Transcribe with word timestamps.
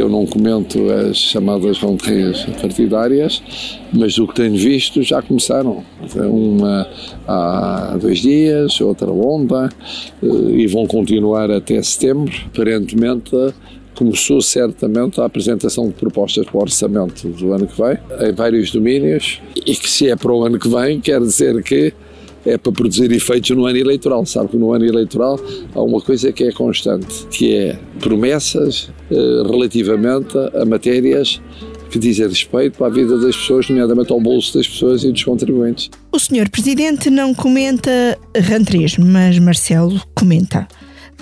Eu 0.00 0.08
não 0.08 0.24
comento 0.24 0.90
as 0.90 1.18
chamadas 1.18 1.76
rentrées 1.76 2.46
partidárias, 2.58 3.42
mas 3.92 4.16
o 4.16 4.26
que 4.26 4.34
tenho 4.34 4.56
visto 4.56 5.02
já 5.02 5.20
começaram. 5.20 5.84
Uma 6.16 6.88
há 7.28 7.98
dois 8.00 8.20
dias, 8.20 8.80
outra 8.80 9.10
ontem, 9.10 9.68
eh, 10.22 10.26
e 10.52 10.66
vão 10.66 10.86
continuar 10.86 11.50
até 11.50 11.82
setembro. 11.82 12.32
Aparentemente, 12.46 13.30
começou 13.94 14.40
certamente 14.40 15.20
a 15.20 15.26
apresentação 15.26 15.88
de 15.88 15.92
propostas 15.92 16.46
para 16.46 16.56
o 16.56 16.62
orçamento 16.62 17.28
do 17.28 17.52
ano 17.52 17.66
que 17.66 17.76
vem, 17.76 17.98
em 18.26 18.32
vários 18.32 18.72
domínios, 18.72 19.42
e 19.54 19.74
que 19.76 19.90
se 19.90 20.08
é 20.08 20.16
para 20.16 20.32
o 20.32 20.42
ano 20.42 20.58
que 20.58 20.68
vem, 20.68 20.98
quer 20.98 21.20
dizer 21.20 21.62
que 21.62 21.92
é 22.44 22.56
para 22.56 22.72
produzir 22.72 23.10
efeitos 23.12 23.50
no 23.50 23.66
ano 23.66 23.78
eleitoral. 23.78 24.24
Sabe 24.26 24.48
que 24.48 24.56
no 24.56 24.72
ano 24.72 24.84
eleitoral 24.84 25.38
há 25.74 25.82
uma 25.82 26.00
coisa 26.00 26.32
que 26.32 26.44
é 26.44 26.52
constante, 26.52 27.26
que 27.30 27.54
é 27.54 27.78
promessas 28.00 28.90
eh, 29.10 29.14
relativamente 29.48 30.36
a 30.54 30.64
matérias 30.64 31.40
que 31.90 31.98
dizem 31.98 32.28
respeito 32.28 32.84
à 32.84 32.88
vida 32.88 33.18
das 33.18 33.36
pessoas, 33.36 33.68
nomeadamente 33.68 34.12
ao 34.12 34.20
bolso 34.20 34.56
das 34.56 34.68
pessoas 34.68 35.02
e 35.02 35.10
dos 35.10 35.24
contribuintes. 35.24 35.90
O 36.12 36.18
senhor 36.18 36.48
Presidente 36.48 37.10
não 37.10 37.34
comenta 37.34 38.16
rantrês, 38.36 38.96
mas 38.96 39.38
Marcelo 39.38 40.00
comenta. 40.14 40.68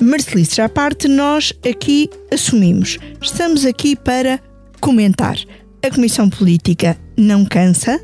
Marcelices 0.00 0.58
à 0.58 0.68
parte, 0.68 1.08
nós 1.08 1.52
aqui 1.68 2.08
assumimos. 2.30 2.98
Estamos 3.20 3.64
aqui 3.64 3.96
para 3.96 4.38
comentar. 4.80 5.36
A 5.82 5.90
Comissão 5.90 6.28
Política 6.28 6.98
não 7.16 7.44
cansa, 7.44 7.98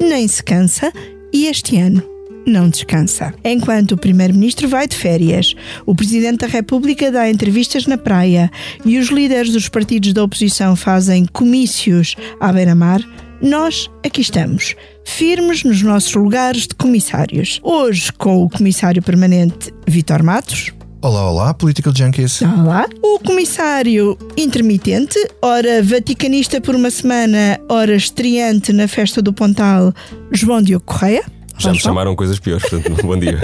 nem 0.00 0.26
se 0.26 0.42
cansa, 0.42 0.92
e 1.32 1.46
este 1.46 1.76
ano 1.76 2.02
não 2.46 2.68
descansa. 2.68 3.32
Enquanto 3.44 3.92
o 3.92 3.96
Primeiro-Ministro 3.96 4.68
vai 4.68 4.86
de 4.86 4.96
férias, 4.96 5.54
o 5.86 5.94
Presidente 5.94 6.40
da 6.40 6.46
República 6.46 7.10
dá 7.10 7.28
entrevistas 7.28 7.86
na 7.86 7.98
praia 7.98 8.50
e 8.84 8.98
os 8.98 9.08
líderes 9.08 9.52
dos 9.52 9.68
partidos 9.68 10.12
da 10.12 10.24
oposição 10.24 10.76
fazem 10.76 11.26
comícios 11.26 12.16
à 12.40 12.52
beira-mar, 12.52 13.00
nós 13.40 13.90
aqui 14.04 14.20
estamos, 14.20 14.74
firmes 15.04 15.64
nos 15.64 15.82
nossos 15.82 16.14
lugares 16.14 16.66
de 16.66 16.74
comissários. 16.74 17.58
Hoje 17.62 18.12
com 18.12 18.44
o 18.44 18.50
Comissário 18.50 19.02
Permanente 19.02 19.72
Vitor 19.88 20.22
Matos. 20.22 20.72
Olá, 21.02 21.30
olá, 21.30 21.54
Political 21.54 21.94
Junkies. 21.96 22.42
Olá. 22.42 22.86
O 23.02 23.18
comissário 23.20 24.18
intermitente, 24.36 25.18
ora 25.40 25.82
vaticanista 25.82 26.60
por 26.60 26.74
uma 26.74 26.90
semana, 26.90 27.58
ora 27.70 27.96
estreante 27.96 28.70
na 28.70 28.86
festa 28.86 29.22
do 29.22 29.32
Pontal, 29.32 29.94
João 30.30 30.60
Diogo 30.60 30.84
Correia. 30.84 31.24
Já 31.60 31.72
me 31.72 31.78
chamaram 31.78 32.16
coisas 32.16 32.38
piores, 32.38 32.66
portanto, 32.68 33.02
bom 33.04 33.18
dia. 33.18 33.38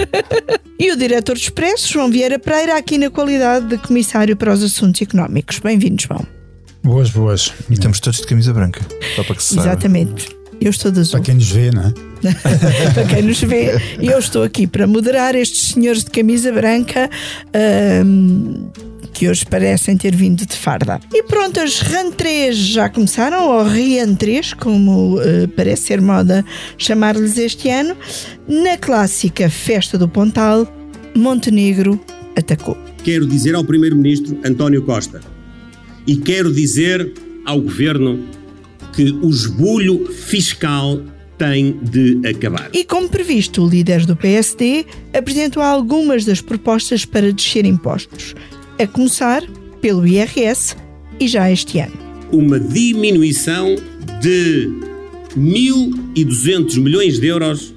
e 0.78 0.91
o 0.91 0.97
diretor 0.97 1.34
do 1.34 1.39
Expresso, 1.39 1.92
João 1.92 2.11
Vieira 2.11 2.39
Pereira, 2.39 2.77
aqui 2.77 2.97
na 2.97 3.11
qualidade 3.11 3.67
de 3.67 3.78
comissário 3.78 4.34
para 4.36 4.53
os 4.53 4.62
assuntos 4.62 5.03
económicos. 5.03 5.58
Bem-vindo, 5.58 6.03
João. 6.03 6.27
Boas, 6.83 7.11
boas. 7.11 7.53
E 7.69 7.75
estamos 7.75 8.00
todos 8.00 8.20
de 8.20 8.27
camisa 8.27 8.55
branca, 8.55 8.81
só 9.14 9.23
para 9.23 9.34
que 9.34 9.42
se 9.42 9.58
Exatamente. 9.58 10.28
Eu 10.58 10.70
estou 10.70 10.91
de 10.91 11.00
azul. 11.00 11.12
Para 11.12 11.20
quem 11.20 11.34
nos 11.34 11.50
vê, 11.50 11.70
não 11.70 11.83
é? 11.83 11.92
para 12.95 13.05
quem 13.05 13.23
nos 13.23 13.41
vê, 13.42 13.78
eu 14.00 14.19
estou 14.19 14.42
aqui 14.42 14.67
para 14.67 14.86
moderar 14.86 15.34
estes 15.34 15.73
senhores 15.73 16.03
de 16.03 16.11
camisa 16.11 16.51
branca. 16.51 17.11
Um, 18.05 18.70
que 19.17 19.31
hoje 19.31 19.47
parecem 19.47 19.97
ter 19.97 20.14
vindo 20.14 20.45
de 20.45 20.55
farda. 20.55 21.00
E 21.11 21.22
pronto, 21.22 21.59
as 21.59 21.81
rentrées 21.81 22.55
já 22.55 22.86
começaram, 22.91 23.48
ou 23.48 23.64
reentrées, 23.64 24.53
como 24.53 25.17
uh, 25.17 25.48
parece 25.56 25.84
ser 25.84 26.03
moda 26.03 26.45
chamar-lhes 26.77 27.39
este 27.39 27.70
ano. 27.70 27.97
Na 28.47 28.77
clássica 28.77 29.48
Festa 29.48 29.97
do 29.97 30.06
Pontal, 30.06 30.70
Montenegro 31.17 31.98
atacou. 32.36 32.77
Quero 33.02 33.27
dizer 33.27 33.55
ao 33.55 33.64
Primeiro-Ministro 33.64 34.39
António 34.45 34.83
Costa 34.83 35.23
e 36.07 36.17
quero 36.17 36.52
dizer 36.52 37.14
ao 37.46 37.58
Governo 37.63 38.23
que 38.92 39.13
o 39.23 39.30
esbulho 39.30 40.13
fiscal 40.13 41.01
tem 41.39 41.79
de 41.83 42.20
acabar. 42.29 42.69
E 42.74 42.85
como 42.85 43.08
previsto, 43.08 43.64
o 43.64 43.69
líder 43.69 44.05
do 44.05 44.14
PSD 44.14 44.85
apresentou 45.14 45.63
algumas 45.63 46.27
das 46.27 46.42
propostas 46.42 47.07
para 47.07 47.33
descer 47.33 47.64
impostos 47.64 48.35
a 48.79 48.87
começar 48.87 49.42
pelo 49.81 50.07
IRS 50.07 50.77
e 51.19 51.27
já 51.27 51.51
este 51.51 51.79
ano. 51.79 51.95
Uma 52.33 52.59
diminuição 52.61 53.77
de 54.20 54.70
1.200 55.37 56.79
milhões 56.79 57.19
de 57.19 57.27
euros 57.27 57.75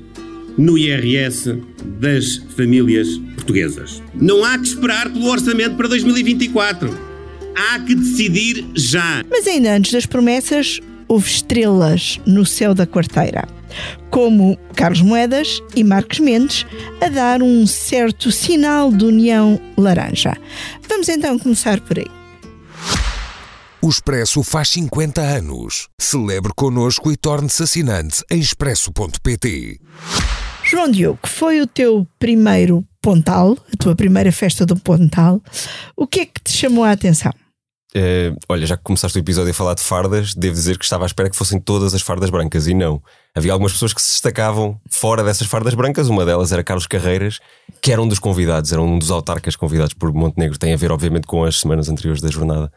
no 0.58 0.78
IRS 0.78 1.58
das 2.00 2.38
famílias 2.56 3.18
portuguesas. 3.36 4.02
Não 4.14 4.44
há 4.44 4.58
que 4.58 4.68
esperar 4.68 5.10
pelo 5.12 5.28
orçamento 5.28 5.76
para 5.76 5.88
2024. 5.88 6.90
Há 7.56 7.80
que 7.80 7.96
decidir 7.96 8.66
já. 8.76 9.24
Mas 9.30 9.48
ainda 9.48 9.76
antes 9.76 9.92
das 9.92 10.06
promessas, 10.06 10.80
houve 11.08 11.30
estrelas 11.30 12.20
no 12.26 12.46
céu 12.46 12.74
da 12.74 12.86
quarteira 12.86 13.59
como 14.10 14.58
Carlos 14.76 15.02
Moedas 15.02 15.62
e 15.76 15.84
Marcos 15.84 16.20
Mendes, 16.20 16.66
a 17.02 17.10
dar 17.10 17.42
um 17.42 17.66
certo 17.68 18.32
sinal 18.32 18.92
de 18.92 19.06
união 19.06 19.60
laranja. 19.78 20.36
Vamos 20.88 21.10
então 21.10 21.38
começar 21.38 21.80
por 21.82 22.00
aí. 22.00 22.08
O 23.82 23.88
Expresso 23.88 24.44
faz 24.44 24.70
50 24.70 25.22
anos. 25.22 25.88
Celebre 26.00 26.52
connosco 26.54 27.12
e 27.12 27.16
torne-se 27.16 27.64
assinante 27.64 28.24
em 28.30 28.40
expresso.pt. 28.40 29.80
João 30.64 30.92
Diogo, 30.92 31.20
foi 31.26 31.62
o 31.62 31.68
teu 31.68 32.06
primeiro 32.20 32.86
Pontal, 33.02 33.58
a 33.74 33.78
tua 33.78 33.96
primeira 33.96 34.32
festa 34.32 34.66
do 34.66 34.76
Pontal. 34.76 35.42
O 35.96 36.06
que 36.06 36.20
é 36.20 36.26
que 36.26 36.42
te 36.44 36.52
chamou 36.52 36.84
a 36.84 36.92
atenção? 36.92 37.32
Uh, 37.96 38.38
olha, 38.48 38.68
já 38.68 38.78
que 38.78 38.84
começaste 38.84 39.18
o 39.18 39.20
episódio 39.20 39.50
a 39.50 39.54
falar 39.54 39.74
de 39.74 39.82
fardas, 39.82 40.36
devo 40.36 40.54
dizer 40.54 40.78
que 40.78 40.84
estava 40.84 41.06
à 41.06 41.08
espera 41.08 41.28
que 41.28 41.36
fossem 41.36 41.60
todas 41.60 41.94
as 41.94 42.02
fardas 42.02 42.30
brancas 42.30 42.68
e 42.68 42.74
não. 42.74 43.02
Havia 43.34 43.52
algumas 43.52 43.74
pessoas 43.74 43.94
que 43.94 44.02
se 44.02 44.12
destacavam 44.12 44.80
fora 44.90 45.24
dessas 45.24 45.48
fardas 45.48 45.74
brancas. 45.74 46.08
Uma 46.08 46.24
delas 46.24 46.52
era 46.52 46.64
Carlos 46.64 46.86
Carreiras, 46.86 47.40
que 47.82 47.92
era 47.92 48.02
um 48.02 48.08
dos 48.08 48.20
convidados, 48.20 48.72
era 48.72 48.82
um 48.82 49.00
dos 49.00 49.10
autarcas 49.10 49.56
convidados 49.56 49.94
por 49.94 50.14
Montenegro. 50.14 50.58
Tem 50.58 50.72
a 50.72 50.78
ver, 50.78 50.92
obviamente, 50.92 51.26
com 51.26 51.44
as 51.44 51.60
semanas 51.60 51.90
anteriores 51.90 52.22
da 52.22 52.30
jornada 52.30 52.72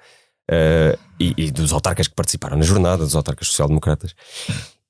uh, 0.50 0.98
e, 1.20 1.34
e, 1.36 1.50
dos 1.50 1.72
autarcas 1.72 2.08
que 2.08 2.14
participaram 2.14 2.56
na 2.56 2.64
jornada, 2.64 3.04
dos 3.04 3.14
autarcas 3.14 3.48
social-democratas. 3.48 4.14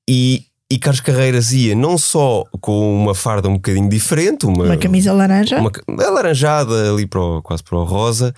E, 0.09 0.45
e 0.71 0.79
Carlos 0.79 1.01
Carreiras 1.01 1.51
ia 1.51 1.75
não 1.75 1.97
só 1.97 2.45
com 2.61 2.95
uma 2.95 3.13
farda 3.13 3.49
um 3.49 3.55
bocadinho 3.55 3.89
diferente, 3.89 4.45
uma, 4.45 4.63
uma 4.63 4.77
camisa 4.77 5.11
laranja, 5.11 5.59
uma 5.59 5.71
alaranjada 6.05 6.91
ali 6.91 7.05
para 7.05 7.19
o, 7.19 7.41
quase 7.41 7.61
para 7.61 7.77
o 7.77 7.83
rosa, 7.83 8.33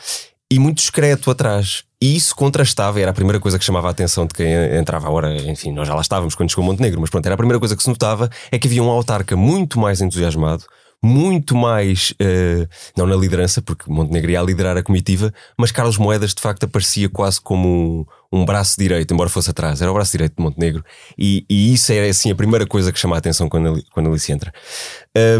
e 0.51 0.59
muito 0.59 0.77
discreto 0.77 1.31
atrás. 1.31 1.83
E 2.01 2.15
isso 2.15 2.35
contrastava, 2.35 2.99
era 2.99 3.11
a 3.11 3.13
primeira 3.13 3.39
coisa 3.39 3.57
que 3.57 3.65
chamava 3.65 3.87
a 3.87 3.91
atenção 3.91 4.27
de 4.27 4.33
quem 4.33 4.53
entrava. 4.77 5.07
Agora, 5.07 5.35
enfim, 5.49 5.71
nós 5.71 5.87
já 5.87 5.95
lá 5.95 6.01
estávamos 6.01 6.35
quando 6.35 6.49
chegou 6.49 6.63
Montenegro, 6.63 7.01
mas 7.01 7.09
pronto, 7.09 7.25
era 7.25 7.33
a 7.33 7.37
primeira 7.37 7.59
coisa 7.59 7.75
que 7.75 7.81
se 7.81 7.89
notava 7.89 8.29
é 8.51 8.59
que 8.59 8.67
havia 8.67 8.83
um 8.83 8.89
autarca 8.89 9.35
muito 9.35 9.79
mais 9.79 10.01
entusiasmado, 10.01 10.65
muito 11.03 11.55
mais, 11.55 12.11
uh, 12.11 12.67
não 12.97 13.05
na 13.05 13.15
liderança, 13.15 13.61
porque 13.61 13.89
Montenegro 13.89 14.31
ia 14.31 14.41
liderar 14.41 14.77
a 14.77 14.83
comitiva, 14.83 15.33
mas 15.57 15.71
Carlos 15.71 15.97
Moedas 15.97 16.33
de 16.33 16.41
facto 16.41 16.63
aparecia 16.63 17.09
quase 17.09 17.39
como 17.39 18.05
um, 18.31 18.39
um 18.41 18.45
braço 18.45 18.75
direito, 18.77 19.13
embora 19.13 19.29
fosse 19.29 19.49
atrás, 19.49 19.81
era 19.81 19.91
o 19.91 19.93
braço 19.93 20.11
direito 20.11 20.35
de 20.37 20.43
Montenegro, 20.43 20.83
e, 21.17 21.45
e 21.49 21.73
isso 21.73 21.91
era 21.91 22.07
assim 22.07 22.31
a 22.31 22.35
primeira 22.35 22.65
coisa 22.65 22.91
que 22.91 22.99
chama 22.99 23.15
a 23.15 23.19
atenção 23.19 23.47
quando 23.47 23.67
ele, 23.67 23.83
quando 23.93 24.09
ele 24.09 24.19
se 24.19 24.31
entra. 24.31 24.51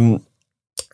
Um, 0.01 0.19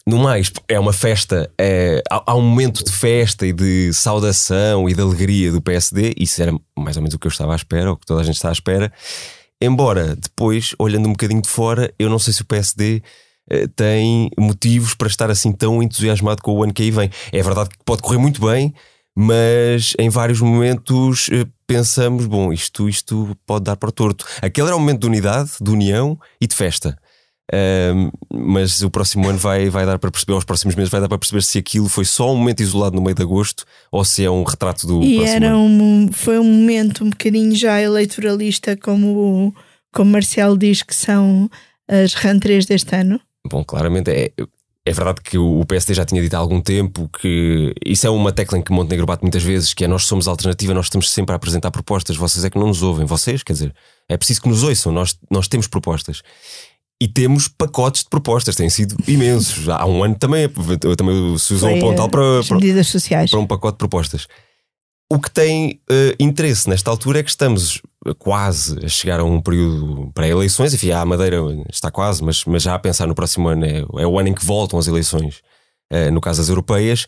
no 0.06 0.17
mais, 0.17 0.51
é 0.67 0.79
uma 0.79 0.94
festa, 0.94 1.51
é, 1.59 2.01
há, 2.09 2.35
um 2.35 2.41
momento 2.41 2.84
de 2.84 2.91
festa 2.91 3.45
e 3.45 3.53
de 3.53 3.94
saudação 3.94 4.89
e 4.89 4.94
de 4.94 5.01
alegria 5.01 5.51
do 5.51 5.62
PSD, 5.62 6.13
isso 6.17 6.41
era 6.41 6.51
mais 6.78 6.97
ou 6.97 7.03
menos 7.03 7.13
o 7.13 7.19
que 7.19 7.28
eu 7.28 7.31
estava 7.31 7.53
à 7.53 7.56
espera, 7.56 7.91
ou 7.91 7.97
que 7.97 8.06
toda 8.06 8.22
a 8.22 8.23
gente 8.23 8.35
está 8.35 8.50
à 8.50 8.51
espera. 8.51 8.92
Embora 9.62 10.15
depois, 10.15 10.74
olhando 10.80 11.07
um 11.07 11.12
bocadinho 11.12 11.42
de 11.42 11.50
fora, 11.50 11.94
eu 12.00 12.09
não 12.09 12.18
sei 12.18 12.33
se 12.33 12.42
o 12.42 12.45
PSD 12.45 13.03
eh, 13.50 13.68
tem 13.75 14.31
motivos 14.39 14.95
para 14.95 15.07
estar 15.07 15.30
assim 15.30 15.51
tão 15.51 15.83
entusiasmado 15.83 16.42
com 16.42 16.54
o 16.54 16.63
ano 16.63 16.74
que 16.74 16.81
aí 16.81 16.89
vem. 16.89 17.12
É 17.31 17.44
verdade 17.44 17.69
que 17.69 17.77
pode 17.86 18.01
correr 18.01 18.18
muito 18.18 18.42
bem, 18.42 18.74
mas 19.15 19.94
em 20.00 20.09
vários 20.09 20.42
momentos 20.42 21.30
eh, 21.31 21.45
pensamos: 21.68 22.25
bom, 22.25 22.51
isto, 22.51 22.89
isto 22.89 23.38
pode 23.45 23.65
dar 23.65 23.75
para 23.75 23.92
torto. 23.92 24.25
Aquele 24.42 24.68
era 24.68 24.75
um 24.75 24.80
momento 24.80 25.01
de 25.01 25.07
unidade, 25.07 25.51
de 25.62 25.69
união 25.69 26.18
e 26.39 26.47
de 26.47 26.56
festa 26.56 26.97
mas 28.33 28.81
o 28.81 28.89
próximo 28.89 29.27
ano 29.27 29.38
vai, 29.38 29.69
vai 29.69 29.86
dar 29.86 30.00
para 30.00 30.09
perceber, 30.09 30.33
aos 30.33 30.45
próximos 30.45 30.75
meses 30.75 30.89
vai 30.89 31.01
dar 31.01 31.09
para 31.09 31.18
perceber 31.18 31.42
se 31.44 31.57
aquilo 31.57 31.89
foi 31.89 32.06
só 32.06 32.31
um 32.31 32.38
momento 32.38 32.62
isolado 32.62 32.95
no 32.95 33.01
meio 33.01 33.15
de 33.15 33.21
agosto 33.21 33.65
ou 33.92 34.06
se 34.06 34.24
é 34.24 34.31
um 34.31 34.44
retrato 34.44 34.88
do 34.88 35.03
e 35.03 35.18
próximo 35.18 35.36
era 35.36 35.48
ano. 35.50 35.59
Um, 35.59 36.09
foi 36.12 36.39
um 36.39 36.44
momento 36.44 37.03
um 37.03 37.09
bocadinho 37.09 37.56
já 37.56 37.81
eleitoralista, 37.81 38.77
como, 38.77 39.53
como 39.94 40.12
Marcelo 40.12 40.57
diz 40.57 40.81
que 40.81 40.95
são 40.95 41.50
as 41.88 42.15
RAN3 42.15 42.65
deste 42.65 42.95
ano. 42.95 43.19
Bom, 43.50 43.63
claramente 43.63 44.09
é, 44.09 44.31
é 44.83 44.94
verdade 44.94 45.21
que 45.21 45.38
o 45.38 45.63
PSD 45.65 45.94
já 45.94 46.06
tinha 46.06 46.21
dito 46.21 46.33
há 46.33 46.38
algum 46.39 46.59
tempo 46.59 47.07
que 47.19 47.74
isso 47.86 48.07
é 48.07 48.09
uma 48.09 48.31
tecla 48.31 48.57
em 48.57 48.62
que 48.63 48.71
Montenegro 48.71 49.06
bate 49.06 49.24
muitas 49.24 49.44
vezes, 49.44 49.74
que 49.74 49.83
é 49.83 49.88
nós 49.88 50.06
somos 50.06 50.27
alternativa, 50.27 50.74
nós 50.74 50.88
estamos 50.88 51.12
sempre 51.12 51.33
a 51.33 51.36
apresentar 51.36 51.69
propostas, 51.69 52.15
vocês 52.15 52.44
é 52.44 52.50
que 52.50 52.57
não 52.57 52.68
nos 52.68 52.81
ouvem, 52.81 53.06
vocês, 53.06 53.44
quer 53.44 53.54
dizer, 53.54 53.75
é 54.09 54.18
preciso 54.18 54.42
que 54.42 54.50
nos 54.50 54.63
ouçam, 54.63 54.92
nós, 54.92 55.18
nós 55.30 55.47
temos 55.47 55.68
propostas. 55.68 56.24
E 57.01 57.07
temos 57.07 57.48
pacotes 57.48 58.03
de 58.03 58.09
propostas, 58.09 58.56
têm 58.56 58.69
sido 58.69 58.95
imensos. 59.07 59.68
Há 59.68 59.88
um 59.88 60.03
ano 60.03 60.13
também, 60.13 60.48
também 60.95 61.36
se 61.39 61.51
usou 61.51 61.71
um 61.71 61.80
pontal 61.80 62.07
para, 62.07 62.21
medidas 62.51 62.89
sociais. 62.89 63.31
para 63.31 63.39
um 63.39 63.48
pacote 63.48 63.74
de 63.74 63.80
propostas. 63.80 64.27
o 65.09 65.19
que 65.19 65.31
tem 65.31 65.81
uh, 65.89 66.15
interesse 66.19 66.69
nesta 66.69 66.92
altura 66.92 67.21
é 67.21 67.24
que 67.24 67.31
estamos 67.31 67.81
quase 68.19 68.86
a 68.86 68.88
chegar 68.88 69.19
a 69.19 69.24
um 69.24 69.42
período 69.42 70.12
para 70.13 70.27
eleições. 70.27 70.75
Enfim, 70.75 70.92
a 70.92 71.03
Madeira 71.03 71.38
está 71.71 71.89
quase, 71.89 72.24
mas, 72.24 72.45
mas 72.45 72.62
já 72.62 72.75
a 72.75 72.80
pensar 72.80 73.07
no 73.07 73.15
próximo 73.15 73.47
ano 73.47 73.65
é, 73.65 73.80
é 73.80 74.06
o 74.06 74.19
ano 74.19 74.30
em 74.30 74.33
que 74.36 74.45
voltam 74.45 74.77
as 74.77 74.86
eleições, 74.86 75.42
uh, 75.92 76.12
no 76.12 76.21
caso 76.21 76.39
das 76.39 76.50
europeias. 76.50 77.07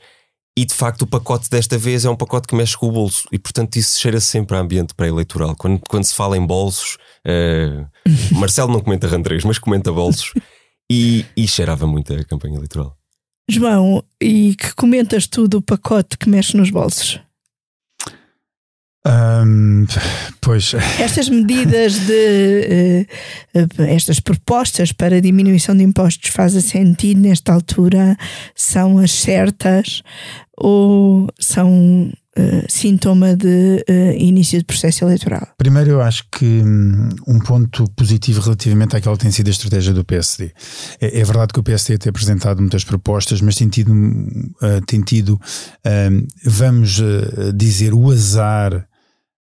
E 0.56 0.66
de 0.66 0.74
facto, 0.74 1.02
o 1.02 1.08
pacote 1.08 1.50
desta 1.50 1.78
vez 1.78 2.06
é 2.06 2.10
um 2.10 2.16
pacote 2.16 2.48
que 2.48 2.56
mexe 2.56 2.78
com 2.78 2.88
o 2.88 2.92
bolso, 2.92 3.28
e 3.32 3.40
portanto, 3.40 3.76
isso 3.76 4.00
cheira 4.00 4.20
sempre 4.20 4.56
a 4.56 4.60
ambiente 4.60 4.94
pré-eleitoral. 4.94 5.56
Quando, 5.56 5.82
quando 5.90 6.04
se 6.04 6.14
fala 6.14 6.38
em 6.38 6.46
bolsos, 6.46 6.98
uh, 7.26 7.88
Marcelo 8.38 8.72
não 8.72 8.80
comenta 8.80 9.08
randrez, 9.08 9.44
mas 9.44 9.58
comenta 9.58 9.92
bolsos, 9.92 10.32
e, 10.92 11.26
e 11.36 11.48
cheirava 11.48 11.88
muito 11.88 12.14
a 12.14 12.24
campanha 12.24 12.58
eleitoral. 12.58 12.96
João, 13.50 14.04
e 14.22 14.56
que 14.56 14.74
comentas 14.76 15.28
tu 15.28 15.48
do 15.48 15.62
pacote 15.62 16.18
que 16.18 16.30
mexe 16.30 16.56
nos 16.56 16.70
bolsos? 16.70 17.20
Pois. 20.40 20.74
Estas 21.00 21.30
medidas 21.30 22.00
de. 22.00 23.08
Uh, 23.56 23.84
estas 23.84 24.20
propostas 24.20 24.92
para 24.92 25.22
diminuição 25.22 25.76
de 25.76 25.84
impostos 25.84 26.30
fazem 26.30 26.62
sentido 26.62 27.20
nesta 27.20 27.54
altura? 27.54 28.18
São 28.56 28.98
as 28.98 29.12
certas 29.12 30.02
ou 30.58 31.28
são 31.40 32.12
Uh, 32.36 32.66
sintoma 32.68 33.36
de 33.36 33.86
uh, 33.88 34.18
início 34.18 34.58
de 34.58 34.66
processo 34.66 35.06
eleitoral? 35.06 35.50
Primeiro, 35.56 35.92
eu 35.92 36.02
acho 36.02 36.26
que 36.32 36.44
um, 36.44 37.10
um, 37.28 37.38
ponto 37.38 37.86
positivo 37.96 38.42
relativamente 38.42 38.96
àquela 38.96 39.16
que 39.16 39.22
tem 39.22 39.32
sido 39.32 39.50
a 39.50 39.52
estratégia 39.52 39.94
do 39.94 40.04
PSD. 40.04 40.52
É, 41.00 41.20
é 41.20 41.24
verdade 41.24 41.54
que 41.54 41.60
o 41.60 41.64
PSD 41.64 42.00
tem 42.00 42.10
apresentado 42.10 42.60
muitas 42.60 42.84
propostas, 42.84 43.40
mas 43.40 43.54
tem 43.54 43.70
tido, 43.70 43.94
uh, 43.94 44.84
tem 44.88 45.02
tido 45.02 45.40
um, 45.86 46.26
vamos 46.44 47.00
dizer, 47.54 47.94
o 47.94 48.10
azar 48.10 48.88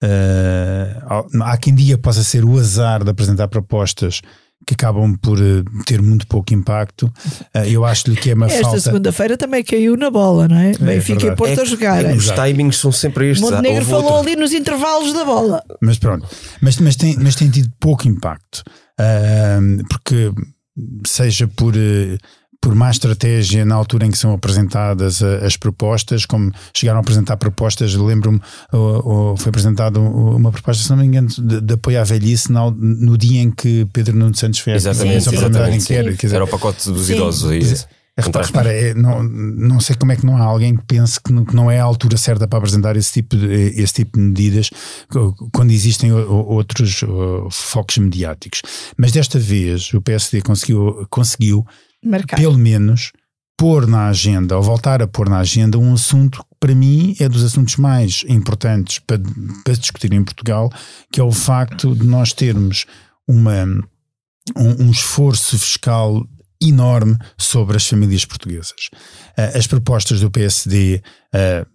Uh, 0.03 1.41
há 1.44 1.57
quem 1.57 1.73
dia 1.73 1.97
possa 1.97 2.23
ser 2.23 2.45
o 2.45 2.57
azar 2.57 3.03
de 3.03 3.09
apresentar 3.09 3.47
propostas 3.47 4.21
que 4.65 4.73
acabam 4.73 5.15
por 5.17 5.39
uh, 5.39 5.63
ter 5.85 6.01
muito 6.01 6.27
pouco 6.27 6.53
impacto. 6.53 7.07
Uh, 7.55 7.65
eu 7.65 7.83
acho-lhe 7.83 8.15
que 8.15 8.29
é 8.29 8.33
uma 8.33 8.45
Esta 8.45 8.61
falta. 8.61 8.77
Esta 8.77 8.89
segunda-feira 8.89 9.38
também 9.38 9.63
caiu 9.63 9.97
na 9.97 10.11
bola, 10.11 10.47
não 10.47 10.57
é? 10.57 10.71
é 10.71 10.77
Benfica 10.77 11.27
e 11.27 11.35
Porto 11.35 11.59
é, 11.59 11.61
a 11.61 11.65
jogar. 11.65 12.05
É, 12.05 12.13
os 12.13 12.29
timings 12.29 12.77
são 12.77 12.91
sempre 12.91 13.31
estes. 13.31 13.49
Montenegro 13.49 13.85
falou 13.85 14.03
outro. 14.03 14.19
ali 14.19 14.35
nos 14.35 14.53
intervalos 14.53 15.13
da 15.13 15.25
bola. 15.25 15.63
Mas 15.81 15.97
pronto, 15.97 16.27
mas, 16.61 16.77
mas, 16.77 16.95
tem, 16.95 17.15
mas 17.17 17.35
tem 17.35 17.50
tido 17.50 17.71
pouco 17.79 18.07
impacto. 18.07 18.63
porque 19.89 20.31
seja 21.05 21.47
por 21.47 21.73
por 22.62 22.75
má 22.75 22.89
estratégia 22.89 23.65
na 23.65 23.75
altura 23.75 24.06
em 24.06 24.12
que 24.12 24.18
são 24.18 24.33
apresentadas 24.33 25.21
as 25.21 25.56
propostas, 25.56 26.25
como 26.25 26.51
chegaram 26.74 27.00
a 27.00 27.01
apresentar 27.01 27.38
propostas, 27.38 27.94
lembro-me, 27.95 28.42
foi 29.38 29.50
apresentada 29.50 30.00
uma 30.00 30.51
proposta, 30.51 30.83
se 30.83 30.89
não 30.89 30.98
me 30.98 31.06
engano, 31.06 31.27
de, 31.27 31.62
de 31.62 31.74
apoio 31.74 32.00
à 32.01 32.04
velhice 32.04 32.51
no, 32.51 32.71
no, 32.71 33.18
dia 33.18 33.42
em 33.42 33.51
que 33.51 33.86
Pedro 33.94 34.15
Nuno 34.15 34.36
Santos 34.36 34.59
fez 34.59 34.86
exatamente, 34.86 35.33
exatamente, 35.33 35.83
sim. 35.83 35.94
Quer, 35.94 36.13
dizer, 36.13 36.36
Era 36.36 36.45
o 36.45 36.48
pacote 36.48 36.92
dos 36.92 37.07
sim. 37.07 37.13
idosos 37.13 37.50
aí. 37.50 37.62
É, 38.18 38.21
repara, 38.24 38.45
repara 38.45 38.74
é, 38.74 38.94
não, 38.95 39.21
não 39.21 39.80
sei 39.80 39.95
como 39.95 40.12
é 40.12 40.15
que 40.15 40.25
não 40.25 40.36
há 40.38 40.42
alguém 40.42 40.75
que 40.75 40.83
pense 40.88 41.21
que 41.21 41.31
não, 41.31 41.45
que 41.45 41.56
não 41.56 41.69
é 41.69 41.80
a 41.80 41.83
altura 41.83 42.18
certa 42.18 42.48
para 42.48 42.57
apresentar 42.57 42.95
esse 42.95 43.13
tipo 43.13 43.38
de, 43.38 43.45
esse 43.80 43.94
tipo 43.94 44.18
de 44.18 44.24
medidas 44.24 44.71
quando 45.53 45.69
existem 45.69 46.12
outros 46.12 47.03
focos 47.51 48.00
mediáticos. 48.00 48.63
Mas 48.98 49.12
desta 49.12 49.38
vez 49.38 49.94
o 49.94 50.01
PSD 50.01 50.42
conseguiu, 50.42 51.06
conseguiu 51.12 51.63
Pelo 52.35 52.57
menos, 52.57 53.11
pôr 53.57 53.88
na 53.88 54.07
agenda, 54.07 54.55
ou 54.55 54.61
voltar 54.61 55.01
a 55.01 55.07
pôr 55.07 55.27
na 55.27 55.39
agenda, 55.39 55.79
um 55.79 55.94
assunto 55.94 56.39
que 56.39 56.55
para 56.59 56.75
mim 56.75 57.15
é 57.19 57.27
dos 57.27 57.44
assuntos 57.44 57.75
mais 57.77 58.23
importantes 58.27 58.99
para, 58.99 59.19
para 59.63 59.73
discutir 59.73 60.13
em 60.13 60.23
Portugal, 60.23 60.71
que 61.11 61.19
é 61.19 61.23
o 61.23 61.31
facto 61.31 61.95
de 61.95 62.05
nós 62.05 62.33
termos 62.33 62.85
uma, 63.27 63.63
um, 64.55 64.85
um 64.85 64.91
esforço 64.91 65.57
fiscal 65.57 66.23
enorme 66.61 67.17
sobre 67.38 67.77
as 67.77 67.88
famílias 67.88 68.25
portuguesas. 68.25 68.89
Uh, 69.38 69.57
as 69.57 69.67
propostas 69.67 70.21
do 70.21 70.31
PSD 70.31 71.01
uh, 71.33 71.67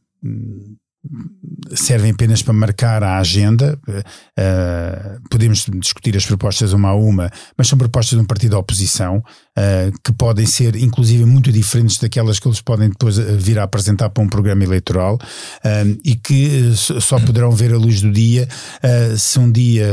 servem 1.75 2.13
apenas 2.13 2.43
para 2.43 2.53
marcar 2.53 3.03
a 3.03 3.19
agenda. 3.19 3.79
Uh, 3.89 5.29
podemos 5.29 5.67
discutir 5.81 6.17
as 6.17 6.25
propostas 6.25 6.73
uma 6.73 6.91
a 6.91 6.95
uma, 6.95 7.31
mas 7.57 7.69
são 7.69 7.79
propostas 7.79 8.19
de 8.19 8.23
um 8.23 8.27
partido 8.27 8.53
da 8.53 8.59
oposição 8.59 9.19
uh, 9.19 9.99
que 10.05 10.13
podem 10.13 10.47
ser, 10.47 10.77
inclusive, 10.77 11.25
muito 11.25 11.51
diferentes 11.51 11.99
daquelas 11.99 12.39
que 12.39 12.47
eles 12.47 12.61
podem 12.61 12.89
depois 12.89 13.17
vir 13.19 13.59
a 13.59 13.65
apresentar 13.65 14.11
para 14.11 14.23
um 14.23 14.29
programa 14.29 14.63
eleitoral 14.63 15.17
uh, 15.17 16.01
e 16.05 16.15
que 16.15 16.73
só 16.75 17.19
poderão 17.19 17.51
ver 17.51 17.73
a 17.73 17.79
luz 17.79 18.01
do 18.01 18.11
dia 18.13 18.49
se 19.17 19.39
um 19.39 19.51
dia 19.51 19.87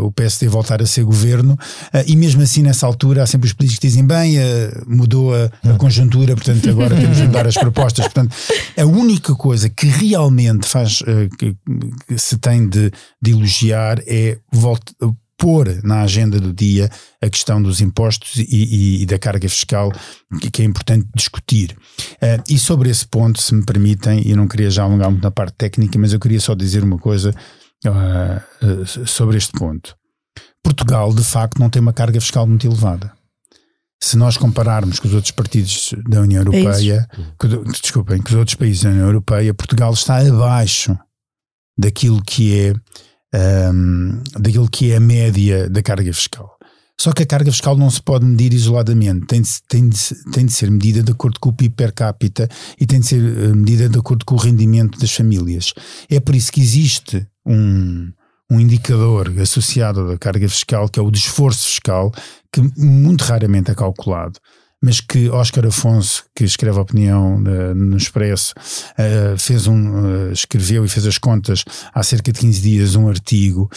o 0.00 0.10
PSD 0.12 0.48
voltar 0.48 0.80
a 0.80 0.86
ser 0.86 1.04
governo. 1.04 1.56
e 2.06 2.16
mesmo 2.16 2.42
assim, 2.42 2.62
nessa 2.62 2.86
altura, 2.86 3.22
há 3.22 3.26
sempre 3.26 3.46
os 3.46 3.52
políticos 3.52 3.80
que 3.80 3.86
dizem: 3.86 4.06
bem, 4.06 4.36
mudou 4.86 5.34
a, 5.34 5.50
a 5.68 5.74
conjuntura, 5.74 6.34
portanto, 6.34 6.68
agora 6.68 6.96
temos 6.96 7.16
de 7.16 7.24
mudar 7.24 7.46
as 7.46 7.54
propostas. 7.54 8.04
Portanto, 8.06 8.34
a 8.76 8.84
única 8.84 9.34
coisa 9.34 9.68
que 9.68 9.86
realmente 9.86 10.55
faz 10.64 11.02
que, 11.38 11.56
que 12.06 12.18
se 12.18 12.38
tem 12.38 12.68
de, 12.68 12.90
de 13.20 13.32
elogiar 13.32 14.00
é 14.06 14.38
volta, 14.52 14.92
pôr 15.36 15.80
na 15.82 16.02
agenda 16.02 16.40
do 16.40 16.52
dia 16.52 16.90
a 17.20 17.28
questão 17.28 17.62
dos 17.62 17.80
impostos 17.80 18.36
e, 18.36 18.46
e, 18.48 19.02
e 19.02 19.06
da 19.06 19.18
carga 19.18 19.48
fiscal, 19.48 19.92
que, 20.40 20.50
que, 20.50 20.62
é 20.62 20.64
importante 20.64 21.06
discutir. 21.14 21.76
Uh, 22.14 22.42
e 22.48 22.58
sobre 22.58 22.90
esse 22.90 23.06
ponto, 23.06 23.40
se 23.40 23.54
me 23.54 23.64
permitem, 23.64 24.26
eu 24.26 24.36
não 24.36 24.48
queria 24.48 24.70
já 24.70 24.84
alongar 24.84 25.10
muito 25.10 25.22
na 25.22 25.30
parte 25.30 25.54
técnica, 25.56 25.98
mas 25.98 26.12
eu 26.12 26.20
queria 26.20 26.40
só 26.40 26.54
dizer 26.54 26.82
uma 26.82 26.98
coisa 26.98 27.34
uh, 27.84 28.66
uh, 28.66 29.06
sobre 29.06 29.36
este 29.36 29.52
ponto. 29.52 29.94
Portugal, 30.62 31.12
de 31.14 31.22
facto, 31.22 31.58
não 31.58 31.70
tem 31.70 31.80
uma 31.80 31.92
carga 31.92 32.20
fiscal 32.20 32.46
muito 32.46 32.66
elevada. 32.66 33.12
Se 34.02 34.16
nós 34.16 34.36
compararmos 34.36 35.00
com 35.00 35.08
os 35.08 35.14
outros 35.14 35.32
partidos 35.32 35.94
da 36.08 36.20
União 36.20 36.40
é 36.40 36.46
Europeia, 36.46 37.08
é 37.10 37.16
com, 37.38 37.64
desculpem, 37.64 38.20
com 38.20 38.28
os 38.28 38.34
outros 38.34 38.54
países 38.54 38.82
da 38.82 38.90
União 38.90 39.06
Europeia, 39.06 39.54
Portugal 39.54 39.92
está 39.92 40.18
abaixo 40.18 40.96
daquilo 41.78 42.22
que 42.22 42.58
é 43.32 43.70
um, 43.72 44.22
daquilo 44.38 44.68
que 44.68 44.92
é 44.92 44.96
a 44.96 45.00
média 45.00 45.68
da 45.68 45.82
carga 45.82 46.12
fiscal. 46.12 46.56
Só 46.98 47.12
que 47.12 47.22
a 47.22 47.26
carga 47.26 47.52
fiscal 47.52 47.76
não 47.76 47.90
se 47.90 48.02
pode 48.02 48.24
medir 48.24 48.54
isoladamente, 48.54 49.26
tem 49.26 49.42
de, 49.42 49.50
tem 49.68 49.88
de, 49.88 49.98
tem 50.32 50.46
de 50.46 50.52
ser 50.52 50.70
medida 50.70 51.02
de 51.02 51.12
acordo 51.12 51.38
com 51.38 51.50
o 51.50 51.52
PIB 51.52 51.74
per 51.74 51.92
capita 51.92 52.48
e 52.80 52.86
tem 52.86 53.00
de 53.00 53.06
ser 53.06 53.22
eh, 53.22 53.54
medida 53.54 53.86
de 53.88 53.98
acordo 53.98 54.24
com 54.24 54.34
o 54.34 54.38
rendimento 54.38 54.98
das 54.98 55.12
famílias. 55.12 55.74
É 56.08 56.18
por 56.18 56.34
isso 56.34 56.50
que 56.50 56.60
existe 56.60 57.26
um, 57.44 58.10
um 58.50 58.60
indicador 58.60 59.32
associado 59.40 60.12
à 60.12 60.18
carga 60.18 60.48
fiscal, 60.48 60.88
que 60.88 60.98
é 60.98 61.02
o 61.02 61.10
de 61.10 61.18
esforço 61.18 61.66
fiscal, 61.66 62.12
que 62.52 62.60
muito 62.76 63.22
raramente 63.22 63.70
é 63.70 63.74
calculado 63.74 64.38
mas 64.86 65.00
que 65.00 65.28
Oscar 65.28 65.66
Afonso, 65.66 66.24
que 66.32 66.44
escreve 66.44 66.78
a 66.78 66.82
opinião 66.82 67.38
uh, 67.38 67.74
no 67.74 67.96
Expresso, 67.96 68.54
uh, 68.92 69.36
fez 69.36 69.66
um, 69.66 70.28
uh, 70.28 70.32
escreveu 70.32 70.84
e 70.84 70.88
fez 70.88 71.04
as 71.08 71.18
contas 71.18 71.64
há 71.92 72.04
cerca 72.04 72.30
de 72.30 72.38
15 72.38 72.60
dias 72.60 72.94
um 72.94 73.08
artigo 73.08 73.68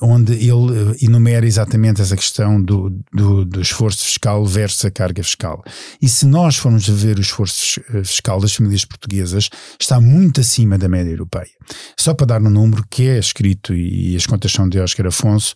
onde 0.00 0.34
ele 0.34 0.96
enumera 1.02 1.44
exatamente 1.46 2.00
essa 2.00 2.16
questão 2.16 2.62
do, 2.62 2.90
do, 3.12 3.44
do, 3.44 3.60
esforço 3.60 4.04
fiscal 4.04 4.44
versus 4.46 4.84
a 4.84 4.90
carga 4.90 5.22
fiscal. 5.22 5.64
E 6.00 6.08
se 6.08 6.24
nós 6.26 6.56
formos 6.56 6.88
ver 6.88 7.18
o 7.18 7.20
esforço 7.20 7.80
fiscal 8.04 8.40
das 8.40 8.54
famílias 8.54 8.84
portuguesas, 8.84 9.50
está 9.80 10.00
muito 10.00 10.40
acima 10.40 10.78
da 10.78 10.88
média 10.88 11.10
europeia. 11.10 11.50
Só 11.98 12.14
para 12.14 12.26
dar 12.26 12.42
um 12.42 12.50
número 12.50 12.84
que 12.88 13.08
é 13.08 13.18
escrito 13.18 13.74
e, 13.74 14.12
e 14.12 14.16
as 14.16 14.26
contas 14.26 14.52
são 14.52 14.68
de 14.68 14.78
Oscar 14.78 15.06
Afonso, 15.06 15.54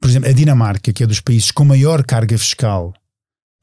por 0.00 0.10
exemplo, 0.10 0.28
a 0.28 0.32
Dinamarca, 0.32 0.92
que 0.92 1.04
é 1.04 1.06
dos 1.06 1.20
países 1.20 1.52
com 1.52 1.64
maior 1.64 2.02
carga 2.04 2.36
fiscal 2.36 2.92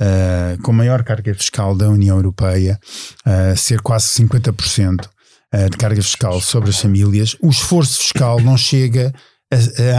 uh, 0.01 0.61
com 0.61 0.71
maior 0.71 1.03
carga 1.03 1.33
fiscal 1.33 1.75
da 1.75 1.89
União 1.89 2.17
Europeia, 2.17 2.79
uh, 3.25 3.55
ser 3.57 3.81
quase 3.81 4.07
50% 4.07 5.05
uh, 5.05 5.69
de 5.69 5.77
carga 5.77 6.01
fiscal 6.01 6.39
sobre 6.41 6.69
as 6.69 6.79
famílias, 6.79 7.35
o 7.41 7.49
esforço 7.49 7.97
fiscal 7.97 8.39
não 8.39 8.57
chega 8.57 9.13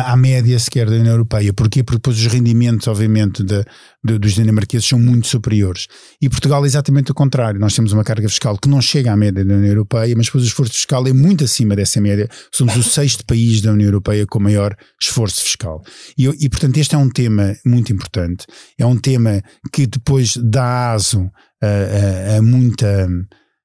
à 0.06 0.16
média 0.16 0.56
sequer 0.58 0.88
da 0.88 0.94
União 0.94 1.12
Europeia. 1.12 1.52
Porquê? 1.52 1.82
Porque 1.82 1.98
depois 1.98 2.16
os 2.16 2.26
rendimentos, 2.26 2.86
obviamente, 2.86 3.42
de, 3.42 3.64
de, 4.04 4.18
dos 4.18 4.34
dinamarqueses 4.34 4.86
são 4.86 4.98
muito 4.98 5.26
superiores. 5.26 5.88
E 6.22 6.28
Portugal 6.28 6.62
é 6.64 6.66
exatamente 6.66 7.10
o 7.10 7.14
contrário. 7.14 7.58
Nós 7.58 7.74
temos 7.74 7.92
uma 7.92 8.04
carga 8.04 8.28
fiscal 8.28 8.56
que 8.56 8.68
não 8.68 8.80
chega 8.80 9.12
à 9.12 9.16
média 9.16 9.44
da 9.44 9.54
União 9.54 9.68
Europeia, 9.68 10.14
mas 10.16 10.26
depois 10.26 10.44
o 10.44 10.46
esforço 10.46 10.74
fiscal 10.74 11.06
é 11.06 11.12
muito 11.12 11.42
acima 11.42 11.74
dessa 11.74 12.00
média. 12.00 12.28
Somos 12.52 12.76
o 12.76 12.82
sexto 12.82 13.24
país 13.26 13.60
da 13.60 13.72
União 13.72 13.88
Europeia 13.88 14.24
com 14.24 14.38
maior 14.38 14.76
esforço 15.02 15.42
fiscal. 15.42 15.82
E, 16.16 16.26
e 16.26 16.48
portanto, 16.48 16.76
este 16.76 16.94
é 16.94 16.98
um 16.98 17.10
tema 17.10 17.56
muito 17.66 17.92
importante. 17.92 18.46
É 18.78 18.86
um 18.86 18.96
tema 18.96 19.42
que 19.72 19.84
depois 19.86 20.36
dá 20.36 20.92
aso 20.92 21.28
a, 21.62 22.34
a, 22.34 22.38
a 22.38 22.42
muita. 22.42 23.08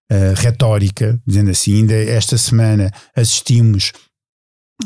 Uh, 0.07 0.35
retórica, 0.35 1.19
dizendo 1.25 1.49
assim, 1.49 1.77
ainda 1.77 1.95
esta 1.95 2.37
semana 2.37 2.91
assistimos 3.15 3.91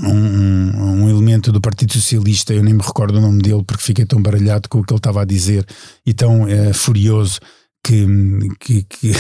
um, 0.03 1.03
um, 1.03 1.09
elemento 1.09 1.51
do 1.51 1.59
Partido 1.59 1.93
Socialista, 1.93 2.53
eu 2.53 2.63
nem 2.63 2.73
me 2.73 2.81
recordo 2.81 3.17
o 3.17 3.21
nome 3.21 3.41
dele 3.41 3.63
porque 3.65 3.83
fiquei 3.83 4.05
tão 4.05 4.21
baralhado 4.21 4.69
com 4.69 4.79
o 4.79 4.83
que 4.83 4.93
ele 4.93 4.99
estava 4.99 5.21
a 5.21 5.25
dizer 5.25 5.65
e 6.05 6.13
tão 6.13 6.43
uh, 6.43 6.73
furioso 6.73 7.39
que, 7.83 8.05
que, 8.59 8.83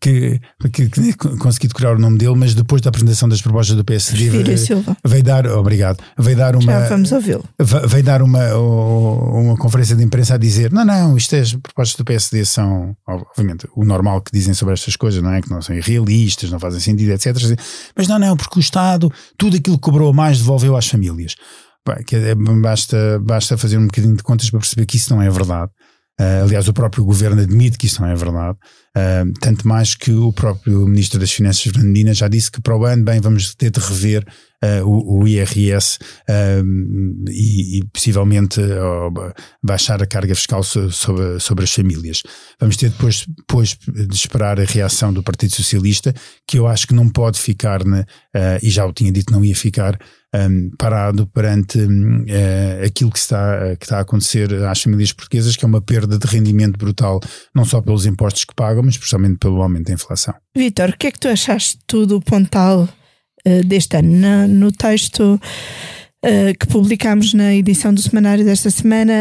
que, 0.00 0.40
que, 0.72 0.88
que 0.88 1.36
consegui 1.38 1.68
decorar 1.68 1.96
o 1.96 1.98
nome 1.98 2.16
dele, 2.16 2.34
mas 2.36 2.54
depois 2.54 2.80
da 2.80 2.88
apresentação 2.88 3.28
das 3.28 3.42
propostas 3.42 3.76
do 3.76 3.84
PSD 3.84 4.30
veio, 4.30 4.58
Silva. 4.58 4.96
veio 5.04 5.22
dar, 5.22 5.46
obrigado, 5.46 6.02
veio 6.18 6.36
dar 6.36 6.54
uma 6.54 6.62
Já 6.62 6.88
vamos 6.88 7.12
ouvi-lo. 7.12 7.44
Veio 7.58 8.04
dar 8.04 8.22
uma, 8.22 8.54
uma 8.54 9.56
conferência 9.56 9.96
de 9.96 10.04
imprensa 10.04 10.34
a 10.34 10.38
dizer: 10.38 10.72
não, 10.72 10.84
não, 10.84 11.16
isto 11.16 11.34
é, 11.34 11.40
as 11.40 11.52
propostas 11.54 11.96
do 11.96 12.04
PSD 12.04 12.44
são, 12.44 12.96
obviamente, 13.06 13.68
o 13.74 13.84
normal 13.84 14.22
que 14.22 14.30
dizem 14.32 14.54
sobre 14.54 14.74
estas 14.74 14.96
coisas, 14.96 15.22
não 15.22 15.32
é? 15.32 15.42
Que 15.42 15.50
não 15.50 15.60
são 15.60 15.74
irrealistas, 15.74 16.50
não 16.50 16.58
fazem 16.58 16.80
sentido, 16.80 17.12
etc. 17.12 17.36
Mas 17.96 18.06
não, 18.06 18.18
não, 18.18 18.36
porque 18.36 18.58
o 18.58 18.60
Estado, 18.60 19.12
tudo 19.36 19.56
aquilo 19.56 19.76
que 19.76 19.82
cobrou 19.82 20.12
mais 20.12 20.38
devolveu 20.38 20.76
às 20.76 20.86
famílias. 20.86 21.34
Bem, 21.86 22.04
é, 22.20 22.34
basta, 22.34 23.20
basta 23.22 23.56
fazer 23.56 23.78
um 23.78 23.86
bocadinho 23.86 24.16
de 24.16 24.22
contas 24.22 24.50
para 24.50 24.58
perceber 24.58 24.86
que 24.86 24.96
isso 24.96 25.14
não 25.14 25.22
é 25.22 25.30
verdade. 25.30 25.70
Uh, 26.18 26.44
aliás, 26.44 26.66
o 26.66 26.72
próprio 26.72 27.04
governo 27.04 27.42
admite 27.42 27.76
que 27.76 27.86
isso 27.86 28.00
não 28.00 28.08
é 28.08 28.14
verdade. 28.14 28.56
Uh, 28.96 29.30
tanto 29.38 29.68
mais 29.68 29.94
que 29.94 30.10
o 30.10 30.32
próprio 30.32 30.86
Ministro 30.86 31.20
das 31.20 31.30
Finanças, 31.30 31.62
Fernando 31.62 32.14
já 32.14 32.26
disse 32.26 32.50
que 32.50 32.60
para 32.60 32.74
o 32.74 32.86
ano, 32.86 33.04
bem, 33.04 33.20
vamos 33.20 33.54
ter 33.54 33.70
de 33.70 33.80
rever 33.80 34.24
uh, 34.64 34.86
o, 34.86 35.20
o, 35.20 35.28
IRS 35.28 35.98
e, 37.28 37.78
e, 37.78 37.84
possivelmente 37.92 38.62
baixar 39.62 40.02
a 40.02 40.06
carga 40.06 40.34
fiscal 40.34 40.62
sobre, 40.62 41.38
sobre 41.38 41.64
as 41.64 41.72
famílias. 41.72 42.22
Vamos 42.58 42.78
ter 42.78 42.88
depois, 42.88 43.26
depois 43.26 43.76
de 43.86 44.14
esperar 44.14 44.58
a 44.58 44.64
reação 44.64 45.12
do 45.12 45.22
Partido 45.22 45.54
Socialista, 45.54 46.14
que 46.48 46.58
eu 46.58 46.66
acho 46.66 46.86
que 46.86 46.94
não 46.94 47.10
pode 47.10 47.38
ficar, 47.38 47.84
na, 47.84 48.06
e 48.62 48.70
já 48.70 48.86
o 48.86 48.92
tinha 48.92 49.12
dito, 49.12 49.32
não 49.32 49.44
ia 49.44 49.54
ficar 49.54 49.98
um, 50.36 50.70
parado 50.76 51.26
perante 51.26 51.78
uh, 51.78 52.84
aquilo 52.84 53.10
que 53.10 53.18
está, 53.18 53.76
que 53.76 53.84
está 53.84 53.98
a 53.98 54.00
acontecer 54.00 54.52
às 54.64 54.82
famílias 54.82 55.12
portuguesas, 55.12 55.56
que 55.56 55.64
é 55.64 55.68
uma 55.68 55.80
perda 55.80 56.18
de 56.18 56.26
rendimento 56.26 56.76
brutal, 56.76 57.20
não 57.54 57.64
só 57.64 57.80
pelos 57.80 58.06
impostos 58.06 58.44
que 58.44 58.54
pagam, 58.54 58.82
mas 58.82 58.94
especialmente 58.94 59.38
pelo 59.38 59.62
aumento 59.62 59.86
da 59.86 59.94
inflação. 59.94 60.34
Vitor, 60.56 60.90
o 60.90 60.98
que 60.98 61.06
é 61.06 61.10
que 61.10 61.20
tu 61.20 61.28
achaste 61.28 61.78
tu 61.86 62.06
do 62.06 62.20
Pontal 62.20 62.88
uh, 63.46 63.64
deste 63.64 63.96
ano? 63.96 64.10
No, 64.10 64.48
no 64.48 64.72
texto 64.72 65.40
que 66.58 66.66
publicámos 66.66 67.32
na 67.34 67.54
edição 67.54 67.94
do 67.94 68.02
semanário 68.02 68.44
desta 68.44 68.68
semana, 68.68 69.14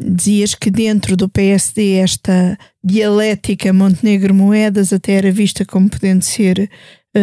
dizias 0.00 0.52
que 0.52 0.68
dentro 0.68 1.16
do 1.16 1.28
PSD 1.28 1.92
esta 1.92 2.58
dialética 2.82 3.72
Montenegro-Moedas 3.72 4.92
até 4.92 5.12
era 5.12 5.30
vista 5.30 5.64
como 5.64 5.88
podendo 5.88 6.24
ser 6.24 6.58
eh, 6.58 6.68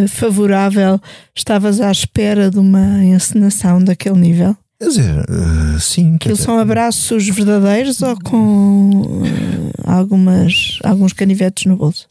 favorável, 0.07 0.99
estavas 1.35 1.81
à 1.81 1.91
espera 1.91 2.49
de 2.49 2.59
uma 2.59 3.03
encenação 3.03 3.83
daquele 3.83 4.17
nível? 4.17 4.55
Quer 4.79 4.87
dizer, 4.89 5.25
uh, 5.29 5.79
sim. 5.79 6.15
Aquilo 6.15 6.35
são 6.35 6.59
abraços 6.59 7.27
verdadeiros 7.29 8.01
ou 8.01 8.19
com 8.19 8.89
uh, 8.89 9.71
algumas, 9.85 10.79
alguns 10.83 11.13
canivetes 11.13 11.65
no 11.65 11.77
bolso? 11.77 12.05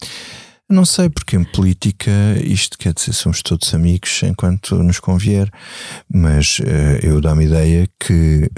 Não 0.67 0.83
sei, 0.83 1.09
porque 1.09 1.35
em 1.35 1.43
política 1.43 2.11
isto 2.43 2.75
quer 2.75 2.91
dizer, 2.91 3.13
somos 3.13 3.43
todos 3.43 3.71
amigos 3.75 4.23
enquanto 4.23 4.81
nos 4.81 4.99
convier, 4.99 5.47
mas 6.11 6.57
uh, 6.57 7.05
eu 7.05 7.21
dou-me 7.21 7.45
ideia 7.45 7.87
que 7.99 8.49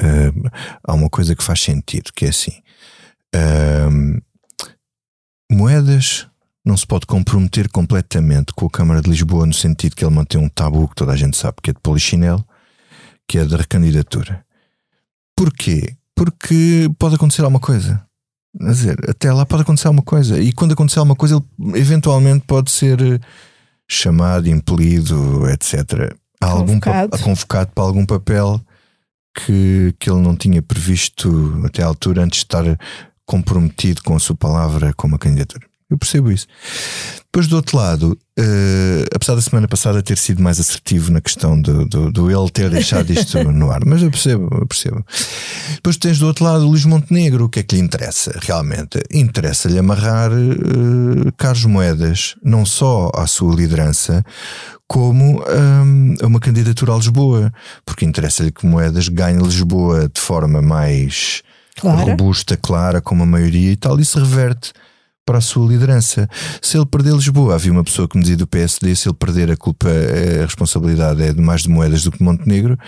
há 0.85 0.93
uma 0.93 1.09
coisa 1.09 1.35
que 1.35 1.43
faz 1.43 1.59
sentido, 1.59 2.11
que 2.15 2.25
é 2.25 2.29
assim: 2.29 2.61
moedas 5.51 6.27
não 6.67 6.75
se 6.75 6.85
pode 6.85 7.05
comprometer 7.05 7.69
completamente 7.69 8.53
com 8.53 8.65
a 8.65 8.69
Câmara 8.69 9.01
de 9.01 9.09
Lisboa 9.09 9.45
no 9.45 9.53
sentido 9.53 9.95
que 9.95 10.03
ele 10.03 10.13
mantém 10.13 10.39
um 10.39 10.49
tabu 10.49 10.87
que 10.89 10.95
toda 10.95 11.13
a 11.13 11.15
gente 11.15 11.37
sabe 11.37 11.57
que 11.63 11.69
é 11.69 11.73
de 11.73 11.79
polichinelo, 11.79 12.45
que 13.27 13.37
é 13.37 13.45
da 13.45 13.57
recandidatura. 13.57 14.45
Porquê? 15.35 15.95
Porque 16.13 16.89
pode 16.99 17.15
acontecer 17.15 17.41
alguma 17.41 17.59
coisa. 17.59 18.05
Quer 18.59 18.71
dizer, 18.71 19.09
até 19.09 19.31
lá 19.31 19.45
pode 19.45 19.61
acontecer 19.61 19.87
alguma 19.87 20.03
coisa. 20.03 20.39
E 20.39 20.51
quando 20.51 20.73
acontecer 20.73 20.99
alguma 20.99 21.15
coisa, 21.15 21.35
ele 21.35 21.79
eventualmente 21.79 22.43
pode 22.45 22.69
ser 22.69 23.21
chamado, 23.87 24.49
impelido, 24.49 25.47
etc. 25.49 26.15
A 26.41 26.47
algum 26.47 26.79
convocado. 26.79 27.23
convocado 27.23 27.71
para 27.73 27.83
algum 27.83 28.05
papel 28.05 28.59
que, 29.37 29.95
que 29.99 30.09
ele 30.09 30.19
não 30.21 30.35
tinha 30.35 30.61
previsto 30.61 31.61
até 31.65 31.83
à 31.83 31.85
altura 31.85 32.23
antes 32.23 32.39
de 32.39 32.45
estar 32.45 32.77
comprometido 33.25 34.01
com 34.03 34.15
a 34.15 34.19
sua 34.19 34.35
palavra 34.35 34.93
com 34.93 35.07
uma 35.07 35.19
candidatura. 35.19 35.66
Eu 35.89 35.97
percebo 35.97 36.31
isso. 36.31 36.47
Depois, 37.23 37.47
do 37.47 37.55
outro 37.55 37.77
lado, 37.77 38.17
uh, 38.39 39.05
apesar 39.13 39.35
da 39.35 39.41
semana 39.41 39.67
passada 39.67 40.01
ter 40.01 40.17
sido 40.17 40.41
mais 40.41 40.59
assertivo 40.59 41.11
na 41.11 41.21
questão 41.21 41.61
do, 41.61 41.85
do, 41.85 42.11
do 42.11 42.31
ele 42.31 42.49
ter 42.49 42.69
deixado 42.69 43.11
isto 43.11 43.41
no 43.51 43.71
ar, 43.71 43.85
mas 43.85 44.01
eu 44.01 44.09
percebo, 44.09 44.49
eu 44.51 44.67
percebo. 44.67 45.05
Depois 45.75 45.97
tens 45.97 46.19
do 46.19 46.27
outro 46.27 46.43
lado 46.43 46.65
o 46.65 46.69
Luís 46.69 46.83
Montenegro, 46.83 47.45
o 47.45 47.49
que 47.49 47.59
é 47.59 47.63
que 47.63 47.75
lhe 47.75 47.81
interessa 47.81 48.37
realmente? 48.41 48.99
Interessa-lhe 49.13 49.79
amarrar 49.79 50.31
uh, 50.31 51.31
Carlos 51.37 51.65
Moedas, 51.65 52.35
não 52.43 52.65
só 52.65 53.09
à 53.13 53.25
sua 53.25 53.55
liderança, 53.55 54.25
como 54.87 55.41
um, 55.41 56.15
a 56.21 56.27
uma 56.27 56.39
candidatura 56.39 56.93
a 56.93 56.97
Lisboa, 56.97 57.53
porque 57.85 58.03
interessa-lhe 58.03 58.51
que 58.51 58.65
Moedas 58.65 59.07
ganhe 59.09 59.41
Lisboa 59.41 60.09
de 60.13 60.19
forma 60.19 60.61
mais 60.61 61.43
clara. 61.77 62.01
robusta, 62.01 62.57
clara, 62.57 62.99
com 62.99 63.15
uma 63.15 63.25
maioria 63.25 63.71
e 63.71 63.75
tal, 63.75 63.99
isso 63.99 64.17
reverte 64.19 64.73
para 65.27 65.39
a 65.39 65.41
sua 65.41 65.67
liderança. 65.67 66.27
Se 66.61 66.77
ele 66.77 66.85
perder 66.85 67.13
Lisboa, 67.13 67.55
havia 67.55 67.71
uma 67.73 67.83
pessoa 67.83 68.07
que 68.07 68.15
me 68.15 68.23
dizia 68.23 68.37
do 68.37 68.47
PSD, 68.47 68.95
se 68.95 69.09
ele 69.09 69.15
perder 69.15 69.51
a 69.51 69.57
culpa, 69.57 69.89
a 69.89 70.45
responsabilidade 70.45 71.21
é 71.21 71.33
de 71.33 71.41
mais 71.41 71.63
de 71.63 71.69
Moedas 71.69 72.03
do 72.03 72.11
que 72.11 72.23
Montenegro. 72.23 72.79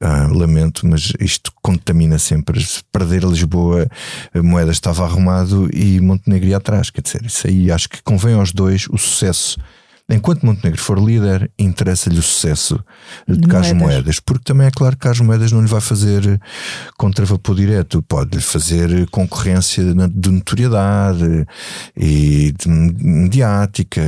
Ah, 0.00 0.26
lamento, 0.30 0.86
mas 0.86 1.12
isto 1.20 1.52
contamina 1.62 2.18
sempre. 2.18 2.60
Se 2.62 2.82
perder 2.92 3.22
Lisboa, 3.22 3.86
Moedas 4.34 4.76
estava 4.76 5.04
arrumado 5.04 5.70
e 5.72 6.00
Montenegro 6.00 6.48
ia 6.48 6.56
atrás. 6.56 6.90
Quer 6.90 7.00
dizer, 7.00 7.24
isso 7.24 7.46
aí 7.46 7.70
acho 7.70 7.88
que 7.88 8.02
convém 8.02 8.34
aos 8.34 8.52
dois 8.52 8.86
o 8.90 8.98
sucesso 8.98 9.56
enquanto 10.08 10.44
Montenegro 10.44 10.80
for 10.80 10.98
líder, 10.98 11.50
interessa-lhe 11.58 12.18
o 12.18 12.22
sucesso 12.22 12.78
de, 13.26 13.38
de 13.38 13.48
Carlos 13.48 13.72
Moedas. 13.72 13.94
Moedas. 13.94 14.20
porque 14.20 14.44
também 14.44 14.66
é 14.66 14.70
claro 14.70 14.96
que 14.96 15.02
Carlos 15.02 15.20
Moedas 15.20 15.52
não 15.52 15.62
lhe 15.62 15.68
vai 15.68 15.80
fazer 15.80 16.40
contravapor 16.96 17.54
direto, 17.54 18.02
pode-lhe 18.02 18.42
fazer 18.42 19.08
concorrência 19.10 19.82
de 19.82 20.30
notoriedade 20.30 21.46
e 21.96 22.52
de 22.52 22.68
mediática, 22.68 24.02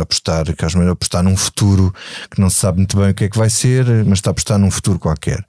apostar, 0.00 0.44
Carlos 0.56 0.74
Moedas 0.74 0.92
apostar 0.92 1.22
num 1.22 1.36
futuro 1.36 1.92
que 2.30 2.40
não 2.40 2.48
se 2.48 2.56
sabe 2.56 2.78
muito 2.78 2.96
bem 2.96 3.10
o 3.10 3.14
que 3.14 3.24
é 3.24 3.28
que 3.28 3.38
vai 3.38 3.50
ser, 3.50 3.86
mas 4.04 4.18
está 4.18 4.30
a 4.30 4.32
apostar 4.32 4.58
num 4.58 4.70
futuro 4.70 4.98
qualquer. 4.98 5.44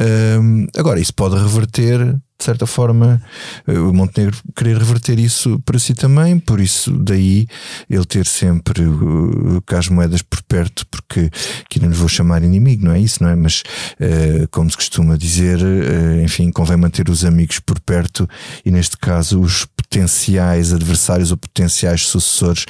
Um, 0.00 0.66
agora, 0.76 0.98
isso 0.98 1.14
pode 1.14 1.36
reverter, 1.36 2.16
de 2.42 2.46
certa 2.46 2.66
forma, 2.66 3.22
eh, 3.68 3.78
o 3.78 3.94
Montenegro 3.94 4.36
querer 4.56 4.76
reverter 4.76 5.16
isso 5.16 5.60
para 5.60 5.78
si 5.78 5.94
também, 5.94 6.40
por 6.40 6.60
isso 6.60 6.90
daí 6.90 7.46
ele 7.88 8.04
ter 8.04 8.26
sempre 8.26 8.82
uh, 8.82 9.62
as 9.68 9.88
moedas 9.88 10.22
por 10.22 10.42
perto, 10.42 10.84
porque 10.88 11.30
que 11.70 11.78
não 11.78 11.88
lhe 11.88 11.94
vou 11.94 12.08
chamar 12.08 12.42
inimigo, 12.42 12.84
não 12.84 12.92
é 12.92 12.98
isso, 12.98 13.22
não 13.22 13.30
é? 13.30 13.36
Mas, 13.36 13.62
uh, 14.00 14.48
como 14.50 14.68
se 14.68 14.76
costuma 14.76 15.16
dizer, 15.16 15.60
uh, 15.62 16.20
enfim, 16.24 16.50
convém 16.50 16.76
manter 16.76 17.08
os 17.08 17.24
amigos 17.24 17.60
por 17.60 17.78
perto 17.78 18.28
e, 18.66 18.72
neste 18.72 18.96
caso, 18.96 19.40
os 19.40 19.64
potenciais 19.64 20.72
adversários 20.72 21.30
ou 21.30 21.36
potenciais 21.36 22.08
sucessores 22.08 22.66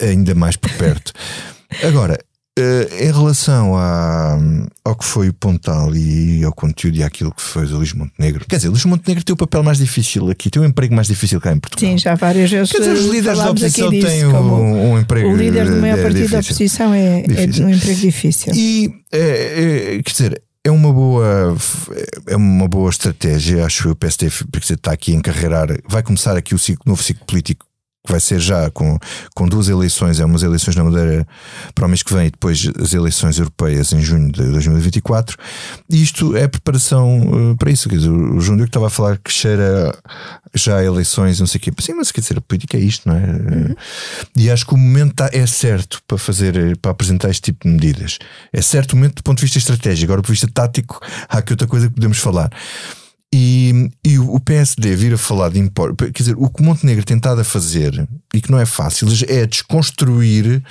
ainda 0.00 0.32
mais 0.32 0.54
por 0.54 0.70
perto. 0.74 1.12
Agora, 1.82 2.18
Uh, 2.58 2.84
em 3.02 3.10
relação 3.10 3.74
à, 3.74 4.38
ao 4.84 4.94
que 4.94 5.06
foi 5.06 5.30
o 5.30 5.32
Pontal 5.32 5.96
e 5.96 6.44
ao 6.44 6.52
conteúdo 6.52 6.98
e 6.98 7.02
àquilo 7.02 7.32
que 7.32 7.40
foi 7.40 7.64
o 7.64 7.76
Luís 7.78 7.94
Montenegro, 7.94 8.44
quer 8.46 8.56
dizer, 8.56 8.68
Luís 8.68 8.84
Montenegro 8.84 9.24
tem 9.24 9.32
o 9.32 9.36
papel 9.38 9.62
mais 9.62 9.78
difícil 9.78 10.28
aqui, 10.28 10.50
tem 10.50 10.60
o 10.60 10.64
um 10.66 10.68
emprego 10.68 10.94
mais 10.94 11.06
difícil 11.06 11.40
cá 11.40 11.50
em 11.50 11.58
Portugal. 11.58 11.90
Sim, 11.90 11.96
já 11.96 12.14
várias 12.14 12.50
vezes. 12.50 12.70
Quer 12.70 12.80
dizer, 12.80 12.92
os 12.92 13.06
líderes 13.06 13.38
da 13.38 13.50
oposição 13.50 13.88
têm 13.88 14.26
um, 14.26 14.92
um, 14.92 14.98
emprego. 14.98 15.30
O 15.30 15.36
líder 15.36 15.70
do 15.70 15.76
maior 15.78 16.02
partido 16.02 16.28
da 16.28 16.40
oposição 16.40 16.92
é, 16.92 17.20
é, 17.20 17.64
um 17.64 17.70
emprego 17.70 18.00
difícil. 18.00 18.52
E, 18.54 18.92
é, 19.10 19.96
é, 19.96 20.02
quer 20.02 20.10
dizer, 20.10 20.42
é 20.62 20.70
uma 20.70 20.92
boa 20.92 21.56
é 22.26 22.36
uma 22.36 22.68
boa 22.68 22.90
estratégia, 22.90 23.64
acho 23.64 23.84
que 23.84 23.88
o 23.88 23.96
PSD 23.96 24.30
porque 24.52 24.74
está 24.74 24.92
aqui 24.92 25.12
a 25.12 25.16
encarreirar, 25.16 25.68
vai 25.88 26.02
começar 26.02 26.36
aqui 26.36 26.54
o 26.54 26.58
ciclo, 26.58 26.82
novo 26.86 27.02
ciclo 27.02 27.24
político 27.24 27.64
que 28.04 28.10
vai 28.10 28.20
ser 28.20 28.40
já 28.40 28.68
com, 28.70 28.98
com 29.34 29.46
duas 29.46 29.68
eleições, 29.68 30.18
é 30.18 30.24
umas 30.24 30.42
eleições 30.42 30.74
na 30.74 30.82
Madeira 30.82 31.26
para 31.74 31.86
o 31.86 31.88
mês 31.88 32.02
que 32.02 32.12
vem 32.12 32.26
e 32.26 32.30
depois 32.30 32.68
as 32.80 32.92
eleições 32.92 33.38
europeias 33.38 33.92
em 33.92 34.00
junho 34.00 34.30
de 34.32 34.42
2024. 34.42 35.36
E 35.88 36.02
isto 36.02 36.36
é 36.36 36.48
preparação 36.48 37.20
uh, 37.52 37.56
para 37.56 37.70
isso. 37.70 37.88
Quer 37.88 37.96
dizer, 37.96 38.10
o 38.10 38.40
João 38.40 38.56
Diogo 38.56 38.70
estava 38.70 38.88
a 38.88 38.90
falar 38.90 39.18
que 39.18 39.30
cheira 39.30 39.96
já 40.52 40.82
eleições, 40.82 41.38
não 41.38 41.46
sei 41.46 41.58
o 41.58 41.62
quê. 41.62 41.72
Sim, 41.80 41.94
mas 41.94 42.10
quer 42.10 42.20
dizer, 42.20 42.38
a 42.38 42.40
política 42.40 42.76
é 42.76 42.80
isto, 42.80 43.08
não 43.08 43.16
é? 43.16 43.20
Uhum. 43.20 43.74
E 44.36 44.50
acho 44.50 44.66
que 44.66 44.74
o 44.74 44.76
momento 44.76 45.14
tá, 45.14 45.30
é 45.32 45.46
certo 45.46 46.02
para 46.06 46.18
fazer, 46.18 46.76
para 46.78 46.90
apresentar 46.90 47.30
este 47.30 47.42
tipo 47.42 47.68
de 47.68 47.72
medidas. 47.72 48.18
É 48.52 48.60
certo 48.60 48.94
o 48.94 48.96
momento 48.96 49.16
do 49.16 49.22
ponto 49.22 49.38
de 49.38 49.42
vista 49.42 49.58
estratégico. 49.58 50.10
Agora, 50.10 50.22
do 50.22 50.24
ponto 50.24 50.34
de 50.34 50.40
vista 50.40 50.50
tático, 50.52 51.00
há 51.28 51.38
aqui 51.38 51.52
outra 51.52 51.68
coisa 51.68 51.88
que 51.88 51.94
podemos 51.94 52.18
falar. 52.18 52.50
E, 53.34 53.90
e 54.04 54.18
o 54.18 54.38
PSD 54.38 54.94
vir 54.94 55.14
a 55.14 55.18
falar 55.18 55.48
de 55.48 55.58
impostos, 55.58 55.96
quer 55.96 56.22
dizer, 56.22 56.34
o 56.36 56.50
que 56.50 56.60
o 56.60 56.64
Montenegro 56.64 57.04
tem 57.04 57.16
tentado 57.16 57.40
a 57.40 57.44
fazer, 57.44 58.06
e 58.34 58.40
que 58.42 58.50
não 58.50 58.58
é 58.58 58.66
fácil, 58.66 59.08
é 59.26 59.46
desconstruir 59.46 60.62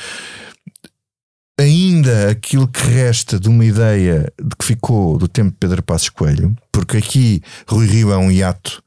ainda 1.60 2.30
aquilo 2.30 2.68
que 2.68 2.86
resta 2.86 3.40
de 3.40 3.50
uma 3.50 3.66
ideia 3.66 4.32
de 4.40 4.56
que 4.56 4.66
ficou 4.66 5.18
do 5.18 5.28
tempo 5.28 5.52
de 5.52 5.58
Pedro 5.58 5.82
Passos 5.82 6.10
Coelho, 6.10 6.56
porque 6.72 6.98
aqui 6.98 7.42
Rui 7.68 7.88
Rio 7.88 8.12
é 8.12 8.18
um 8.18 8.32
hiato 8.32 8.84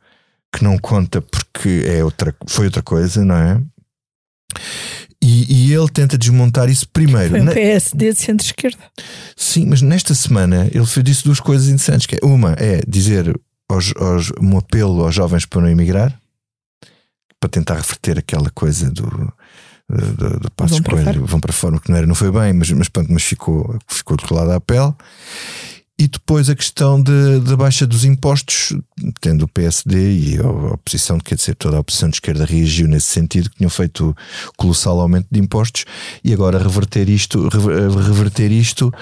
que 0.55 0.63
não 0.63 0.79
conta 0.79 1.21
porque 1.21 1.85
é 1.87 2.05
outra, 2.05 2.35
foi 2.47 2.67
outra 2.67 2.83
coisa, 2.83 3.25
não 3.25 3.35
é? 3.35 3.61
E, 5.21 5.71
e 5.71 5.75
ele 5.75 5.89
tenta 5.89 6.19
desmontar 6.19 6.69
isso 6.69 6.87
primeiro. 6.89 7.31
Foi 7.31 7.41
um 7.41 7.47
PSD 7.47 8.13
de 8.13 8.19
centro-esquerda. 8.19 8.79
Sim, 9.35 9.67
mas 9.67 9.81
nesta 9.81 10.15
semana 10.15 10.69
ele 10.71 10.85
fez 10.85 11.03
disse 11.03 11.25
duas 11.25 11.41
coisas 11.41 11.69
interessantes. 11.69 12.07
Que 12.07 12.17
é, 12.17 12.19
uma 12.23 12.53
é 12.59 12.83
dizer 12.87 13.35
aos, 13.69 13.93
aos- 13.97 14.33
um 14.41 14.57
apelo 14.59 15.05
aos 15.05 15.15
jovens 15.15 15.47
para 15.47 15.63
não 15.63 15.69
emigrar, 15.69 16.19
para 17.41 17.51
tentar 17.51 17.75
reverter 17.75 18.19
aquela 18.19 18.51
coisa 18.51 18.91
do, 18.91 19.05
do, 19.89 20.41
do 20.41 20.51
Passos 20.53 20.79
Vão 20.79 20.83
para 20.85 20.93
Coelho, 20.95 21.15
fora. 21.21 21.27
vão 21.27 21.41
para 21.41 21.53
fora, 21.53 21.81
que 21.81 21.91
não 21.91 21.97
era, 21.99 22.07
não 22.07 22.15
foi 22.15 22.31
bem, 22.31 22.53
mas, 22.53 22.71
mas, 22.71 22.89
pronto, 22.89 23.13
mas 23.13 23.23
ficou, 23.23 23.79
ficou 23.89 24.17
colada 24.19 24.57
à 24.57 24.61
pele. 24.61 24.95
E 25.97 26.09
depois 26.09 26.51
a 26.51 26.57
questão 26.57 27.01
da 27.01 27.57
baixa 27.57 27.87
dos 27.87 28.05
impostos, 28.05 28.77
tendo 29.21 29.45
o 29.45 29.49
PSD 29.49 30.13
e 30.13 30.39
a 30.39 30.49
oposição, 30.49 31.21
quer 31.21 31.37
dizer, 31.37 31.55
toda 31.55 31.77
a 31.77 31.81
oposição 31.81 32.09
de 32.09 32.17
esquerda 32.17 32.45
reagiu 32.45 32.89
nesse 32.89 33.07
sentido, 33.07 33.49
que 33.49 33.59
tinham 33.59 33.71
feito 33.71 34.15
colossal 34.57 35.01
aumento 35.01 35.29
de 35.31 35.39
impostos, 35.39 35.85
e 36.25 36.33
agora 36.33 36.59
reverter 36.59 37.09
isto, 37.09 37.49
rever- 37.49 37.91
reverter 37.91 38.51
isto 38.51 38.93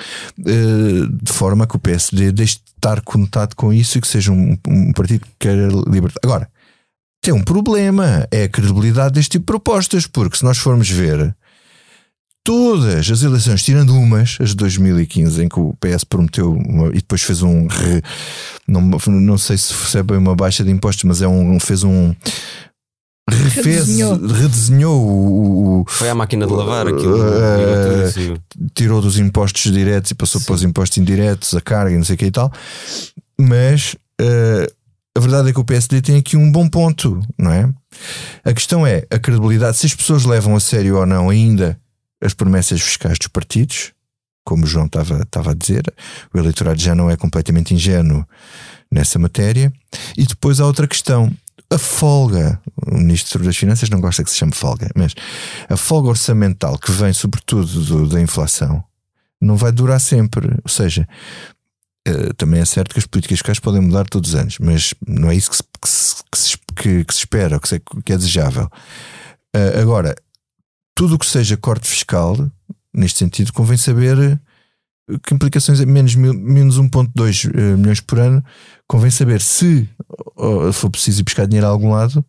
eh, 0.47 1.07
de 1.23 1.33
forma 1.33 1.67
que 1.67 1.77
o 1.77 1.79
PSD 1.79 2.31
deixe 2.31 2.57
de 2.57 2.63
estar 2.77 3.01
conotado 3.01 3.57
com 3.57 3.73
isso 3.73 3.97
e 3.97 4.01
que 4.03 4.09
seja 4.09 4.31
um, 4.31 4.59
um 4.69 4.93
partido 4.93 5.25
que 5.25 5.33
queira 5.49 5.69
libertar. 5.89 6.21
Agora, 6.23 6.51
tem 7.23 7.33
um 7.33 7.43
problema, 7.43 8.29
é 8.31 8.43
a 8.43 8.49
credibilidade 8.51 9.15
deste 9.15 9.31
tipo 9.31 9.45
de 9.45 9.47
propostas, 9.47 10.07
porque 10.07 10.37
se 10.37 10.45
nós 10.45 10.59
formos 10.59 10.91
ver 10.91 11.35
todas 12.45 13.11
as 13.11 13.23
eleições, 13.23 13.63
tirando 13.63 13.95
umas, 13.95 14.37
as 14.41 14.51
de 14.51 14.57
2015, 14.57 15.45
em 15.45 15.49
que 15.49 15.61
o 15.61 15.75
PS 15.81 16.05
prometeu 16.05 16.53
uma- 16.53 16.89
e 16.89 16.95
depois 16.95 17.23
fez 17.23 17.43
um 17.43 17.67
re- 17.67 18.03
não, 18.67 18.81
não 18.83 19.39
sei 19.39 19.57
se 19.59 19.97
é 19.99 20.03
bem 20.03 20.17
uma 20.19 20.35
baixa 20.35 20.65
de 20.65 20.71
impostos, 20.71 21.05
mas 21.05 21.23
é 21.23 21.29
um 21.29 21.59
fez 21.61 21.83
um 21.85 22.15
refez, 23.31 23.65
Redesenhou. 23.87 24.17
redesenhou 24.27 25.01
o, 25.09 25.81
o- 25.81 25.85
Foi 25.89 26.09
à 26.11 26.15
máquina 26.15 26.47
de 26.47 26.53
lavar 26.53 26.87
aquilo. 26.89 27.17
Isso. 28.09 28.37
tirou 28.75 29.01
dos 29.01 29.19
impostos 29.19 29.71
diretos 29.73 30.11
e 30.11 30.15
passou 30.15 30.41
para 30.41 30.55
os 30.55 30.63
impostos 30.63 30.99
indiretos, 30.99 31.55
a 31.55 31.61
carga 31.61 31.95
e 31.95 31.97
não 31.97 32.05
sei 32.05 32.17
o 32.17 32.19
que 32.19 32.27
e 32.27 32.31
tal. 32.31 32.53
Mas 33.41 33.97
eh, 34.21 34.71
a 35.17 35.21
verdade 35.21 35.51
é 35.51 35.53
que 35.53 35.61
o 35.61 35.65
PSD 35.65 36.01
tem 36.03 36.17
aqui 36.17 36.37
um 36.37 36.51
bom 36.51 36.69
ponto, 36.69 37.21
não 37.39 37.51
é? 37.53 37.69
A 38.45 38.53
questão 38.53 38.87
é 38.87 39.05
a 39.11 39.19
credibilidade, 39.19 39.77
se 39.77 39.87
as 39.87 39.95
pessoas 39.95 40.25
levam 40.25 40.57
a 40.57 40.61
sério 40.61 40.97
ou 40.99 41.07
não 41.07 41.31
ainda 41.31 41.79
as 42.23 42.33
promessas 42.35 42.81
fiscais 42.81 43.19
dos 43.19 43.29
partidos, 43.29 43.93
como 44.45 44.65
o 44.65 44.67
João 44.67 44.87
estava, 44.87 45.23
estava 45.23 45.51
a 45.53 45.55
dizer, 45.55 45.83
o 46.35 46.39
eleitorado 46.39 46.81
já 46.81 46.95
não 46.95 47.11
é 47.11 47.17
completamente 47.17 47.75
ingênuo 47.75 48.27
nessa 48.91 49.19
matéria. 49.19 49.73
E 50.17 50.25
depois 50.27 50.61
há 50.61 50.67
outra 50.67 50.87
questão. 50.89 51.33
A 51.71 51.79
folga, 51.79 52.61
o 52.87 52.97
Ministro 52.99 53.43
das 53.43 53.57
Finanças 53.57 53.89
não 53.89 54.01
gosta 54.01 54.23
que 54.23 54.31
se 54.31 54.37
chame 54.37 54.53
folga, 54.53 54.91
mas 54.95 55.15
a 55.71 55.77
folga 55.77 56.09
orçamental 56.11 56.77
que 56.79 56.91
vem 56.93 57.13
sobretudo 57.13 57.83
do- 57.85 58.09
da 58.09 58.21
inflação 58.21 58.85
não 59.41 59.57
vai 59.57 59.73
durar 59.73 59.99
sempre. 60.01 60.49
Ou 60.63 60.69
seja, 60.69 61.09
eh, 62.07 62.33
também 62.37 62.61
é 62.61 62.65
certo 62.65 62.93
que 62.93 62.99
as 62.99 63.07
políticas 63.07 63.39
fiscais 63.39 63.59
podem 63.59 63.81
mudar 63.81 64.05
todos 64.07 64.31
os 64.35 64.37
anos, 64.41 64.59
mas 64.61 64.93
não 65.07 65.31
é 65.31 65.35
isso 65.35 65.51
que 65.51 65.57
se, 65.57 65.63
que 65.81 65.89
se, 65.89 66.57
que 67.07 67.13
se- 67.15 67.19
espera, 67.21 67.55
ou 67.57 67.61
que, 67.61 67.69
se- 67.69 67.83
que 68.05 68.13
é 68.13 68.17
desejável. 68.19 68.69
Eh, 69.55 69.81
agora, 69.81 70.15
tudo 70.95 71.15
o 71.15 71.19
que 71.19 71.27
seja 71.27 71.57
corte 71.57 71.89
fiscal, 71.89 72.37
neste 72.95 73.19
sentido, 73.19 73.53
convém 73.53 73.77
saber 73.77 74.19
eh, 74.19 74.39
que 75.27 75.35
implicações 75.35 75.81
é 75.81 75.87
menos, 75.87 76.15
menos 76.15 76.79
1,2 76.79 77.51
eh, 77.55 77.77
milhões 77.77 78.01
por 78.01 78.19
ano. 78.19 78.45
Convém 78.87 79.11
saber 79.11 79.41
se 79.41 79.89
for 80.73 80.91
preciso 80.91 81.21
ir 81.21 81.25
buscar 81.25 81.47
dinheiro 81.47 81.67
a 81.67 81.71
algum 81.71 81.91
lado, 81.93 82.25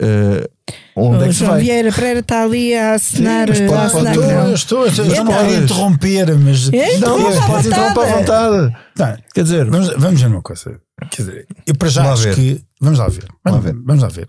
eh, 0.00 0.48
onde 0.96 1.22
é 1.22 1.26
o 1.26 1.28
que 1.28 1.32
se 1.34 1.38
João 1.40 1.52
vai. 1.52 1.60
Vieira 1.62 1.92
Pereira 1.92 2.20
está 2.20 2.42
ali 2.42 2.74
a 2.74 2.94
assinar, 2.94 3.48
Sim, 3.54 3.66
pode- 3.66 3.78
a 3.78 3.84
assinar 3.86 4.14
pode- 4.14 4.26
que 4.26 4.32
não. 4.34 4.54
Estou, 4.54 4.86
estou, 4.86 5.04
eu 5.06 5.12
Então. 5.12 5.24
não 5.24 5.32
quero 5.32 5.54
interromper, 5.64 6.38
mas. 6.38 6.68
É, 6.72 6.98
Não, 6.98 7.18
interrompa 7.18 7.38
à 7.38 7.46
pode 7.46 7.68
interromper 7.68 8.00
à 8.00 8.16
vontade. 8.18 8.76
Tá, 8.94 9.18
Quer 9.34 9.42
dizer, 9.44 9.70
vamos, 9.70 9.88
vamos 9.96 10.20
ver 10.20 10.26
uma 10.28 10.42
coisa. 10.42 10.80
Quer 11.10 11.22
dizer, 11.22 11.46
eu 11.66 11.74
para 11.74 11.88
já 11.88 12.02
Vamos 12.02 12.20
lá 12.24 12.30
acho 12.30 12.36
ver. 12.40 12.56
que. 12.56 12.64
Vamos 12.80 12.98
lá 12.98 13.08
ver. 13.08 13.24
Vamos, 13.44 13.62
Vamos 13.64 13.64
lá 13.76 13.82
vamos 13.86 14.02
lá 14.02 14.08
ver. 14.08 14.28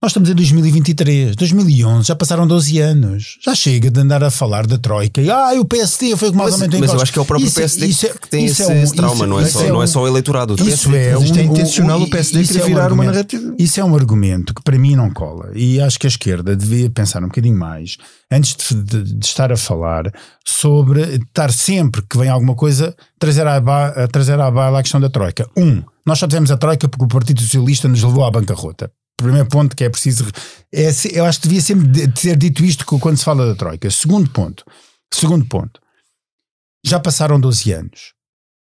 Nós 0.00 0.12
estamos 0.12 0.30
em 0.30 0.34
2023, 0.34 1.34
2011, 1.34 2.06
já 2.06 2.14
passaram 2.14 2.46
12 2.46 2.78
anos. 2.78 3.36
Já 3.44 3.52
chega 3.52 3.90
de 3.90 3.98
andar 3.98 4.22
a 4.22 4.30
falar 4.30 4.64
da 4.64 4.78
Troika. 4.78 5.20
E, 5.20 5.28
ah, 5.28 5.50
o 5.58 5.64
PSD 5.64 6.16
foi 6.16 6.30
com 6.30 6.36
mais 6.36 6.52
Mas, 6.52 6.60
mas 6.60 6.72
eu 6.72 6.78
impostos." 6.78 7.02
acho 7.02 7.12
que 7.12 7.18
é 7.18 7.22
o 7.22 7.24
próprio 7.24 7.46
Isso- 7.48 7.56
PSD 7.56 7.86
isso 7.86 8.06
é- 8.06 8.10
que 8.10 8.28
tem 8.30 8.44
isso 8.44 8.62
esse, 8.62 8.70
é 8.70 8.74
um- 8.76 8.82
esse 8.84 8.94
trauma, 8.94 9.14
isso- 9.16 9.26
não, 9.26 9.40
é 9.40 9.44
só, 9.46 9.60
é 9.64 9.68
não 9.72 9.80
é 9.80 9.84
um- 9.84 9.86
só 9.88 10.02
o 10.02 10.06
eleitorado. 10.06 10.54
Isso 10.54 10.94
é 10.94 11.18
isto 11.20 11.36
é 11.36 11.42
um- 11.42 11.44
intencional, 11.46 11.98
um- 11.98 12.04
o 12.04 12.10
PSD 12.10 12.44
querer 12.46 12.60
é 12.60 12.62
um 12.62 12.66
virar 12.66 12.76
uma 12.78 12.84
argumento. 12.84 13.10
narrativa. 13.10 13.54
Isso 13.58 13.80
é 13.80 13.84
um 13.84 13.96
argumento 13.96 14.54
que 14.54 14.62
para 14.62 14.78
mim 14.78 14.94
não 14.94 15.10
cola. 15.10 15.50
E 15.56 15.80
acho 15.80 15.98
que 15.98 16.06
a 16.06 16.10
esquerda 16.10 16.54
devia 16.54 16.88
pensar 16.90 17.20
um 17.24 17.26
bocadinho 17.26 17.58
mais 17.58 17.96
antes 18.30 18.54
de, 18.56 18.80
de- 19.02 19.14
de 19.16 19.26
estar 19.26 19.50
a 19.50 19.56
falar 19.56 20.12
sobre 20.46 21.00
estar 21.16 21.50
sempre 21.52 22.02
que 22.08 22.16
vem 22.16 22.28
alguma 22.28 22.54
coisa 22.54 22.94
trazer 23.18 23.48
à, 23.48 23.60
ba- 23.60 23.88
a 23.88 24.06
trazer 24.06 24.38
à 24.38 24.48
baila 24.48 24.78
a 24.78 24.82
questão 24.82 25.00
da 25.00 25.10
Troika. 25.10 25.48
Um, 25.56 25.82
nós 26.06 26.20
só 26.20 26.26
fizemos 26.28 26.52
a 26.52 26.56
Troika 26.56 26.88
porque 26.88 27.04
o 27.04 27.08
Partido 27.08 27.40
Socialista 27.42 27.88
nos 27.88 28.00
levou 28.04 28.24
à 28.24 28.30
bancarrota. 28.30 28.92
Primeiro 29.18 29.48
ponto 29.48 29.74
que 29.76 29.84
é 29.84 29.90
preciso. 29.90 30.24
É, 30.72 30.90
eu 31.12 31.24
acho 31.26 31.40
que 31.40 31.48
devia 31.48 31.60
sempre 31.60 31.86
de- 31.88 32.06
de 32.06 32.20
ser 32.20 32.36
dito 32.36 32.64
isto 32.64 32.84
quando 32.86 33.16
se 33.16 33.24
fala 33.24 33.46
da 33.46 33.54
Troika. 33.54 33.90
Segundo 33.90 34.30
ponto. 34.30 34.64
Segundo 35.12 35.44
ponto. 35.44 35.80
Já 36.86 37.00
passaram 37.00 37.38
12 37.40 37.72
anos. 37.72 38.12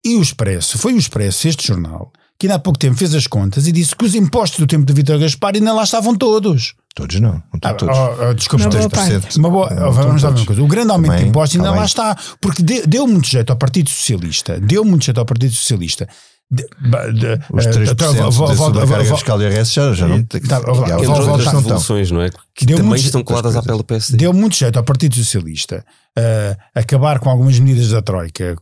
E 0.07 0.15
o 0.17 0.23
Expresso, 0.23 0.79
foi 0.79 0.93
o 0.95 0.99
Expresso, 0.99 1.49
este 1.49 1.67
jornal, 1.67 2.13
que 2.39 2.47
ainda 2.47 2.55
há 2.57 2.59
pouco 2.59 2.79
tempo 2.79 2.95
fez 2.97 3.15
as 3.15 3.27
contas 3.27 3.67
e 3.67 3.73
disse 3.73 3.97
que 3.97 4.05
os 4.05 4.15
impostos 4.15 4.61
do 4.61 4.67
tempo 4.67 4.85
de 4.85 4.93
Vítor 4.93 5.19
Gaspar 5.19 5.55
ainda 5.55 5.73
lá 5.73 5.83
estavam 5.83 6.15
todos. 6.15 6.75
Todos 6.95 7.19
não, 7.21 7.33
não 7.33 7.41
estão 7.57 7.71
Ah, 7.71 7.75
todos. 7.75 7.99
oh, 7.99 8.29
oh, 8.31 8.35
desculpa, 8.35 8.65
Uma 8.67 8.71
boa 8.71 8.91
3%. 8.91 9.37
uma 9.39 9.51
boa, 9.51 9.71
Não 9.71 9.89
oh, 9.89 9.93
vamos 9.93 10.23
lá 10.23 10.31
ver 10.31 10.37
uma 10.41 10.47
coisa. 10.47 10.63
O 10.63 10.69
grande 10.69 10.93
aumento 10.93 11.11
de 11.13 11.17
Também, 11.17 11.31
impostos 11.31 11.57
ainda 11.59 11.71
tá 11.71 11.77
lá 11.77 11.85
está, 11.85 12.17
porque 12.41 12.63
de- 12.63 12.87
deu 12.87 13.07
muito 13.09 13.27
jeito 13.27 13.51
ao 13.51 13.57
Partido 13.57 13.91
Socialista, 13.91 14.61
deu 14.61 14.85
muito 14.85 15.05
jeito 15.05 15.19
ao 15.19 15.27
Partido 15.27 15.53
Socialista. 15.53 16.09
De- 16.55 17.13
de- 17.13 17.41
Os 17.53 17.67
eh, 17.67 17.71
3% 17.71 17.91
então, 17.93 18.15
da 18.15 18.31
sobrecarga 18.57 19.05
fiscal 19.15 19.41
e 19.43 19.45
IRS 19.45 19.75
já, 19.75 19.93
já 19.93 20.07
não 20.07 20.23
tem. 20.23 20.41
Tá, 20.43 20.57
há 20.59 20.71
outras 20.71 21.41
estão. 21.41 21.61
revoluções, 21.61 22.11
não 22.11 22.21
é? 22.23 22.31
Que 22.55 22.65
Deu 22.67 22.77
também 22.77 22.91
muito- 22.91 23.05
estão 23.05 23.23
coladas 23.25 23.57
à 23.57 23.63
pele 23.63 23.79
do 23.79 23.85
PSD. 23.85 24.17
Deu 24.17 24.33
muito 24.33 24.57
jeito 24.57 24.77
ao 24.79 24.85
Partido 24.85 25.17
Socialista 25.17 25.85
eh, 26.17 26.57
acabar 26.75 27.19
com 27.19 27.29
algumas 27.29 27.59
medidas 27.59 27.89
da 27.91 28.01
Troika 28.03 28.57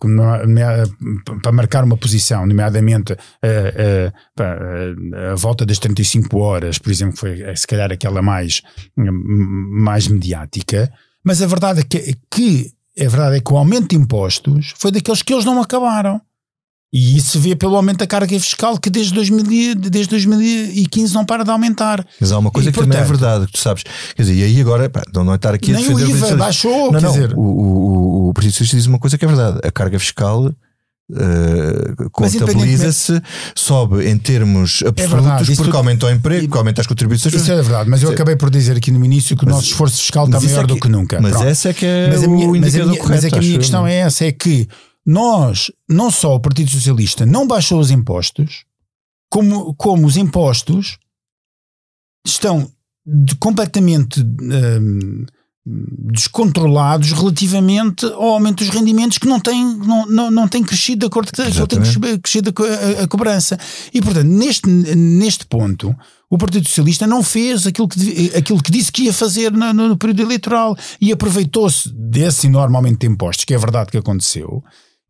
para 1.42 1.52
marcar 1.52 1.84
uma 1.84 1.96
posição, 1.96 2.46
nomeadamente 2.46 3.12
eh, 3.42 3.74
eh, 3.76 4.12
pá, 4.34 4.44
eh, 4.44 5.32
a 5.32 5.34
volta 5.34 5.66
das 5.66 5.78
35 5.78 6.38
horas, 6.38 6.78
por 6.78 6.90
exemplo, 6.90 7.16
foi 7.16 7.40
eh, 7.42 7.54
se 7.56 7.66
calhar 7.66 7.92
aquela 7.92 8.22
mais, 8.22 8.62
hum, 8.96 9.10
mais 9.82 10.08
mediática. 10.08 10.90
Mas 11.24 11.40
a 11.42 11.46
verdade 11.46 11.80
é 11.80 11.82
que, 11.84 12.16
que 12.30 12.72
a 12.98 13.08
verdade 13.08 13.36
é 13.36 13.40
que 13.40 13.52
o 13.52 13.56
aumento 13.56 13.88
de 13.88 13.96
impostos 13.96 14.72
foi 14.76 14.90
daqueles 14.90 15.22
que 15.22 15.32
eles 15.32 15.44
não 15.44 15.60
acabaram. 15.60 16.20
E 16.94 17.16
isso 17.16 17.32
se 17.32 17.38
vê 17.38 17.56
pelo 17.56 17.74
aumento 17.74 17.98
da 18.00 18.06
carga 18.06 18.38
fiscal 18.38 18.76
que 18.78 18.90
desde, 18.90 19.14
2000, 19.14 19.50
e- 19.50 19.74
desde 19.74 20.10
2015 20.10 21.14
não 21.14 21.24
para 21.24 21.42
de 21.42 21.50
aumentar. 21.50 22.06
Mas 22.20 22.32
há 22.32 22.38
uma 22.38 22.50
coisa 22.50 22.68
E, 22.68 22.72
que 22.72 22.78
também 22.78 22.98
é 22.98 23.00
portanto- 23.02 23.18
verdade, 23.20 23.46
que 23.46 23.52
tu 23.52 23.58
sabes. 23.58 23.82
Quer 24.14 24.22
dizer, 24.22 24.34
e 24.34 24.42
aí 24.42 24.60
agora, 24.60 24.90
pá, 24.90 25.02
não, 25.14 25.24
não 25.24 25.32
é 25.32 25.36
estar 25.36 25.54
aqui 25.54 25.70
a 25.72 25.76
Nem 25.76 25.86
o 25.90 25.96
defender 25.96 26.16
IVA 26.26 26.36
baixou, 26.36 26.92
Não, 26.92 27.00
quer 27.00 27.06
não, 27.06 27.12
dizer. 27.12 27.32
o, 27.34 27.40
o, 27.40 28.28
o 28.28 28.34
Partido 28.34 28.52
Socialista 28.52 28.76
diz 28.76 28.86
uma 28.86 28.98
coisa 28.98 29.16
que 29.16 29.24
é 29.24 29.28
verdade. 29.28 29.58
A 29.64 29.70
carga 29.70 29.98
fiscal 29.98 30.52
Mas 31.10 32.34
contabiliza-se, 32.36 33.20
sobe 33.54 34.06
em 34.08 34.16
termos 34.18 34.82
absolutos, 34.86 35.12
verdade, 35.24 35.52
isso 35.52 35.62
porque 35.62 35.76
aumenta 35.76 36.06
o 36.06 36.10
emprego, 36.10 36.46
porque 36.46 36.58
aumenta 36.58 36.80
as 36.80 36.86
contribuições. 36.86 37.34
Isso 37.34 37.50
é 37.52 37.56
verdade, 37.62 37.88
mas 37.90 38.02
eu 38.02 38.08
Sim. 38.08 38.14
acabei 38.14 38.36
por 38.36 38.50
dizer 38.50 38.76
aqui 38.76 38.90
no 38.90 39.04
início 39.04 39.36
que 39.36 39.44
o 39.44 39.46
Mas- 39.46 39.56
nosso 39.56 39.68
esforço 39.68 39.96
fiscal 39.98 40.26
está 40.26 40.38
isso 40.38 40.46
maior 40.48 40.64
é 40.64 40.66
do 40.66 40.74
que- 40.74 40.80
que 40.82 40.88
nunca. 40.88 41.20
Mas 41.20 41.32
Pronto. 41.32 41.46
essa 41.48 41.68
é 41.70 41.72
que 41.72 41.84
é 41.86 42.08
Mas 42.08 42.22
a 42.22 42.26
o 42.26 42.30
minha, 42.30 42.48
mas 42.48 42.74
a 42.76 42.84
minha- 42.84 43.02
mas 43.08 43.24
é 43.24 43.30
que 43.30 43.38
a 43.38 43.40
minha 43.42 43.58
questão 43.58 43.86
é 43.86 43.94
essa: 43.96 44.24
é 44.24 44.32
que 44.32 44.68
nós, 45.04 45.70
não 45.88 46.10
só 46.10 46.34
o 46.34 46.40
Partido 46.40 46.70
Socialista, 46.70 47.26
não 47.26 47.46
baixou 47.46 47.80
os 47.80 47.90
impostos, 47.90 48.64
como, 49.30 49.74
como 49.74 50.06
os 50.06 50.16
impostos 50.16 50.98
estão 52.26 52.70
de- 53.04 53.34
completamente 53.36 54.20
hum, 54.20 55.26
descontrolados 55.64 57.12
relativamente 57.12 58.04
ao 58.04 58.30
aumento 58.34 58.64
dos 58.64 58.68
rendimentos 58.68 59.18
que 59.18 59.26
não 59.28 59.38
têm, 59.40 59.64
não, 59.78 60.06
não, 60.06 60.30
não 60.30 60.48
têm 60.48 60.62
crescido 60.62 61.00
de 61.00 61.06
acordo 61.06 61.30
com 61.32 61.42
aquilo 61.42 61.66
tem 61.66 62.18
crescido 62.20 62.52
a, 62.98 63.02
a- 63.02 63.08
cobrança. 63.08 63.58
E, 63.94 64.00
portanto, 64.02 64.26
neste, 64.26 64.68
neste 64.68 65.46
ponto, 65.46 65.94
o 66.28 66.36
Partido 66.38 66.66
Socialista 66.68 67.06
não 67.06 67.22
fez 67.22 67.66
aquilo 67.66 67.88
que, 67.88 68.32
aquilo 68.36 68.62
que 68.62 68.72
disse 68.72 68.90
que 68.90 69.04
ia 69.04 69.12
fazer 69.12 69.52
no, 69.52 69.72
no 69.72 69.96
período 69.96 70.22
eleitoral 70.22 70.76
e 71.00 71.12
aproveitou-se 71.12 71.88
desse 71.94 72.46
enorme 72.46 72.76
aumento 72.76 73.00
de 73.00 73.06
impostos, 73.06 73.44
que 73.44 73.54
é 73.54 73.58
verdade 73.58 73.90
que 73.90 73.98
aconteceu, 73.98 74.62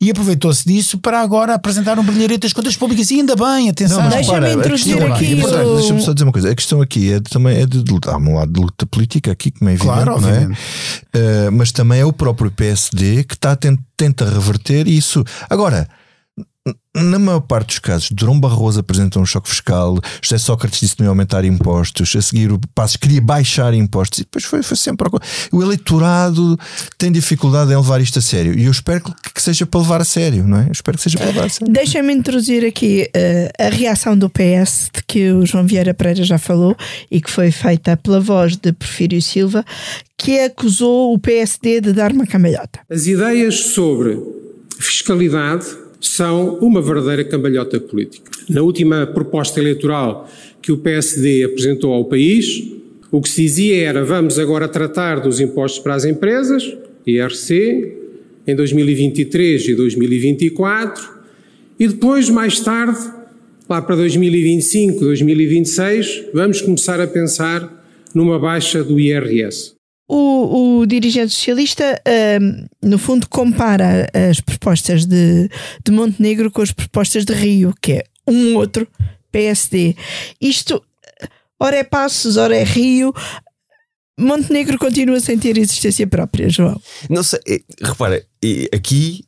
e 0.02 0.10
aproveitou-se 0.10 0.64
disso 0.66 0.98
para 0.98 1.20
agora 1.20 1.54
apresentar 1.54 1.96
um 1.96 2.02
brilharete 2.02 2.40
das 2.40 2.52
contas 2.52 2.76
públicas. 2.76 3.08
E 3.12 3.20
ainda 3.20 3.36
bem, 3.36 3.70
atenção. 3.70 4.08
Deixa-me 4.08 4.52
introduzir 4.52 4.96
questão 4.96 5.14
aqui 5.14 5.40
é 5.40 5.64
o- 5.64 5.76
Deixa-me 5.76 6.02
só 6.02 6.12
dizer 6.12 6.24
uma 6.24 6.32
coisa. 6.32 6.50
A 6.50 6.54
questão 6.56 6.82
aqui 6.82 7.12
é 7.12 7.20
de, 7.20 7.30
também 7.30 7.56
é 7.56 7.64
de. 7.64 7.84
Há 8.06 8.16
um 8.16 8.34
lado 8.34 8.52
de 8.52 8.60
luta 8.60 8.84
política 8.84 9.30
aqui, 9.30 9.52
como 9.52 9.70
é 9.70 9.74
evidente, 9.74 9.94
Claro, 10.04 10.20
não 10.20 10.28
é? 10.28 10.44
Uh, 10.46 11.52
mas 11.52 11.70
também 11.70 12.00
é 12.00 12.04
o 12.04 12.12
próprio 12.12 12.50
PSD 12.50 13.22
que 13.22 13.34
está 13.34 13.52
a 13.52 13.56
ten- 13.56 13.78
tenta 13.96 14.28
reverter 14.28 14.88
isso. 14.88 15.22
Agora, 15.48 15.88
na 16.94 17.18
maior 17.18 17.40
parte 17.40 17.68
dos 17.68 17.78
casos, 17.78 18.10
Durão 18.12 18.38
Barroso 18.38 18.78
apresentou 18.78 19.22
um 19.22 19.26
choque 19.26 19.48
fiscal, 19.48 19.98
José 20.20 20.38
Sócrates 20.38 20.80
disse 20.80 20.94
que 20.94 21.02
não 21.02 21.06
ia 21.06 21.10
aumentar 21.10 21.44
impostos, 21.44 22.14
a 22.14 22.20
seguir 22.20 22.52
o 22.52 22.60
Passos 22.74 22.96
queria 22.96 23.20
baixar 23.20 23.74
impostos, 23.74 24.20
e 24.20 24.22
depois 24.22 24.44
foi, 24.44 24.62
foi 24.62 24.76
sempre. 24.76 25.08
O 25.50 25.62
eleitorado 25.62 26.58
tem 26.98 27.10
dificuldade 27.10 27.72
em 27.72 27.76
levar 27.76 28.00
isto 28.00 28.18
a 28.18 28.22
sério, 28.22 28.56
e 28.56 28.66
eu 28.66 28.70
espero 28.70 29.02
que, 29.02 29.12
que 29.34 29.42
seja 29.42 29.66
para 29.66 29.80
levar 29.80 30.00
a 30.00 30.04
sério, 30.04 30.46
não 30.46 30.58
é? 30.58 30.66
Eu 30.68 30.72
espero 30.72 30.96
que 30.96 31.02
seja 31.02 31.18
para 31.18 31.28
levar 31.28 31.44
a 31.46 31.48
sério. 31.48 31.72
Deixa-me 31.72 32.12
introduzir 32.12 32.64
aqui 32.64 33.08
uh, 33.08 33.66
a 33.66 33.68
reação 33.70 34.16
do 34.16 34.28
PS, 34.28 34.90
de 34.94 35.02
que 35.06 35.32
o 35.32 35.44
João 35.44 35.66
Vieira 35.66 35.94
Pereira 35.94 36.22
já 36.22 36.38
falou, 36.38 36.76
e 37.10 37.20
que 37.20 37.30
foi 37.30 37.50
feita 37.50 37.96
pela 37.96 38.20
voz 38.20 38.56
de 38.56 38.72
Porfírio 38.72 39.20
Silva, 39.20 39.64
que 40.16 40.38
acusou 40.40 41.14
o 41.14 41.18
PSD 41.18 41.80
de 41.80 41.92
dar 41.92 42.12
uma 42.12 42.26
cambalhota. 42.26 42.80
As 42.88 43.06
ideias 43.06 43.72
sobre 43.72 44.20
fiscalidade 44.78 45.81
são 46.02 46.58
uma 46.58 46.82
verdadeira 46.82 47.24
cambalhota 47.24 47.78
política. 47.80 48.30
Na 48.48 48.60
última 48.60 49.06
proposta 49.06 49.60
eleitoral 49.60 50.28
que 50.60 50.72
o 50.72 50.78
PSD 50.78 51.44
apresentou 51.44 51.92
ao 51.92 52.04
país, 52.04 52.70
o 53.10 53.20
que 53.20 53.28
se 53.28 53.42
dizia 53.42 53.88
era 53.88 54.04
vamos 54.04 54.38
agora 54.38 54.68
tratar 54.68 55.20
dos 55.20 55.40
impostos 55.40 55.80
para 55.80 55.94
as 55.94 56.04
empresas, 56.04 56.76
IRC, 57.06 57.96
em 58.46 58.56
2023 58.56 59.68
e 59.68 59.74
2024, 59.74 61.10
e 61.78 61.88
depois, 61.88 62.28
mais 62.28 62.60
tarde, 62.60 62.98
lá 63.68 63.80
para 63.80 63.96
2025, 63.96 65.00
2026, 65.00 66.24
vamos 66.32 66.60
começar 66.60 67.00
a 67.00 67.06
pensar 67.06 67.82
numa 68.14 68.38
baixa 68.38 68.84
do 68.84 68.98
IRS. 68.98 69.72
O, 70.14 70.80
o 70.80 70.86
dirigente 70.86 71.32
socialista, 71.32 71.98
uh, 72.06 72.68
no 72.86 72.98
fundo, 72.98 73.26
compara 73.28 74.10
as 74.30 74.40
propostas 74.40 75.06
de, 75.06 75.48
de 75.82 75.90
Montenegro 75.90 76.50
com 76.50 76.60
as 76.60 76.70
propostas 76.70 77.24
de 77.24 77.32
Rio, 77.32 77.72
que 77.80 77.92
é 77.92 78.04
um 78.28 78.56
outro 78.56 78.86
PSD. 79.30 79.96
Isto, 80.38 80.84
ora 81.58 81.76
é 81.76 81.82
Passos, 81.84 82.36
ora 82.36 82.54
é 82.54 82.62
Rio. 82.62 83.14
Montenegro 84.20 84.78
continua 84.78 85.18
sem 85.18 85.38
ter 85.38 85.56
existência 85.56 86.06
própria, 86.06 86.48
João. 86.50 86.78
Não 87.08 87.22
sei, 87.22 87.40
eh, 87.48 87.62
repara, 87.82 88.22
aqui 88.74 89.24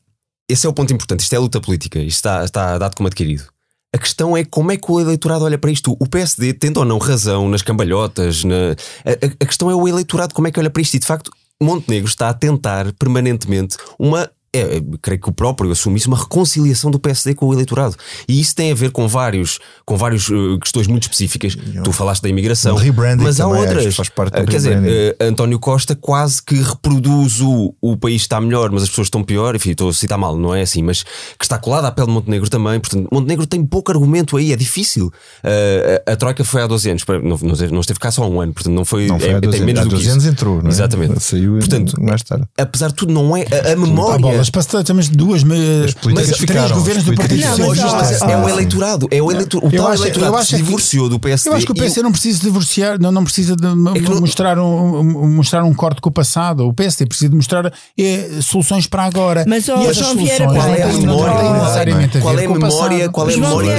esse 0.48 0.66
é 0.66 0.68
o 0.68 0.74
ponto 0.74 0.92
importante. 0.92 1.20
Isto 1.20 1.34
é 1.34 1.38
luta 1.38 1.60
política, 1.60 1.98
isto 1.98 2.16
está, 2.16 2.44
está 2.44 2.78
dado 2.78 2.94
como 2.94 3.06
adquirido. 3.06 3.53
A 3.94 3.98
questão 3.98 4.36
é 4.36 4.44
como 4.44 4.72
é 4.72 4.76
que 4.76 4.90
o 4.90 5.00
eleitorado 5.00 5.44
olha 5.44 5.56
para 5.56 5.70
isto. 5.70 5.96
O 6.00 6.08
PSD 6.08 6.52
tendo 6.52 6.78
ou 6.78 6.84
não 6.84 6.98
razão 6.98 7.48
nas 7.48 7.62
cambalhotas. 7.62 8.42
Na... 8.42 8.72
A, 9.04 9.10
a, 9.10 9.26
a 9.40 9.46
questão 9.46 9.70
é 9.70 9.74
o 9.74 9.86
eleitorado 9.86 10.34
como 10.34 10.48
é 10.48 10.50
que 10.50 10.58
olha 10.58 10.68
para 10.68 10.82
isto. 10.82 10.94
E 10.94 10.98
de 10.98 11.06
facto, 11.06 11.30
Montenegro 11.62 12.08
está 12.08 12.28
a 12.28 12.34
tentar 12.34 12.92
permanentemente 12.94 13.76
uma 13.96 14.28
é, 14.54 14.82
creio 15.02 15.20
que 15.20 15.28
o 15.28 15.32
próprio 15.32 15.70
assume 15.70 15.96
isso, 15.96 16.08
uma 16.08 16.16
reconciliação 16.16 16.90
do 16.90 16.98
PSD 16.98 17.34
com 17.34 17.46
o 17.46 17.52
eleitorado. 17.52 17.96
E 18.28 18.40
isso 18.40 18.54
tem 18.54 18.70
a 18.70 18.74
ver 18.74 18.90
com 18.90 19.08
vários, 19.08 19.58
com 19.84 19.96
várias 19.96 20.28
uh, 20.28 20.58
questões 20.60 20.86
muito 20.86 21.02
específicas. 21.02 21.56
Tu 21.82 21.92
falaste 21.92 22.22
da 22.22 22.28
imigração, 22.28 22.76
mas 23.18 23.40
há 23.40 23.46
outras. 23.48 23.96
Faz 23.96 24.08
parte 24.08 24.40
uh, 24.40 24.46
quer 24.46 24.56
dizer, 24.56 24.78
uh, 24.78 25.24
António 25.24 25.58
Costa 25.58 25.96
quase 25.96 26.42
que 26.42 26.54
reproduz 26.54 27.40
o, 27.40 27.74
o 27.80 27.96
país 27.96 28.22
está 28.22 28.40
melhor, 28.40 28.70
mas 28.70 28.84
as 28.84 28.88
pessoas 28.88 29.06
estão 29.06 29.24
pior. 29.24 29.56
Enfim, 29.56 29.70
estou 29.70 29.88
a 29.88 29.92
citar 29.92 30.18
mal, 30.18 30.36
não 30.36 30.54
é 30.54 30.62
assim, 30.62 30.82
mas 30.82 31.02
que 31.02 31.44
está 31.44 31.58
colado 31.58 31.86
à 31.86 31.90
pele 31.90 32.06
de 32.06 32.12
Montenegro 32.12 32.48
também. 32.48 32.78
Portanto, 32.78 33.08
Montenegro 33.10 33.46
tem 33.46 33.64
pouco 33.64 33.90
argumento 33.90 34.36
aí, 34.36 34.52
é 34.52 34.56
difícil. 34.56 35.12
A, 35.42 36.12
a, 36.12 36.16
Troika 36.16 36.44
foi 36.44 36.62
há 36.62 36.66
12 36.66 36.90
anos, 36.90 37.04
não, 37.22 37.38
não, 37.70 37.80
esteve 37.80 37.98
cá 37.98 38.10
só 38.10 38.22
há 38.22 38.28
um 38.28 38.40
ano, 38.40 38.52
portanto, 38.52 38.74
não 38.74 38.84
foi. 38.84 39.06
Não 39.06 39.18
foi 39.18 39.30
é, 39.30 39.34
há 39.34 39.40
12, 39.40 39.56
tem 39.56 39.66
menos 39.66 39.82
há 39.82 39.84
12 39.84 40.08
anos 40.08 40.26
entrou, 40.26 40.62
não 40.62 40.68
é? 40.68 40.72
Exatamente. 40.72 41.20
Saiu 41.20 41.58
portanto, 41.58 42.00
mais 42.00 42.22
tarde. 42.22 42.46
Apesar 42.56 42.88
de 42.88 42.94
tudo, 42.94 43.12
não 43.12 43.36
é. 43.36 43.42
A, 43.42 43.72
a 43.72 43.76
memória 43.76 44.43
mas 44.54 44.66
temos 44.84 45.08
duas, 45.08 45.44
mas, 45.44 45.94
mas 46.04 46.38
três 46.38 46.70
governos 46.72 47.04
do 47.04 47.14
Partido 47.14 47.42
Socialista. 47.56 48.26
É 48.26 48.36
o 48.36 48.48
eleitorado, 48.48 49.08
é 49.10 49.22
o 49.22 49.30
eleitorado. 49.30 49.66
O 49.66 49.76
tal 49.76 49.94
eleitorado 49.94 50.38
que 50.38 50.46
se 50.46 50.56
divorciou 50.56 51.08
do 51.08 51.18
PSD. 51.18 51.50
Eu 51.50 51.54
acho 51.54 51.66
que 51.66 51.72
o 51.72 51.74
PSD 51.74 52.02
não 52.02 52.12
precisa 52.12 52.40
divorciar, 52.40 53.00
não, 53.00 53.12
não 53.12 53.24
precisa 53.24 53.56
de 53.56 53.66
é 53.66 54.20
mostrar, 54.20 54.58
um, 54.58 55.34
mostrar 55.34 55.64
um 55.64 55.74
corte 55.74 56.00
com 56.00 56.08
o 56.08 56.12
passado. 56.12 56.66
O 56.66 56.72
PSD 56.72 57.06
precisa 57.06 57.30
de 57.30 57.36
mostrar 57.36 57.72
é, 57.98 58.40
soluções 58.40 58.86
para 58.86 59.04
agora. 59.04 59.44
Mas, 59.46 59.68
oh, 59.68 59.92
João 59.92 60.16
Vieira 60.16 60.46
qual 60.46 60.68
é 60.68 60.82
a 60.82 60.88
memória? 60.88 62.08
Qual 62.20 62.38
é 62.38 62.44
a 62.44 62.48
memória? 62.48 63.08
Qual 63.10 63.30
é 63.30 63.34
a 63.34 63.38
memória? 63.38 63.78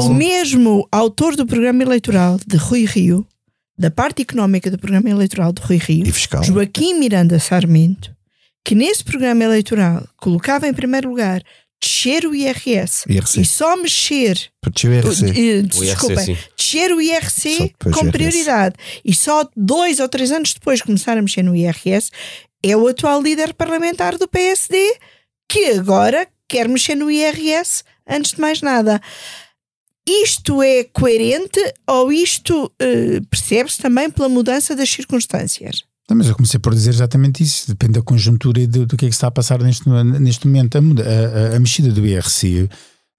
O 0.00 0.12
mesmo 0.12 0.88
autor 0.90 1.36
do 1.36 1.46
programa 1.46 1.82
eleitoral 1.82 2.38
de 2.46 2.56
Rui 2.56 2.84
Rio, 2.84 3.26
da 3.78 3.90
parte 3.90 4.22
económica 4.22 4.70
do 4.70 4.78
programa 4.78 5.10
eleitoral 5.10 5.52
de 5.52 5.62
Rui 5.62 5.78
Rio, 5.78 6.06
Joaquim 6.42 6.94
Miranda 6.94 7.38
Sarmento, 7.38 8.13
que 8.64 8.74
nesse 8.74 9.04
programa 9.04 9.44
eleitoral 9.44 10.08
colocava 10.16 10.66
em 10.66 10.72
primeiro 10.72 11.10
lugar 11.10 11.42
descer 11.80 12.24
o 12.24 12.34
IRS, 12.34 13.04
IRC. 13.06 13.40
e 13.40 13.44
só 13.44 13.76
mexer 13.76 14.38
descer 14.70 15.04
o 15.04 15.42
IRC, 15.42 15.58
uh, 15.60 15.62
desculpa, 15.62 16.22
descer 16.56 16.92
o 16.92 17.00
IRC 17.00 17.74
com 17.92 18.10
prioridade 18.10 18.76
e 19.04 19.14
só 19.14 19.46
dois 19.54 20.00
ou 20.00 20.08
três 20.08 20.32
anos 20.32 20.54
depois 20.54 20.80
começar 20.80 21.18
a 21.18 21.22
mexer 21.22 21.42
no 21.42 21.54
IRS 21.54 22.10
é 22.62 22.74
o 22.74 22.88
atual 22.88 23.20
líder 23.20 23.52
parlamentar 23.52 24.16
do 24.16 24.26
PSD 24.26 24.96
que 25.46 25.72
agora 25.72 26.26
quer 26.48 26.68
mexer 26.68 26.94
no 26.94 27.10
IRS 27.10 27.84
antes 28.08 28.32
de 28.32 28.40
mais 28.40 28.62
nada. 28.62 29.00
Isto 30.06 30.62
é 30.62 30.84
coerente 30.84 31.60
ou 31.86 32.10
isto 32.10 32.64
uh, 32.64 33.26
percebe-se 33.28 33.78
também 33.78 34.10
pela 34.10 34.28
mudança 34.28 34.74
das 34.74 34.88
circunstâncias? 34.88 35.84
Mas 36.12 36.28
eu 36.28 36.34
comecei 36.34 36.60
por 36.60 36.74
dizer 36.74 36.90
exatamente 36.90 37.42
isso. 37.42 37.68
Depende 37.68 37.94
da 37.94 38.02
conjuntura 38.02 38.60
e 38.60 38.66
do, 38.66 38.84
do 38.84 38.96
que 38.96 39.06
é 39.06 39.08
que 39.08 39.14
está 39.14 39.28
a 39.28 39.30
passar 39.30 39.60
neste, 39.60 39.88
neste 39.88 40.46
momento. 40.46 40.76
A, 40.76 40.80
a, 40.80 41.56
a 41.56 41.60
mexida 41.60 41.90
do 41.90 42.06
IRC, 42.06 42.68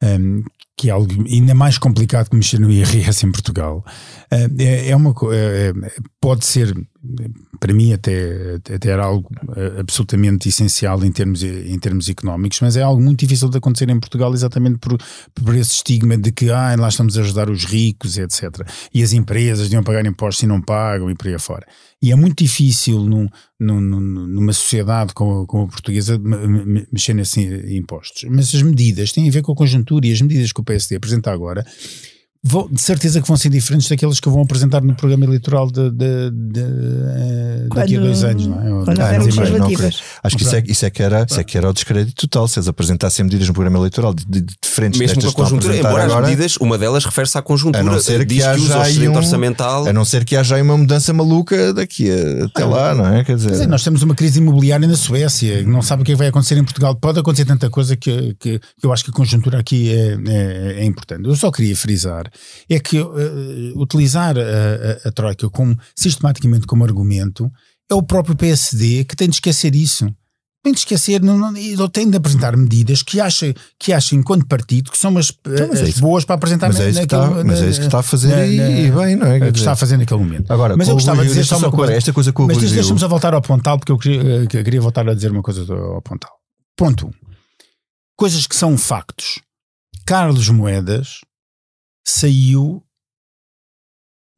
um, 0.03 0.43
que 0.77 0.89
é 0.89 0.91
algo 0.91 1.11
ainda 1.27 1.55
mais 1.55 1.77
complicado 1.77 2.29
que 2.29 2.35
mexer 2.35 2.59
no 2.59 2.71
IRS 2.71 3.25
em 3.25 3.31
Portugal, 3.31 3.83
uh, 4.31 4.61
é, 4.61 4.89
é, 4.89 4.95
uma 4.95 5.13
é, 5.31 5.73
pode 6.19 6.45
ser 6.45 6.75
para 7.59 7.73
mim 7.73 7.93
até, 7.93 8.55
até 8.73 8.89
era 8.89 9.05
algo 9.05 9.29
uh, 9.49 9.79
absolutamente 9.79 10.49
essencial 10.49 11.03
em 11.03 11.11
termos, 11.11 11.43
em 11.43 11.77
termos 11.79 12.09
económicos, 12.09 12.59
mas 12.61 12.75
é 12.75 12.81
algo 12.81 13.01
muito 13.01 13.19
difícil 13.19 13.49
de 13.49 13.57
acontecer 13.57 13.89
em 13.89 13.99
Portugal 13.99 14.33
exatamente 14.33 14.79
por, 14.79 14.97
por 15.33 15.55
esse 15.55 15.73
estigma 15.73 16.17
de 16.17 16.31
que 16.31 16.49
ah, 16.49 16.75
lá 16.77 16.89
estamos 16.89 17.17
a 17.17 17.21
ajudar 17.21 17.49
os 17.49 17.65
ricos, 17.65 18.17
etc. 18.17 18.67
E 18.93 19.03
as 19.03 19.13
empresas 19.13 19.69
deviam 19.69 19.83
pagar 19.83 20.05
impostos 20.05 20.43
e 20.43 20.47
não 20.47 20.61
pagam 20.61 21.09
e 21.09 21.15
por 21.15 21.27
aí 21.27 21.35
afora. 21.35 21.65
E 22.01 22.11
é 22.11 22.15
muito 22.15 22.43
difícil 22.43 22.99
num, 22.99 23.27
num, 23.59 23.79
numa 23.79 24.53
sociedade 24.53 25.13
como, 25.13 25.47
como 25.47 25.63
a 25.63 25.67
portuguesa 25.67 26.19
mexer 26.91 27.13
nesses 27.13 27.71
impostos. 27.71 28.25
Mas 28.29 28.53
as 28.53 28.61
medidas 28.61 29.11
têm 29.11 29.27
a 29.27 29.31
ver 29.31 29.41
com 29.41 29.53
a 29.53 29.55
conjuntura 29.55 30.05
e 30.05 30.11
as 30.11 30.21
medidas 30.21 30.51
que 30.51 30.61
o 30.61 30.63
PSD 30.65 30.95
apresenta 30.95 31.31
agora 31.31 31.63
vão, 32.45 32.69
de 32.71 32.79
certeza 32.79 33.19
que 33.19 33.27
vão 33.27 33.35
ser 33.35 33.49
diferentes 33.49 33.89
daqueles 33.89 34.19
que 34.19 34.29
vão 34.29 34.43
apresentar 34.43 34.81
no 34.81 34.93
programa 34.93 35.25
eleitoral 35.25 35.71
de, 35.71 35.89
de, 35.89 36.29
de, 36.29 36.51
de 36.51 37.69
quando, 37.69 37.81
daqui 37.81 37.97
a 37.97 37.99
dois 37.99 38.23
anos, 38.23 38.45
não 38.45 38.61
é? 38.61 38.85
Quando 38.85 38.99
ah, 39.01 39.11
não, 39.13 39.25
não, 39.25 39.89
acho 40.23 40.37
que 40.37 40.43
isso 40.43 40.55
é, 40.55 40.63
isso, 40.67 40.85
é 40.85 40.89
que 40.91 41.01
era, 41.01 41.25
isso 41.27 41.39
é 41.39 41.43
que 41.43 41.57
era 41.57 41.67
o 41.67 41.73
descrédito 41.73 42.27
total, 42.27 42.47
se 42.47 42.59
eles 42.59 42.67
apresentassem 42.67 43.25
medidas 43.25 43.47
no 43.47 43.53
programa 43.53 43.79
eleitoral 43.79 44.13
de, 44.13 44.23
de, 44.25 44.45
diferentes 44.61 44.99
Mesmo 44.99 45.21
com 45.23 45.29
a 45.29 45.33
conjuntura, 45.33 45.75
embora 45.75 46.03
agora, 46.03 46.21
as 46.21 46.29
medidas, 46.29 46.57
uma 46.57 46.77
delas 46.77 47.03
refere-se 47.03 47.35
à 47.37 47.41
conjuntura, 47.41 47.79
a 47.79 47.83
não 47.83 47.99
ser 47.99 48.25
que 48.27 48.43
haja 48.43 48.93
que 48.93 49.07
um, 49.09 49.15
orçamental. 49.15 49.87
A 49.87 49.93
não 49.93 50.05
ser 50.05 50.23
que 50.23 50.35
haja 50.35 50.55
aí 50.55 50.61
uma 50.61 50.77
mudança 50.77 51.11
maluca 51.13 51.73
daqui 51.73 52.11
a, 52.11 52.45
até 52.45 52.61
ah, 52.61 52.67
lá, 52.67 52.95
não 52.95 53.07
é? 53.07 53.23
Quer 53.23 53.37
dizer, 53.37 53.51
dizer, 53.51 53.67
nós 53.67 53.83
temos 53.83 54.03
uma 54.03 54.13
crise 54.13 54.37
imobiliária 54.37 54.87
na 54.87 54.95
Suécia, 54.95 55.63
não 55.63 55.81
sabe 55.81 56.03
o 56.03 56.05
que, 56.05 56.11
é 56.11 56.15
que 56.15 56.19
vai 56.19 56.27
acontecer 56.27 56.57
em 56.57 56.63
Portugal, 56.63 56.95
pode 56.95 57.19
acontecer 57.19 57.45
tanta 57.45 57.71
coisa 57.71 57.95
que, 57.95 58.35
que, 58.39 58.59
que 58.59 58.85
eu 58.85 58.93
acho 58.93 59.03
que 59.03 59.09
a 59.09 59.13
conjuntura 59.13 59.59
aqui 59.59 59.91
é, 59.91 60.17
é, 60.27 60.75
é 60.81 60.85
importante. 60.85 61.27
Eu 61.27 61.35
só 61.35 61.49
queria 61.49 61.75
frisar 61.75 62.29
é 62.69 62.79
que 62.79 62.99
uh, 62.99 63.79
utilizar 63.79 64.35
a, 64.37 64.41
a, 64.41 65.09
a, 65.09 65.11
Troika 65.11 65.49
como, 65.49 65.77
sistematicamente 65.95 66.65
como 66.65 66.83
argumento 66.83 67.51
é 67.89 67.93
o 67.93 68.03
próprio 68.03 68.35
PSD 68.35 69.05
que 69.05 69.15
tem 69.15 69.29
de 69.29 69.35
esquecer 69.35 69.75
isso. 69.75 70.07
Tem 70.63 70.73
de 70.73 70.79
esquecer, 70.79 71.21
não, 71.21 71.37
não, 71.37 71.87
tem 71.89 72.09
de 72.09 72.17
apresentar 72.17 72.57
medidas 72.57 73.03
que 73.03 73.21
acha, 73.21 73.53
que 73.79 73.93
acha 73.93 74.15
enquanto 74.15 74.47
partido 74.47 74.89
que 74.89 74.97
são 74.97 75.15
as, 75.15 75.31
então, 75.45 75.71
as 75.71 75.95
é 75.95 76.01
boas 76.01 76.25
para 76.25 76.33
apresentar 76.33 76.69
mas 76.69 76.79
é, 76.79 76.89
isso 76.89 77.01
naquele, 77.01 77.21
está, 77.21 77.43
mas 77.43 77.61
é 77.61 77.69
isso 77.69 77.79
que 77.81 77.85
está 77.85 77.99
a 77.99 78.03
fazer 78.03 78.29
na, 78.29 78.47
e, 78.47 78.87
e, 78.87 78.91
bem, 78.91 79.15
não 79.15 79.27
é? 79.27 79.51
Que 79.51 79.59
está 79.59 79.73
a 79.73 79.75
fazer 79.75 79.95
naquele 79.95 80.21
momento. 80.21 80.51
Agora, 80.51 80.75
mas 80.75 80.87
eu 80.87 80.95
gostava 80.95 81.21
de 81.21 81.27
dizer 81.27 81.43
só 81.43 81.59
uma 81.59 81.69
coisa. 81.69 81.93
Esta 81.93 82.11
coisa 82.11 82.33
com 82.33 82.47
mas 82.47 82.57
deixa-me 82.57 82.99
só 82.99 83.07
voltar 83.07 83.35
ao 83.35 83.43
Pontal, 83.43 83.77
porque 83.77 83.91
eu 83.91 83.97
queria, 83.99 84.47
queria 84.47 84.81
voltar 84.81 85.07
a 85.07 85.13
dizer 85.13 85.31
uma 85.31 85.43
coisa 85.43 85.71
ao 85.71 86.01
Pontal. 86.01 86.31
Ponto 86.75 87.05
1. 87.05 87.09
Um. 87.09 87.13
Coisas 88.17 88.47
que 88.47 88.55
são 88.55 88.75
factos. 88.75 89.39
Carlos 90.03 90.49
Moedas 90.49 91.19
saiu 92.05 92.83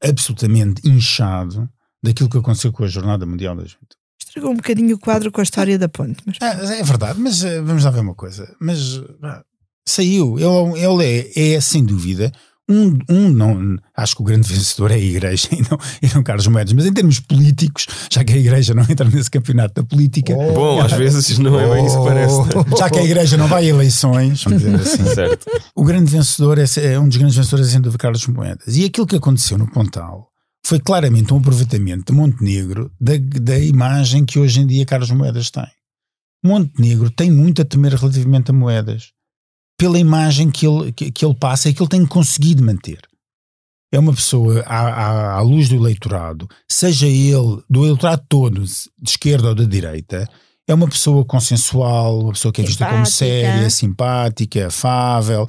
absolutamente 0.02 0.86
inchado 0.88 1.68
daquilo 2.02 2.30
que 2.30 2.38
aconteceu 2.38 2.72
com 2.72 2.84
a 2.84 2.88
Jornada 2.88 3.26
Mundial 3.26 3.56
da 3.56 3.64
Juventude. 3.64 3.98
Estragou 4.20 4.50
um 4.50 4.56
bocadinho 4.56 4.96
o 4.96 4.98
quadro 4.98 5.30
com 5.32 5.40
a 5.40 5.44
história 5.44 5.78
da 5.78 5.88
ponte. 5.88 6.22
Mas... 6.24 6.36
É, 6.40 6.80
é 6.80 6.82
verdade, 6.82 7.20
mas 7.20 7.42
uh, 7.42 7.64
vamos 7.64 7.84
lá 7.84 7.90
ver 7.90 8.00
uma 8.00 8.14
coisa. 8.14 8.54
Mas 8.60 9.00
saiu. 9.86 10.38
Ele, 10.38 10.80
ele 10.80 11.04
é, 11.04 11.54
é, 11.54 11.60
sem 11.60 11.84
dúvida, 11.84 12.32
Um, 12.70 12.98
um 13.08 13.28
não, 13.30 13.78
acho 13.96 14.14
que 14.14 14.20
o 14.20 14.24
grande 14.24 14.46
vencedor 14.46 14.90
é 14.90 14.94
a 14.94 14.98
Igreja 14.98 15.48
e 15.56 15.62
não, 15.62 15.78
e 16.02 16.14
não 16.14 16.22
Carlos 16.22 16.46
Moedas, 16.48 16.72
mas 16.74 16.84
em 16.84 16.92
termos 16.92 17.18
políticos, 17.18 17.86
já 18.10 18.22
que 18.22 18.32
a 18.34 18.36
Igreja 18.36 18.74
não 18.74 18.82
entra 18.82 19.08
nesse 19.08 19.30
campeonato 19.30 19.80
da 19.80 19.84
política, 19.84 20.34
Oh. 20.36 20.52
Bom, 20.52 20.80
às 20.82 20.92
vezes 20.92 21.38
não 21.38 21.58
é 21.58 21.74
bem 21.74 21.86
isso 21.86 21.98
que 21.98 22.04
parece. 22.04 22.38
né? 22.40 22.64
já 22.78 22.90
que 22.90 22.98
a 22.98 23.04
Igreja 23.04 23.36
não 23.36 23.48
vai 23.48 23.64
a 23.64 23.68
eleições, 23.68 24.44
vamos 24.44 24.62
dizer 24.62 24.74
assim, 24.76 25.04
Certo. 25.14 25.46
o 25.74 25.82
grande 25.84 26.10
vencedor 26.10 26.58
é, 26.58 26.64
é 26.92 26.98
um 27.00 27.08
dos 27.08 27.16
grandes 27.16 27.36
vencedores 27.36 27.68
é 27.68 27.72
sem 27.72 27.80
dúvida 27.80 27.98
Carlos 28.02 28.26
Moedas. 28.26 28.76
E 28.76 28.84
aquilo 28.84 29.06
que 29.06 29.16
aconteceu 29.16 29.56
no 29.56 29.66
Pontal 29.70 30.28
foi 30.64 30.78
claramente 30.78 31.32
um 31.32 31.38
aproveitamento 31.38 32.12
de 32.12 32.18
Montenegro 32.18 32.90
da, 33.00 33.12
da 33.16 33.58
imagem 33.58 34.24
que 34.26 34.38
hoje 34.38 34.60
em 34.60 34.66
dia 34.66 34.84
Carlos 34.84 35.10
Moedas 35.10 35.50
tem. 35.50 35.66
Montenegro 36.44 37.10
tem 37.10 37.30
muito 37.30 37.62
a 37.62 37.64
temer 37.64 37.94
relativamente 37.94 38.50
a 38.50 38.54
Moedas 38.54 39.12
pela 39.78 39.98
imagem 39.98 40.50
que 40.50 40.66
ele, 40.66 40.92
que, 40.92 41.10
que 41.10 41.24
ele 41.24 41.34
passa 41.34 41.68
e 41.68 41.74
que 41.74 41.80
ele 41.80 41.88
tem 41.88 42.04
conseguido 42.04 42.62
manter. 42.62 43.00
É 43.90 43.98
uma 43.98 44.12
pessoa 44.12 44.62
à, 44.66 44.80
à, 44.80 45.32
à 45.36 45.40
luz 45.40 45.68
do 45.68 45.76
eleitorado, 45.76 46.46
seja 46.70 47.06
ele 47.06 47.62
do 47.70 47.86
eleitorado 47.86 48.22
todo, 48.28 48.62
de 48.62 49.08
esquerda 49.08 49.48
ou 49.48 49.54
de 49.54 49.66
direita, 49.66 50.28
é 50.66 50.74
uma 50.74 50.86
pessoa 50.86 51.24
consensual, 51.24 52.20
uma 52.20 52.32
pessoa 52.32 52.52
que 52.52 52.60
é 52.60 52.64
vista 52.64 52.86
como 52.86 53.06
séria, 53.06 53.70
simpática, 53.70 54.66
afável, 54.66 55.46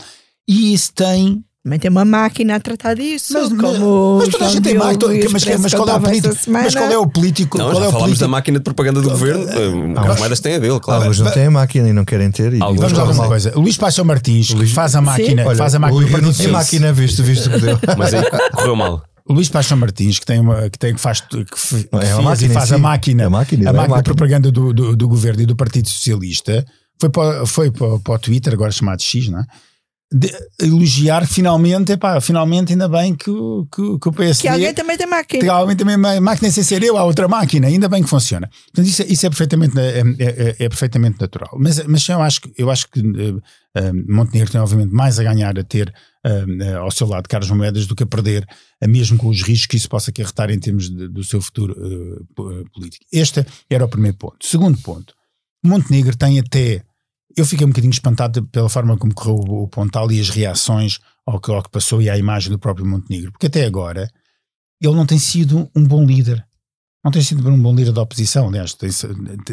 e 0.47 0.73
isso 0.73 0.93
tem. 0.93 1.43
Também 1.69 1.77
tem 1.77 1.91
uma 1.91 2.03
máquina 2.03 2.55
a 2.55 2.59
tratar 2.59 2.95
disso. 2.95 3.31
Mas, 3.33 3.49
como 3.49 4.17
mas 4.17 4.29
toda 4.29 4.45
a 4.45 4.49
gente 4.49 4.63
tem 4.63 4.73
máquina. 4.73 5.07
Mas, 5.31 5.45
mas 5.45 5.73
qual 5.75 5.87
é 5.87 5.97
o 5.97 5.99
político? 5.99 6.49
Mas 6.49 6.73
qual 6.73 6.91
é 6.91 6.97
o 6.97 7.07
político? 7.07 7.57
Não, 7.59 7.65
qual 7.65 7.75
já 7.75 7.85
é 7.85 7.87
o 7.87 7.91
falámos 7.91 8.01
político? 8.01 8.21
da 8.21 8.27
máquina 8.27 8.57
de 8.57 8.63
propaganda 8.63 9.01
do 9.03 9.09
governo. 9.11 9.43
O 9.43 9.93
Carlos 9.93 10.17
Moedas 10.17 10.39
tem 10.39 10.55
a 10.55 10.59
dele, 10.59 10.79
claro. 10.79 11.03
Alguns 11.03 11.19
não 11.19 11.29
têm 11.29 11.45
a 11.45 11.51
máquina 11.51 11.89
e 11.89 11.93
não 11.93 12.03
querem 12.03 12.31
ter. 12.31 12.53
E 12.53 12.57
Vamos 12.57 12.91
lá 12.91 13.03
uma 13.03 13.27
coisa. 13.27 13.53
Luís 13.55 13.77
Paixão 13.77 14.03
Martins, 14.03 14.49
faz 14.73 14.95
a 14.95 15.01
máquina, 15.01 15.45
Olha, 15.45 15.55
faz 15.55 15.75
a 15.75 15.79
máquina 15.79 16.01
Rui 16.01 16.21
não 16.21 16.33
tem 16.33 16.47
máquina, 16.47 16.91
visto, 16.91 17.21
visto 17.21 17.51
que 17.51 17.59
deu. 17.59 17.77
Mas 17.95 18.15
aí 18.15 18.23
correu 18.51 18.75
mal. 18.75 19.03
O 19.27 19.33
Luís 19.33 19.47
Paixão 19.47 19.77
Martins, 19.77 20.17
que 20.17 20.25
tem 20.25 20.39
uma, 20.39 20.67
que 20.71 20.79
tem, 20.79 20.95
que 20.95 20.99
faz, 20.99 21.21
que 21.21 21.45
que 21.45 21.89
É 21.91 22.19
máquina 22.19 22.51
e 22.51 22.55
faz 22.55 22.71
a 22.71 22.79
máquina, 22.79 23.23
É 23.23 23.25
a 23.27 23.29
máquina, 23.29 23.63
a 23.63 23.67
é 23.67 23.69
a 23.69 23.73
máquina 23.73 23.83
de 23.83 23.89
máquina. 23.89 24.03
propaganda 24.03 24.51
do, 24.51 24.73
do, 24.73 24.95
do 24.95 25.07
governo 25.07 25.43
e 25.43 25.45
do 25.45 25.55
Partido 25.55 25.87
Socialista, 25.87 26.65
foi 26.99 27.09
para, 27.11 27.45
foi 27.45 27.69
para, 27.69 27.99
para 27.99 28.13
o 28.15 28.17
Twitter, 28.17 28.53
agora 28.53 28.71
chamado 28.71 29.03
X, 29.03 29.29
não 29.29 29.39
é? 29.39 29.43
De 30.11 30.27
elogiar 30.59 31.27
finalmente, 31.27 31.91
epá, 31.91 32.19
finalmente 32.19 32.71
ainda 32.73 32.87
bem 32.89 33.13
que, 33.15 33.29
o- 33.29 33.67
que, 33.71 33.99
que 33.99 34.09
o 34.09 34.11
PSD 34.11 34.41
Que 34.41 34.47
alguém 34.47 34.73
também 34.73 34.97
tem 34.97 35.05
máquina. 35.05 35.39
tem 35.41 35.49
alguém 35.49 35.75
também 35.75 35.95
uma 35.97 36.19
máquina 36.19 36.49
sem 36.49 36.63
ser 36.63 36.81
eu, 36.81 36.97
há 36.97 37.03
outra 37.03 37.27
máquina, 37.27 37.67
ainda 37.67 37.87
bem 37.87 38.01
que 38.01 38.09
funciona. 38.09 38.49
Portanto, 38.65 38.87
isso, 38.87 39.03
é- 39.03 39.05
isso 39.05 39.25
é, 39.27 39.29
perfeitamente, 39.29 39.77
é, 39.79 39.99
é- 39.99 40.03
é- 40.17 40.55
é 40.65 40.69
perfeitamente 40.69 41.21
natural. 41.21 41.51
Mas, 41.59 41.85
mas 41.85 42.09
eu 42.09 42.19
acho 42.23 42.41
que, 42.41 42.51
eu 42.57 42.71
acho 42.71 42.89
que 42.89 42.99
eh, 43.77 43.91
Montenegro 44.07 44.51
tem, 44.51 44.59
obviamente, 44.59 44.91
mais 44.91 45.19
a 45.19 45.23
ganhar 45.23 45.57
a 45.59 45.63
ter 45.63 45.93
eh, 46.25 46.73
ao 46.73 46.89
seu 46.89 47.05
lado 47.07 47.27
Carlos 47.29 47.51
Moedas 47.51 47.85
do 47.85 47.95
que 47.95 48.01
a 48.01 48.07
perder, 48.07 48.47
eh, 48.81 48.87
mesmo 48.87 49.15
com 49.15 49.27
os 49.29 49.43
riscos 49.43 49.67
que 49.67 49.77
isso 49.77 49.87
possa 49.87 50.09
acarretar 50.09 50.49
em 50.49 50.59
termos 50.59 50.89
de- 50.89 51.07
do 51.07 51.23
seu 51.23 51.39
futuro 51.39 51.75
po- 52.35 52.65
político. 52.73 53.05
Este 53.13 53.45
era 53.69 53.85
o 53.85 53.87
primeiro 53.87 54.17
ponto. 54.17 54.37
Segundo 54.43 54.75
ponto, 54.79 55.13
Montenegro 55.63 56.17
tem 56.17 56.39
até. 56.39 56.81
Eu 57.37 57.45
fiquei 57.45 57.65
um 57.65 57.69
bocadinho 57.69 57.91
espantado 57.91 58.43
pela 58.47 58.69
forma 58.69 58.97
como 58.97 59.13
correu 59.13 59.35
o, 59.35 59.67
Pontal 59.67 60.11
e 60.11 60.19
as 60.19 60.29
reações 60.29 60.99
ao 61.25 61.39
que, 61.39 61.51
ao 61.51 61.61
que 61.63 61.69
passou 61.69 62.01
e 62.01 62.09
à 62.09 62.17
imagem 62.17 62.49
do 62.51 62.59
próprio 62.59 62.85
Montenegro, 62.85 63.31
porque 63.31 63.47
até 63.47 63.65
agora 63.65 64.09
ele 64.81 64.95
não 64.95 65.05
tem 65.05 65.19
sido 65.19 65.69
um 65.75 65.83
bom 65.85 66.03
líder. 66.05 66.43
Não 67.03 67.11
tem 67.11 67.21
sido 67.21 67.47
um 67.49 67.61
bom 67.61 67.73
líder 67.73 67.93
da 67.93 68.01
oposição, 68.01 68.49
aliás, 68.49 68.73
tem, 68.73 68.89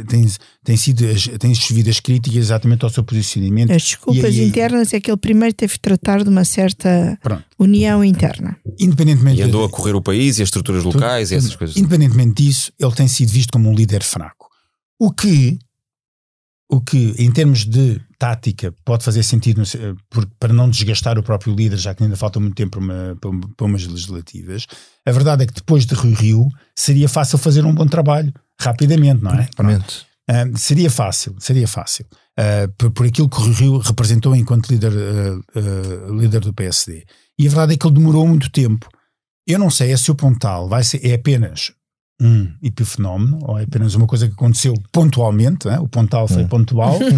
tem, 0.08 0.26
tem, 0.64 0.76
sido, 0.76 1.04
tem 1.38 1.54
chovido 1.54 1.88
as 1.88 2.00
críticas 2.00 2.38
exatamente 2.38 2.82
ao 2.84 2.90
seu 2.90 3.04
posicionamento. 3.04 3.70
As 3.70 3.82
desculpas 3.84 4.34
E 4.34 4.40
aí- 4.40 4.48
internas 4.48 4.92
é 4.92 4.98
que 5.00 5.08
ele 5.08 5.16
primeiro 5.16 5.54
teve 5.54 5.74
de 5.74 5.80
tratar 5.80 6.24
de 6.24 6.28
uma 6.28 6.44
certa 6.44 7.16
Pronto. 7.22 7.44
união 7.56 8.02
interna. 8.02 8.56
Independentemente 8.80 9.38
E 9.40 9.42
andou 9.44 9.64
a 9.64 9.70
correr 9.70 9.94
o 9.94 10.02
país 10.02 10.38
e 10.38 10.42
as 10.42 10.48
estruturas 10.48 10.82
locais 10.82 11.30
e 11.30 11.36
essas 11.36 11.54
coisas. 11.54 11.76
Independentemente 11.76 12.42
disso, 12.42 12.72
ele 12.80 12.92
tem 12.92 13.06
sido 13.06 13.28
visto 13.30 13.52
como 13.52 13.70
um 13.70 13.74
líder 13.74 14.02
fraco. 14.02 14.48
O 14.98 15.12
que, 15.12 15.56
o 16.68 16.80
que 16.80 17.14
em 17.18 17.30
termos 17.30 17.64
de 17.64 18.00
tática, 18.18 18.74
pode 18.84 19.04
fazer 19.04 19.22
sentido 19.22 19.60
no 19.60 19.96
por- 20.10 20.26
para 20.40 20.52
não 20.52 20.68
desgastar 20.68 21.18
o 21.18 21.22
próprio 21.22 21.54
líder, 21.54 21.76
já 21.76 21.94
que 21.94 22.02
ainda 22.02 22.16
falta 22.16 22.40
muito 22.40 22.54
tempo 22.56 22.72
para, 22.72 22.80
uma- 22.80 23.16
para 23.20 23.30
uma- 23.30 23.48
para 23.56 23.66
umas 23.66 23.86
legislativas. 23.86 24.66
A 25.06 25.12
verdade 25.12 25.44
é 25.44 25.46
que 25.46 25.54
depois 25.54 25.86
de 25.86 25.94
Rui 25.94 26.12
Rio, 26.14 26.48
seria 26.74 27.08
fácil 27.08 27.38
fazer 27.38 27.64
um 27.64 27.74
bom 27.74 27.86
trabalho, 27.86 28.32
rapidamente, 28.60 29.22
não 29.22 29.32
é? 29.32 29.48
Pronto. 29.54 30.06
Ah, 30.28 30.44
seria 30.56 30.90
fácil, 30.90 31.36
seria 31.38 31.68
fácil. 31.68 32.04
Ah, 32.36 32.68
por, 32.76 32.90
por 32.90 33.06
aquilo 33.06 33.28
que 33.28 33.38
o 33.40 33.52
Rio 33.52 33.78
representou 33.78 34.34
enquanto 34.34 34.68
líder, 34.70 34.92
ah, 35.54 36.10
líder 36.10 36.40
do 36.40 36.52
PSD. 36.52 37.04
E 37.38 37.46
a 37.46 37.50
verdade 37.50 37.74
é 37.74 37.76
que 37.76 37.86
ele 37.86 37.94
demorou 37.94 38.26
muito 38.26 38.50
tempo. 38.50 38.88
Eu 39.46 39.58
não 39.58 39.70
sei 39.70 39.92
é 39.92 39.96
se 39.96 40.10
o 40.10 40.14
Pontal 40.16 40.68
vai 40.68 40.82
ser, 40.82 41.04
é 41.06 41.14
apenas 41.14 41.70
um 42.20 42.48
epifenómeno 42.62 43.38
ou 43.42 43.58
é 43.58 43.64
apenas 43.64 43.94
uma 43.94 44.06
coisa 44.06 44.26
que 44.26 44.32
aconteceu 44.32 44.74
pontualmente. 44.92 45.66
né? 45.66 45.78
O 45.78 45.88
Pontal 45.88 46.26
foi 46.28 46.44
pontual. 46.46 46.98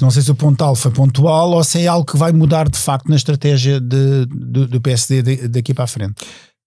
Não 0.00 0.10
sei 0.12 0.22
se 0.22 0.30
o 0.30 0.34
Pontal 0.34 0.76
foi 0.76 0.92
pontual 0.92 1.50
ou 1.50 1.64
se 1.64 1.80
é 1.80 1.86
algo 1.88 2.06
que 2.06 2.16
vai 2.16 2.30
mudar 2.32 2.68
de 2.68 2.78
facto 2.78 3.08
na 3.08 3.16
estratégia 3.16 3.80
de- 3.80 4.26
do, 4.26 4.66
do 4.68 4.80
PSD 4.80 5.22
de- 5.22 5.48
daqui 5.48 5.74
para 5.74 5.84
a 5.84 5.88
frente. 5.88 6.14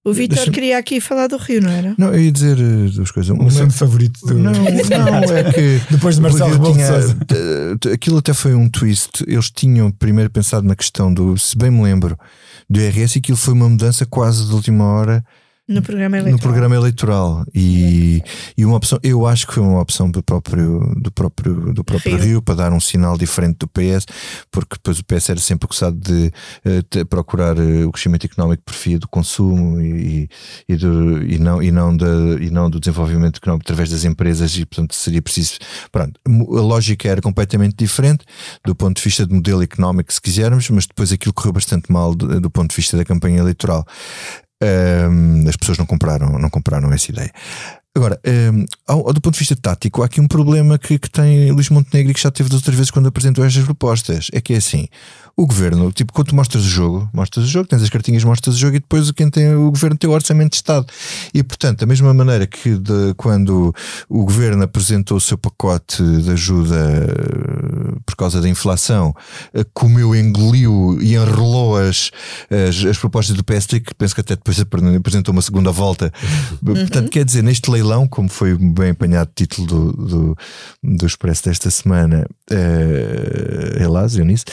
O 0.03 0.11
Vitor 0.11 0.49
queria 0.51 0.79
aqui 0.79 0.99
falar 0.99 1.27
do 1.27 1.37
Rio, 1.37 1.61
não 1.61 1.69
era? 1.69 1.93
Não, 1.97 2.07
eu 2.11 2.19
ia 2.19 2.31
dizer 2.31 2.57
eh, 2.59 2.89
duas 2.89 3.11
coisas. 3.11 3.29
O 3.29 3.39
Uma- 3.39 3.51
meu 3.51 3.69
favorito 3.69 4.19
do. 4.25 4.33
Não, 4.33 4.51
não, 4.51 4.65
é 5.37 5.43
que 5.53 5.79
Depois 5.91 6.15
de 6.15 6.21
Marcelo 6.21 6.73
tinha- 6.73 7.15
t- 7.79 7.89
Aquilo 7.91 8.17
até 8.17 8.33
foi 8.33 8.55
um 8.55 8.67
twist. 8.67 9.23
Eles 9.27 9.51
tinham 9.51 9.91
primeiro 9.91 10.29
pensado 10.31 10.67
na 10.67 10.75
questão 10.75 11.13
do, 11.13 11.37
se 11.37 11.55
bem 11.55 11.69
me 11.71 11.83
lembro, 11.83 12.17
do 12.69 12.79
IRS 12.81 13.17
e 13.17 13.19
aquilo 13.19 13.37
foi 13.37 13.53
uma 13.53 13.69
mudança 13.69 14.05
quase 14.05 14.45
de 14.47 14.53
última 14.53 14.83
hora 14.85 15.23
No 15.71 15.81
programa 15.81 16.17
eleitoral. 16.17 16.37
no 16.37 16.39
programa 16.41 16.75
eleitoral. 16.75 17.45
E, 17.55 18.21
e 18.57 18.65
uma 18.65 18.77
opção, 18.77 18.99
eu 19.01 19.25
acho 19.25 19.47
que 19.47 19.53
foi 19.53 19.63
uma 19.63 19.79
opção 19.81 20.09
do 20.09 20.21
próprio, 20.21 20.93
do 20.97 21.11
próprio, 21.11 21.73
do 21.73 21.83
próprio 21.83 22.17
Rio. 22.17 22.25
Rio. 22.25 22.41
para 22.41 22.55
dar 22.55 22.73
um 22.73 22.79
sinal 22.79 23.17
diferente 23.17 23.57
do 23.59 23.67
PS, 23.67 24.05
porque 24.51 24.75
depois 24.75 24.99
o 24.99 25.05
PS 25.05 25.29
era 25.29 25.39
sempre 25.39 25.65
acusado 25.65 25.97
de 25.97 26.31
eh, 26.65 26.81
te- 26.89 27.05
procurar 27.05 27.57
eh, 27.57 27.85
o 27.85 27.91
crescimento 27.91 28.25
económico 28.25 28.63
por 28.65 28.75
via 28.75 28.99
do 28.99 29.07
consumo 29.07 29.79
e, 29.81 30.29
e, 30.67 30.75
do, 30.75 31.23
e, 31.23 31.37
não, 31.39 31.61
e, 31.63 31.71
não 31.71 31.95
da, 31.95 32.05
e 32.39 32.49
não 32.49 32.69
do 32.69 32.79
desenvolvimento 32.79 33.37
económico 33.37 33.65
através 33.65 33.89
das 33.89 34.03
empresas, 34.03 34.55
e 34.57 34.65
portanto 34.65 34.93
seria 34.93 35.21
preciso. 35.21 35.53
Pronto, 35.91 36.19
a 36.27 36.61
lógica 36.61 37.07
era 37.07 37.21
completamente 37.21 37.75
diferente 37.75 38.25
do 38.65 38.75
ponto 38.75 38.97
de 38.97 39.03
vista 39.03 39.25
de 39.25 39.33
modelo 39.33 39.63
económico, 39.63 40.11
se 40.11 40.21
quisermos, 40.21 40.69
mas 40.69 40.85
depois 40.85 41.11
aquilo 41.11 41.33
correu 41.33 41.53
bastante 41.53 41.91
mal 41.91 42.13
do, 42.13 42.39
do 42.41 42.49
ponto 42.49 42.71
de 42.71 42.75
vista 42.75 42.97
da 42.97 43.05
campanha 43.05 43.39
eleitoral. 43.39 43.85
Um, 44.63 45.47
as 45.49 45.55
pessoas 45.55 45.77
não 45.77 45.85
compraram, 45.85 46.37
não 46.37 46.49
compraram 46.49 46.91
essa 46.93 47.11
ideia. 47.11 47.31
Agora, 47.93 48.19
um, 48.53 48.65
ao- 48.87 49.11
do 49.11 49.19
ponto 49.19 49.33
de 49.33 49.39
vista 49.39 49.55
tático, 49.55 50.01
há 50.01 50.05
aqui 50.05 50.21
um 50.21 50.27
problema 50.27 50.77
que, 50.77 50.97
que 50.97 51.09
tem 51.09 51.51
Luís 51.51 51.69
Montenegro 51.69 52.11
e 52.11 52.13
que 52.13 52.21
já 52.21 52.31
teve 52.31 52.49
de 52.49 52.55
outras 52.55 52.73
vezes 52.75 52.89
quando 52.91 53.07
apresentou 53.07 53.43
estas 53.43 53.65
propostas. 53.65 54.27
É 54.31 54.39
que 54.39 54.53
é 54.53 54.57
assim: 54.57 54.87
o 55.35 55.47
governo, 55.47 55.91
tipo, 55.91 56.13
quando 56.13 56.27
tu 56.27 56.35
mostras 56.35 56.63
o 56.63 56.67
jogo, 56.67 57.09
mostras 57.13 57.45
o 57.45 57.47
jogo, 57.47 57.67
tens 57.67 57.81
as 57.81 57.89
cartinhas, 57.89 58.23
mostras 58.23 58.55
o 58.55 58.59
jogo 58.59 58.75
e 58.75 58.79
depois 58.79 59.11
quem 59.11 59.29
tem 59.29 59.53
o 59.55 59.71
governo 59.71 59.97
tem 59.97 60.09
o 60.09 60.13
orçamento 60.13 60.51
de 60.51 60.57
Estado. 60.57 60.85
E 61.33 61.41
portanto, 61.41 61.79
da 61.79 61.85
mesma 61.85 62.13
maneira 62.13 62.45
que 62.45 62.77
de, 62.77 63.13
quando 63.15 63.73
o 64.09 64.25
governo 64.25 64.63
apresentou 64.63 65.17
o 65.17 65.21
seu 65.21 65.37
pacote 65.37 66.03
de 66.03 66.31
ajuda 66.31 66.75
eh, 66.75 67.95
por 68.05 68.15
causa 68.15 68.41
da 68.41 68.49
inflação, 68.49 69.15
eh, 69.53 69.65
comeu, 69.73 70.15
engoliu 70.15 70.97
e 71.01 71.15
enrolou 71.15 71.77
as, 71.77 72.11
as, 72.49 72.85
as 72.85 72.97
propostas 72.97 73.35
do 73.35 73.43
PSD, 73.43 73.79
que 73.79 73.93
penso 73.95 74.13
que 74.13 74.21
até 74.21 74.35
depois 74.35 74.59
apresentou 74.59 75.31
uma 75.31 75.41
segunda 75.41 75.71
volta. 75.71 76.11
Portanto, 76.63 77.09
quer 77.09 77.25
dizer, 77.25 77.41
neste 77.41 77.69
leilão, 77.71 78.07
como 78.07 78.29
foi 78.29 78.55
bem 78.57 78.91
apanhado 78.91 79.29
o 79.29 79.33
título 79.35 79.67
do, 79.67 79.91
do, 79.93 80.37
do 80.83 81.05
Expresso 81.05 81.45
desta 81.45 81.69
semana, 81.69 82.25
uh, 82.51 83.83
Elas, 83.83 84.15
Eunice, 84.15 84.45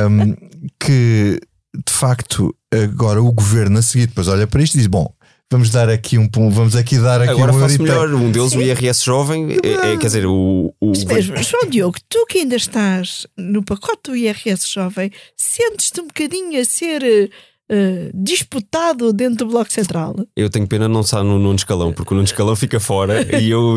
ehm, 0.00 0.34
que 0.78 1.40
de 1.86 1.92
facto 1.92 2.54
agora 2.72 3.22
o 3.22 3.32
governo 3.32 3.78
a 3.78 3.82
seguir 3.82 4.06
depois 4.06 4.28
olha 4.28 4.46
para 4.46 4.62
isto 4.62 4.74
e 4.74 4.78
diz: 4.78 4.86
Bom, 4.86 5.12
vamos 5.50 5.70
dar 5.70 5.88
aqui 5.88 6.18
um 6.18 6.28
pum- 6.28 6.50
vamos 6.50 6.74
aqui 6.76 6.98
dar 6.98 7.20
aqui 7.20 7.30
Agora 7.30 7.52
um 7.52 7.60
faço 7.60 7.74
eurito." 7.74 7.82
melhor. 7.82 8.14
Um 8.14 8.30
deles, 8.30 8.52
o 8.54 8.60
IRS 8.60 9.04
jovem, 9.04 9.56
é, 9.62 9.92
é, 9.92 9.96
quer 9.96 10.06
dizer, 10.06 10.26
o. 10.26 10.74
o 10.80 10.92
Mesmo, 11.06 11.36
João 11.42 11.68
Diogo, 11.68 11.96
tu 12.08 12.26
que 12.26 12.38
ainda 12.38 12.56
estás 12.56 13.26
no 13.36 13.62
pacote 13.62 14.10
do 14.10 14.16
IRS 14.16 14.68
jovem, 14.72 15.10
sentes-te 15.36 16.00
um 16.00 16.06
bocadinho 16.06 16.60
a 16.60 16.64
ser 16.64 17.30
eh, 17.70 18.10
disputado 18.14 19.12
dentro 19.12 19.46
do 19.46 19.50
Bloco 19.52 19.72
Central? 19.72 20.14
Eu 20.36 20.50
tenho 20.50 20.66
pena 20.66 20.86
de 20.86 20.92
não 20.92 21.00
estar 21.00 21.22
no 21.22 21.38
nono 21.38 21.56
escalão, 21.56 21.92
porque 21.92 22.12
o 22.12 22.16
nono 22.16 22.24
escalão 22.26 22.54
fica 22.54 22.78
fora 22.78 23.22
e 23.40 23.50
eu, 23.50 23.76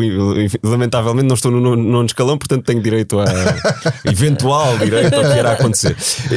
lamentavelmente, 0.62 1.26
não 1.26 1.34
estou 1.34 1.50
no 1.50 1.60
nono 1.60 1.82
nono 1.82 2.06
escalão, 2.06 2.36
portanto 2.36 2.64
tenho 2.64 2.82
direito 2.82 3.18
a. 3.18 3.24
eventual 4.04 4.76
direito 4.78 5.14
ao 5.14 5.22
que 5.22 5.38
irá 5.38 5.52
acontecer. 5.52 5.96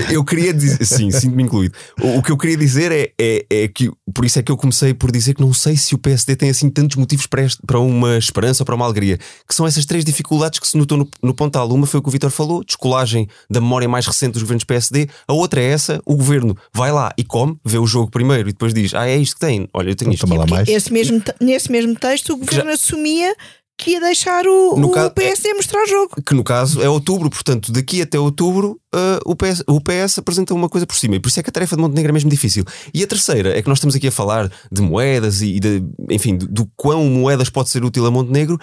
Eu 0.10 0.24
queria 0.24 0.54
dizer, 0.54 0.86
sim, 0.86 1.12
sinto-me 1.12 1.44
incluído. 1.44 1.76
O, 2.02 2.20
o 2.20 2.24
que 2.24 2.32
eu 2.32 2.38
queria 2.38 2.58
dizer 2.58 2.92
é, 2.92 3.12
é, 3.20 3.46
é 3.50 3.68
que, 3.68 3.92
por 4.14 4.24
isso 4.26 4.40
é 4.40 4.44
que 4.44 4.52
eu 4.52 4.58
comecei 4.58 4.94
por 4.94 5.12
dizer 5.12 5.34
que 5.34 5.42
não 5.42 5.54
sei 5.54 5.76
se 5.76 5.94
o 5.94 5.98
PSD 5.98 6.36
tem 6.36 6.50
assim 6.50 6.70
tantos 6.70 6.96
motivos 6.96 7.28
para, 7.28 7.44
este- 7.44 7.62
para 7.66 7.80
uma 7.80 8.18
esperança 8.18 8.64
ou 8.64 8.66
para 8.66 8.76
uma 8.76 8.86
alegria, 8.86 9.18
que 9.18 9.54
são 9.54 9.68
essas 9.68 9.86
três 9.86 10.06
dificuldades 10.06 10.60
que 10.60 10.68
se 10.68 10.78
notou 10.78 10.98
no, 10.98 11.10
no 11.22 11.34
Pontal. 11.34 11.70
Uma 11.70 11.86
foi 11.86 12.00
o 12.00 12.04
que 12.04 12.10
o 12.10 12.12
Vitor 12.12 12.30
falou, 12.30 12.64
descolagem 12.64 13.28
da 13.50 13.60
memória 13.60 13.90
mais 13.90 14.06
recente 14.08 14.34
dos 14.34 14.42
governos 14.44 14.64
PSD, 14.64 15.10
a 15.28 15.34
outra 15.34 15.62
é 15.62 15.66
essa, 15.66 16.02
o 16.06 16.16
governo 16.16 16.56
vai 16.74 16.92
lá 16.92 17.12
e 17.18 17.24
cobra 17.24 17.41
fome, 17.46 17.58
vê 17.66 17.78
o 17.78 17.86
jogo 17.88 18.10
primeiro 18.12 18.50
e 18.50 18.52
depois 18.52 18.74
diz: 18.74 18.94
Ah, 18.94 19.08
é 19.08 19.18
isto 19.18 19.36
que 19.36 19.40
tem. 19.42 19.68
Olha, 19.74 19.90
eu 19.92 19.96
tenho 19.96 20.12
isto. 20.14 20.26
Toma 20.28 20.40
lá 20.40 20.46
mais. 20.48 20.68
Esse 20.68 20.92
mesmo, 20.92 21.20
te- 21.20 21.34
nesse 21.42 21.72
mesmo 21.72 21.96
texto, 21.96 22.34
o 22.34 22.38
governo 22.38 22.72
assumia 22.72 23.36
que 23.78 23.92
ia 23.92 24.00
deixar 24.00 24.46
o, 24.46 24.78
No 24.78 24.90
o 24.90 24.92
caso- 24.92 25.10
PSD 25.12 25.54
mostrar 25.56 25.84
jogo. 25.88 26.22
Que 26.24 26.36
no 26.36 26.44
caso 26.44 26.84
é 26.84 26.88
outubro, 26.90 27.30
portanto, 27.32 27.72
daqui 27.72 28.00
até 28.02 28.20
outubro 28.20 28.80
ah, 28.94 29.20
o, 29.26 29.36
PS, 29.36 29.64
o 29.68 29.82
PS 29.82 30.20
apresenta 30.20 30.54
uma 30.54 30.70
coisa 30.70 30.86
por 30.86 30.96
cima. 30.96 31.16
E 31.16 31.20
por 31.20 31.30
isso 31.30 31.40
é 31.40 31.44
que 31.44 31.50
a 31.50 31.54
tarefa 31.54 31.76
de 31.76 31.82
Montenegro 31.82 32.12
é 32.12 32.14
mesmo 32.14 32.30
difícil. 32.30 32.64
E 32.94 33.02
a 33.04 33.08
terceira 33.08 33.58
é 33.58 33.62
que 33.62 33.68
nós 33.68 33.80
estamos 33.80 33.96
aqui 33.96 34.08
a 34.08 34.12
falar 34.12 34.52
de 34.72 34.82
moedas 34.84 35.42
e, 35.42 35.60
de, 35.60 35.84
enfim, 36.12 36.38
do, 36.38 36.48
do 36.48 36.70
quão 36.76 37.06
moedas 37.06 37.50
pode 37.50 37.70
ser 37.72 37.84
útil 37.84 38.06
a 38.06 38.12
Montenegro. 38.12 38.60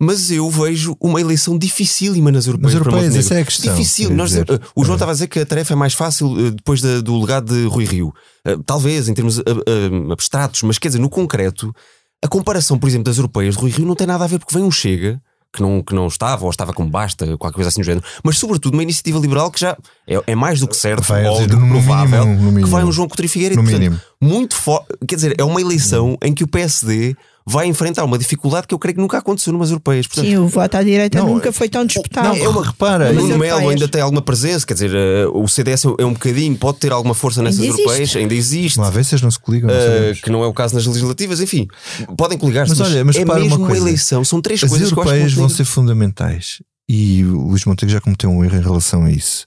Mas 0.00 0.30
eu 0.30 0.50
vejo 0.50 0.96
uma 1.00 1.20
eleição 1.20 1.56
dificílima 1.56 2.32
nas 2.32 2.46
europeias. 2.46 2.74
Nas 2.74 2.86
europeias, 2.86 3.16
essa 3.16 3.34
é 3.34 3.40
a 3.42 3.44
questão, 3.44 3.74
Difícil. 3.74 4.10
Nós, 4.10 4.36
ah, 4.36 4.42
o 4.74 4.84
João 4.84 4.96
estava 4.96 5.12
a 5.12 5.14
dizer 5.14 5.28
que 5.28 5.38
a 5.38 5.46
tarefa 5.46 5.72
é 5.72 5.76
mais 5.76 5.94
fácil 5.94 6.34
ah, 6.36 6.50
depois 6.50 6.80
da- 6.82 7.00
do 7.00 7.18
legado 7.20 7.54
de 7.54 7.66
Rui 7.68 7.84
Rio. 7.84 8.12
Ah, 8.44 8.56
talvez 8.66 9.08
em 9.08 9.14
termos 9.14 9.40
abstratos, 10.10 10.62
mas 10.62 10.78
quer 10.78 10.88
dizer, 10.88 10.98
no 11.00 11.08
concreto, 11.08 11.72
a 12.24 12.28
comparação, 12.28 12.78
por 12.78 12.88
exemplo, 12.88 13.04
das 13.04 13.16
europeias 13.18 13.54
de 13.54 13.60
Rui 13.60 13.70
Rio 13.70 13.86
não 13.86 13.94
tem 13.94 14.06
nada 14.06 14.24
a 14.24 14.26
ver 14.26 14.38
porque 14.38 14.54
vem 14.54 14.64
um 14.64 14.70
Chega. 14.70 15.20
Que 15.56 15.62
não, 15.62 15.80
que 15.80 15.94
não 15.94 16.08
estava, 16.08 16.42
ou 16.44 16.50
estava 16.50 16.72
como 16.72 16.90
basta, 16.90 17.24
qualquer 17.38 17.54
coisa 17.54 17.68
assim 17.68 17.80
do 17.80 17.84
género, 17.84 18.04
mas 18.24 18.36
sobretudo 18.38 18.74
uma 18.74 18.82
iniciativa 18.82 19.20
liberal 19.20 19.52
que 19.52 19.60
já 19.60 19.76
é, 20.04 20.20
é 20.26 20.34
mais 20.34 20.58
do 20.58 20.66
que 20.66 20.76
certo, 20.76 21.04
Vai 21.04 21.22
que 21.22 21.46
no 21.54 21.68
provável, 21.68 22.24
mínimo, 22.26 22.42
no 22.42 22.48
que 22.48 22.54
mínimo. 22.56 22.66
vai 22.66 22.82
um 22.84 22.90
João 22.90 23.06
Coutinho 23.06 23.28
Figueiredo. 23.28 23.62
No 23.62 23.68
Portanto, 23.70 23.80
mínimo. 23.88 24.00
muito 24.20 24.56
forte. 24.56 24.88
Quer 25.06 25.14
dizer, 25.14 25.36
é 25.38 25.44
uma 25.44 25.60
eleição 25.60 26.18
em 26.20 26.34
que 26.34 26.42
o 26.42 26.48
PSD 26.48 27.14
vai 27.46 27.66
enfrentar 27.66 28.04
uma 28.04 28.16
dificuldade 28.16 28.66
que 28.66 28.72
eu 28.74 28.78
creio 28.78 28.94
que 28.94 29.00
nunca 29.02 29.18
aconteceu 29.18 29.52
numas 29.52 29.68
europeias. 29.70 30.06
Portanto, 30.06 30.24
Sim, 30.26 30.36
o 30.38 30.48
voto 30.48 30.74
à 30.76 30.82
direita 30.82 31.18
Não, 31.18 31.28
nunca 31.34 31.52
foi 31.52 31.68
tão 31.68 31.84
disputado. 31.84 32.28
não, 32.28 32.36
é 32.36 32.48
uma- 32.48 32.64
repara, 32.64 33.10
o 33.10 33.12
Nuno 33.14 33.28
europeias. 33.32 33.56
Melo 33.58 33.68
ainda 33.70 33.86
tem 33.88 34.00
alguma 34.00 34.22
presença, 34.22 34.66
quer 34.66 34.72
dizer, 34.74 34.90
eh, 34.94 35.26
o 35.32 35.46
CDS 35.46 35.84
é 35.98 36.04
um 36.06 36.14
bocadinho, 36.14 36.56
pode 36.56 36.78
ter 36.78 36.90
alguma 36.90 37.14
força 37.14 37.42
nessas 37.42 37.60
Ainda 37.60 37.68
existe. 37.74 37.82
europeias, 37.86 38.16
ainda 38.16 38.34
existe. 38.34 38.78
Não 38.78 38.84
há 38.84 38.90
vezes 38.90 39.20
não 39.20 39.30
se 39.30 39.38
coligam. 39.38 39.68
não 39.68 39.76
eh, 39.76 40.14
que 40.22 40.30
não 40.30 40.42
é 40.42 40.46
o 40.46 40.54
caso 40.54 40.74
nas 40.74 40.86
legislativas, 40.86 41.40
enfim, 41.40 41.68
podem 42.16 42.38
coligar-se, 42.38 42.70
Mas 42.70 42.78
mas, 42.78 42.88
olha, 42.90 43.04
mas 43.04 43.16
é 43.16 43.24
mesmo 43.24 43.56
uma 43.56 43.66
coisa. 43.66 43.82
eleição. 43.82 44.24
São 44.24 44.40
três 44.40 44.62
As 44.64 44.70
coisas 44.70 44.88
que 44.90 44.94
eu 44.98 45.02
acho 45.02 45.10
que 45.10 45.16
europeias 45.16 45.34
vão 45.34 45.48
ser 45.50 45.64
fundamentais 45.64 46.62
e 46.88 47.24
o 47.24 47.48
Luís 47.48 47.64
Montenegro 47.64 47.94
já 47.94 48.00
cometeu 48.00 48.30
um 48.30 48.44
erro 48.44 48.56
em 48.56 48.60
relação 48.62 49.04
a 49.04 49.10
isso. 49.10 49.46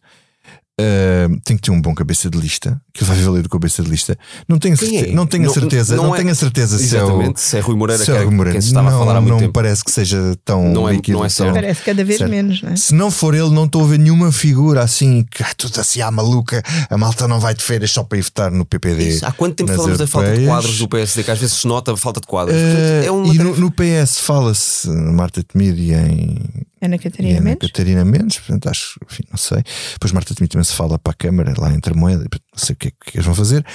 Uh, 0.80 1.40
tem 1.44 1.58
que 1.58 1.64
ter 1.64 1.72
um 1.72 1.82
bom 1.82 1.96
cabeça 1.96 2.30
de 2.30 2.38
lista, 2.38 2.80
que 2.94 3.04
vai 3.04 3.18
valer 3.20 3.44
o 3.44 3.50
cabeça 3.50 3.82
de 3.82 3.90
lista. 3.90 4.16
Não 4.48 4.60
tenho, 4.60 4.78
Quem 4.78 4.90
certe- 4.92 5.10
é? 5.10 5.12
não 5.12 5.26
tenho 5.26 5.46
a 5.46 5.48
Não- 5.48 5.54
certeza, 5.56 5.96
não 5.96 6.04
não, 6.04 6.14
é- 6.14 6.18
tenho 6.20 6.30
a 6.30 6.36
certeza 6.36 6.78
se 6.78 6.96
é 6.96 7.04
o, 7.04 7.34
se 7.36 7.58
é 7.58 7.60
Rui 7.62 7.76
Moreira, 7.76 8.06
se 8.06 8.12
é 8.12 8.14
era 8.14 8.24
Rui 8.24 8.32
Moreira. 8.36 8.54
quem 8.60 8.62
se 8.62 8.68
estava 8.68 8.92
não, 8.92 8.96
a 8.96 9.00
falar 9.00 9.18
há 9.18 9.22
muito 9.22 9.30
não 9.32 9.38
me 9.38 9.42
tempo. 9.46 9.54
parece 9.54 9.84
que 9.84 9.90
seja 9.92 10.38
tão 10.46 10.70
Não 10.72 10.88
é- 10.88 10.92
líquido, 10.94 11.18
não 11.18 11.26
é 11.26 11.30
certo. 11.30 11.54
Parece 11.56 11.82
cada 11.82 12.04
vez 12.06 12.20
Certo. 12.20 12.30
menos, 12.30 12.62
não 12.62 12.70
é? 12.70 12.76
Se 12.76 12.94
não 12.94 13.10
for 13.10 13.34
ele, 13.34 13.50
não 13.50 13.66
estou 13.66 13.84
a 13.84 13.88
ver 13.88 13.98
nenhuma 13.98 14.32
figura 14.32 14.84
assim 14.84 15.26
que 15.32 15.42
ah, 15.42 15.50
tudo 15.58 15.80
assim 15.82 16.00
à 16.02 16.12
maluca, 16.12 16.62
a 16.92 16.96
malta 16.96 17.28
não 17.28 17.40
vai 17.40 17.56
de 17.56 17.64
feiras 17.64 17.90
só 17.90 18.04
para 18.04 18.20
ir 18.20 18.22
votar 18.22 18.52
no 18.52 18.64
PPD. 18.64 19.10
Isso, 19.10 19.26
Há 19.26 19.32
quanto 19.32 19.56
tempo 19.56 19.74
falamos 19.74 19.98
da 19.98 20.06
falta 20.06 20.28
de 20.28 20.34
europeias? 20.42 20.54
quadros 20.62 20.78
do 20.78 20.88
PSD, 20.88 21.24
que 21.24 21.32
às 21.32 21.40
vezes 21.40 21.56
se 21.56 21.68
nota 21.68 21.92
a 21.94 21.98
falta 21.98 22.22
de 22.22 22.28
quadros? 22.28 22.56
Portanto, 22.56 23.04
é 23.08 23.10
uma 23.12 23.34
e 23.34 23.38
no, 23.40 23.56
no 23.58 23.72
PS 23.72 24.20
fala-se 24.20 24.88
Marta 24.90 25.42
Temido 25.42 25.80
e 25.80 25.92
em 25.96 26.38
Ana 26.80 26.96
e 26.96 27.00
Catarina 27.00 27.40
Ana 27.40 27.42
Mendes. 27.42 27.72
Catarina 27.72 28.06
Mendes, 28.06 28.38
portanto, 28.38 28.70
acho, 28.70 29.00
enfim, 29.10 29.24
não 29.32 29.38
sei. 29.38 29.64
Depois 29.94 30.12
Marta 30.12 30.36
Temido 30.36 30.52
também 30.52 30.67
se 30.68 30.74
fala 30.76 31.00
para 31.00 31.12
a 31.14 31.16
Câmara, 31.16 31.54
lá 31.58 31.74
entre 31.74 31.94
a 31.94 31.96
moeda, 31.96 32.20
portanto, 32.30 32.44
não 32.56 32.64
sei 32.64 32.74
o 32.74 32.78
que 32.78 32.88
é 32.90 32.92
que 32.92 33.18
eles 33.18 33.26
vão 33.26 33.36
fazer, 33.36 33.66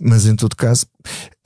mas 0.00 0.26
em 0.26 0.36
todo 0.36 0.54
caso, 0.56 0.86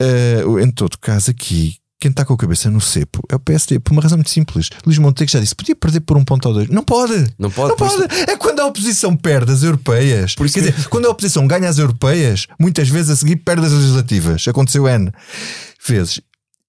eh, 0.01 0.43
em 0.61 0.71
todo 0.71 0.97
caso, 0.99 1.31
aqui, 1.31 1.77
quem 1.99 2.11
está 2.11 2.23
com 2.23 2.33
a 2.33 2.37
cabeça 2.37 2.69
no 2.69 2.79
cepo 2.79 3.21
é 3.27 3.35
o 3.35 3.39
PSD, 3.39 3.79
por 3.79 3.91
uma 3.91 4.01
razão 4.03 4.17
muito 4.19 4.29
simples. 4.29 4.69
Luís 4.85 4.99
Montenegro 4.99 5.33
já 5.33 5.39
disse: 5.39 5.55
podia 5.55 5.75
perder 5.75 6.01
por 6.01 6.15
um 6.15 6.23
ponto 6.23 6.47
ou 6.47 6.53
dois. 6.53 6.69
Não 6.69 6.83
pode! 6.83 7.33
Não 7.39 7.49
pode, 7.49 7.69
Não 7.69 7.75
por 7.75 7.87
isso- 7.87 7.97
pode! 8.07 8.31
É 8.31 8.37
quando 8.37 8.59
a 8.59 8.65
oposição 8.67 9.15
perde 9.15 9.51
as 9.51 9.63
europeias. 9.63 10.35
Por 10.35 10.45
isso 10.45 10.53
Quer 10.55 10.65
que- 10.65 10.71
dizer, 10.73 10.89
quando 10.89 11.07
a 11.07 11.09
oposição 11.09 11.47
ganha 11.47 11.67
as 11.67 11.79
europeias, 11.79 12.45
muitas 12.59 12.87
vezes 12.87 13.09
a 13.09 13.15
seguir 13.15 13.37
perde 13.37 13.65
as 13.65 13.71
legislativas. 13.71 14.47
Aconteceu 14.47 14.87
N 14.87 15.11
vezes. 15.87 16.21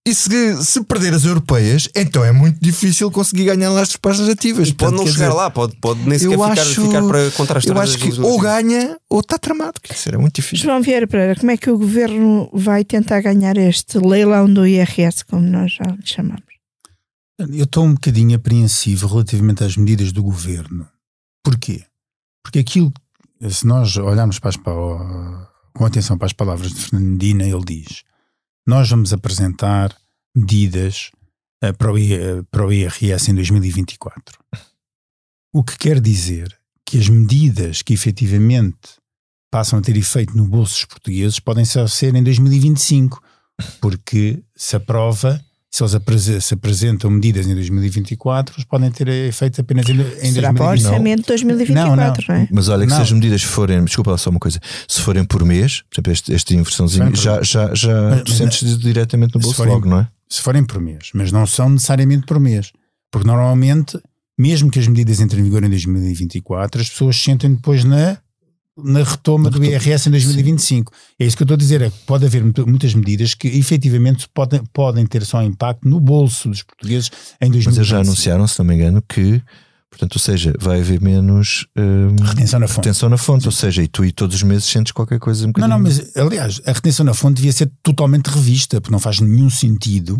E 0.08 0.14
se, 0.14 0.64
se 0.64 0.82
perder 0.84 1.12
as 1.12 1.24
europeias, 1.24 1.88
então 1.94 2.24
é 2.24 2.32
muito 2.32 2.58
difícil 2.60 3.10
conseguir 3.10 3.44
ganhar 3.44 3.70
lá 3.70 3.82
as 3.82 3.94
para 3.96 4.12
as 4.12 4.18
legislativas. 4.18 4.68
E 4.68 4.72
pode 4.74 4.92
Portanto, 4.92 5.06
não 5.06 5.12
chegar 5.12 5.26
dizer, 5.28 5.36
lá, 5.36 5.50
pode, 5.50 5.76
pode 5.76 6.00
nem 6.08 6.18
sequer 6.18 6.38
ficar, 6.38 6.52
acho, 6.52 6.86
ficar 6.86 7.02
para 7.06 7.30
contra 7.32 7.58
a 7.58 7.62
eu 7.64 7.78
acho 7.80 7.98
que 7.98 8.20
ou 8.20 8.38
ganha 8.38 8.96
ou 9.10 9.20
está 9.20 9.38
tramado. 9.38 9.80
Quer 9.82 9.92
dizer, 9.94 10.14
é 10.14 10.18
muito 10.18 10.34
difícil. 10.36 10.64
João 10.64 10.80
Vieira 10.80 11.06
Pereira, 11.06 11.36
como 11.36 11.50
é 11.50 11.56
que 11.56 11.70
o 11.70 11.76
governo 11.78 12.48
vai 12.52 12.84
tentar 12.84 13.20
ganhar 13.20 13.56
este 13.58 13.98
leilão 13.98 14.52
do 14.52 14.66
IRS, 14.66 15.24
como 15.26 15.42
nós 15.42 15.72
já 15.72 15.84
lhe 15.84 16.06
chamamos? 16.06 16.42
Eu 17.38 17.64
estou 17.64 17.84
um 17.84 17.94
bocadinho 17.94 18.34
apreensivo 18.36 19.06
relativamente 19.06 19.62
às 19.62 19.76
medidas 19.76 20.10
do 20.10 20.22
governo. 20.22 20.88
Porquê? 21.44 21.84
Porque 22.42 22.58
aquilo, 22.58 22.92
se 23.48 23.66
nós 23.66 23.96
olharmos 23.96 24.38
para 24.38 24.48
as, 24.50 24.56
pa- 24.56 25.48
com 25.74 25.84
atenção 25.84 26.18
para 26.18 26.26
as 26.26 26.32
palavras 26.32 26.72
de 26.72 26.80
Fernandina, 26.80 27.44
ele 27.44 27.64
diz: 27.64 28.02
Nós 28.68 28.90
vamos 28.90 29.14
apresentar 29.14 29.96
medidas 30.36 31.10
eh, 31.62 31.72
para, 31.72 31.90
o, 31.90 31.96
eh, 31.96 32.42
para 32.50 32.66
o 32.66 32.70
IRS 32.70 33.30
em 33.30 33.34
2024. 33.34 34.38
O 35.54 35.64
que 35.64 35.78
quer 35.78 35.98
dizer 36.02 36.54
que 36.84 36.98
as 36.98 37.08
medidas 37.08 37.80
que 37.80 37.94
efetivamente 37.94 38.98
passam 39.50 39.78
a 39.78 39.82
ter 39.82 39.96
efeito 39.96 40.36
no 40.36 40.46
bolso 40.46 40.74
dos 40.74 40.84
portugueses 40.84 41.40
podem 41.40 41.64
só 41.64 41.86
ser 41.86 42.14
em 42.14 42.22
2025, 42.22 43.22
porque 43.80 44.44
se 44.54 44.76
aprova, 44.76 45.42
se 45.70 45.82
eles 45.82 45.94
aprese- 45.94 46.40
se 46.40 46.54
apresentam 46.54 47.10
medidas 47.10 47.46
em 47.46 47.54
2024, 47.54 48.54
eles 48.56 48.64
podem 48.64 48.90
ter 48.90 49.06
efeito 49.08 49.60
apenas 49.60 49.86
em, 49.88 49.92
em 50.22 50.32
Será 50.32 50.52
para 50.52 50.62
o 50.64 50.66
2025. 50.68 50.88
orçamento 50.92 51.20
de 51.22 51.26
2024, 51.28 51.86
não, 51.90 51.96
Não, 51.96 52.14
não. 52.28 52.34
é? 52.44 52.48
Mas 52.50 52.68
olha 52.68 52.84
que 52.86 52.90
Não. 52.90 52.96
se 52.96 53.02
as 53.02 53.12
medidas 53.12 53.42
forem, 53.42 53.84
desculpa 53.84 54.16
só 54.16 54.30
uma 54.30 54.40
coisa, 54.40 54.58
se 54.88 55.00
forem 55.00 55.24
por 55.24 55.44
mês, 55.44 55.82
por 55.90 55.96
exemplo, 55.96 56.12
este, 56.12 56.32
este 56.32 56.56
inversãozinho, 56.56 57.14
já, 57.14 57.42
já, 57.42 57.74
já 57.74 58.10
Mas- 58.10 58.22
tu 58.22 58.32
sentes 58.32 58.78
diretamente 58.78 59.34
no 59.34 59.40
bolso 59.40 59.56
forem- 59.56 59.72
logo, 59.74 59.88
não 59.88 60.00
é? 60.00 60.08
se 60.28 60.40
forem 60.42 60.64
por 60.64 60.80
mês, 60.80 61.10
mas 61.14 61.30
não 61.32 61.46
são 61.46 61.68
necessariamente 61.70 62.26
por 62.26 62.38
mês. 62.40 62.72
Porque 63.10 63.26
normalmente, 63.26 63.98
mesmo 64.38 64.70
que 64.70 64.78
as 64.78 64.86
medidas 64.86 65.20
entrem 65.20 65.40
em 65.40 65.44
vigor 65.44 65.64
em 65.64 65.70
2024, 65.70 66.80
as 66.80 66.88
pessoas 66.90 67.16
sentem 67.16 67.54
depois 67.54 67.84
na, 67.84 68.18
na 68.84 69.02
retoma 69.02 69.50
do 69.50 69.62
IRS 69.64 70.08
em 70.08 70.12
2025. 70.12 70.92
É 71.18 71.26
isso 71.26 71.36
que 71.36 71.42
eu 71.42 71.44
estou 71.44 71.54
a 71.54 71.58
dizer, 71.58 71.82
é 71.82 71.90
que 71.90 71.98
pode 72.06 72.24
haver 72.24 72.42
muitas 72.66 72.94
medidas 72.94 73.34
que 73.34 73.48
efetivamente 73.48 74.28
podem, 74.32 74.62
podem 74.72 75.04
ter 75.06 75.24
só 75.24 75.42
impacto 75.42 75.88
no 75.88 75.98
bolso 76.00 76.48
dos 76.48 76.62
portugueses 76.62 77.10
em 77.40 77.50
2025. 77.50 77.70
Mas 77.70 77.76
eles 77.76 77.88
já 77.88 78.00
anunciaram, 78.00 78.46
se 78.46 78.58
não 78.58 78.66
me 78.66 78.74
engano, 78.74 79.02
que, 79.02 79.42
portanto, 79.90 80.14
ou 80.14 80.20
seja, 80.20 80.52
vai 80.60 80.80
haver 80.80 81.00
menos 81.00 81.66
hum, 81.76 82.14
Retenção 82.24 82.60
na 82.60 82.68
fonte. 82.68 82.76
retenção 82.76 83.08
na 83.08 83.16
fonte, 83.16 83.46
ou 83.46 83.52
seja, 83.52 83.82
e 83.82 83.88
tu 83.88 84.04
e 84.04 84.12
todos 84.12 84.36
os 84.36 84.42
meses 84.42 84.64
sentes 84.66 84.92
qualquer 84.92 85.18
coisa 85.18 85.42
um 85.44 85.46
Não, 85.48 85.52
bocadinho. 85.52 85.76
não, 85.76 85.82
mas 85.82 86.16
aliás, 86.16 86.60
a 86.64 86.72
retenção 86.72 87.04
na 87.04 87.14
fonte 87.14 87.36
devia 87.36 87.52
ser 87.52 87.70
totalmente 87.82 88.26
revista, 88.28 88.80
porque 88.80 88.92
não 88.92 89.00
faz 89.00 89.18
nenhum 89.20 89.50
sentido, 89.50 90.16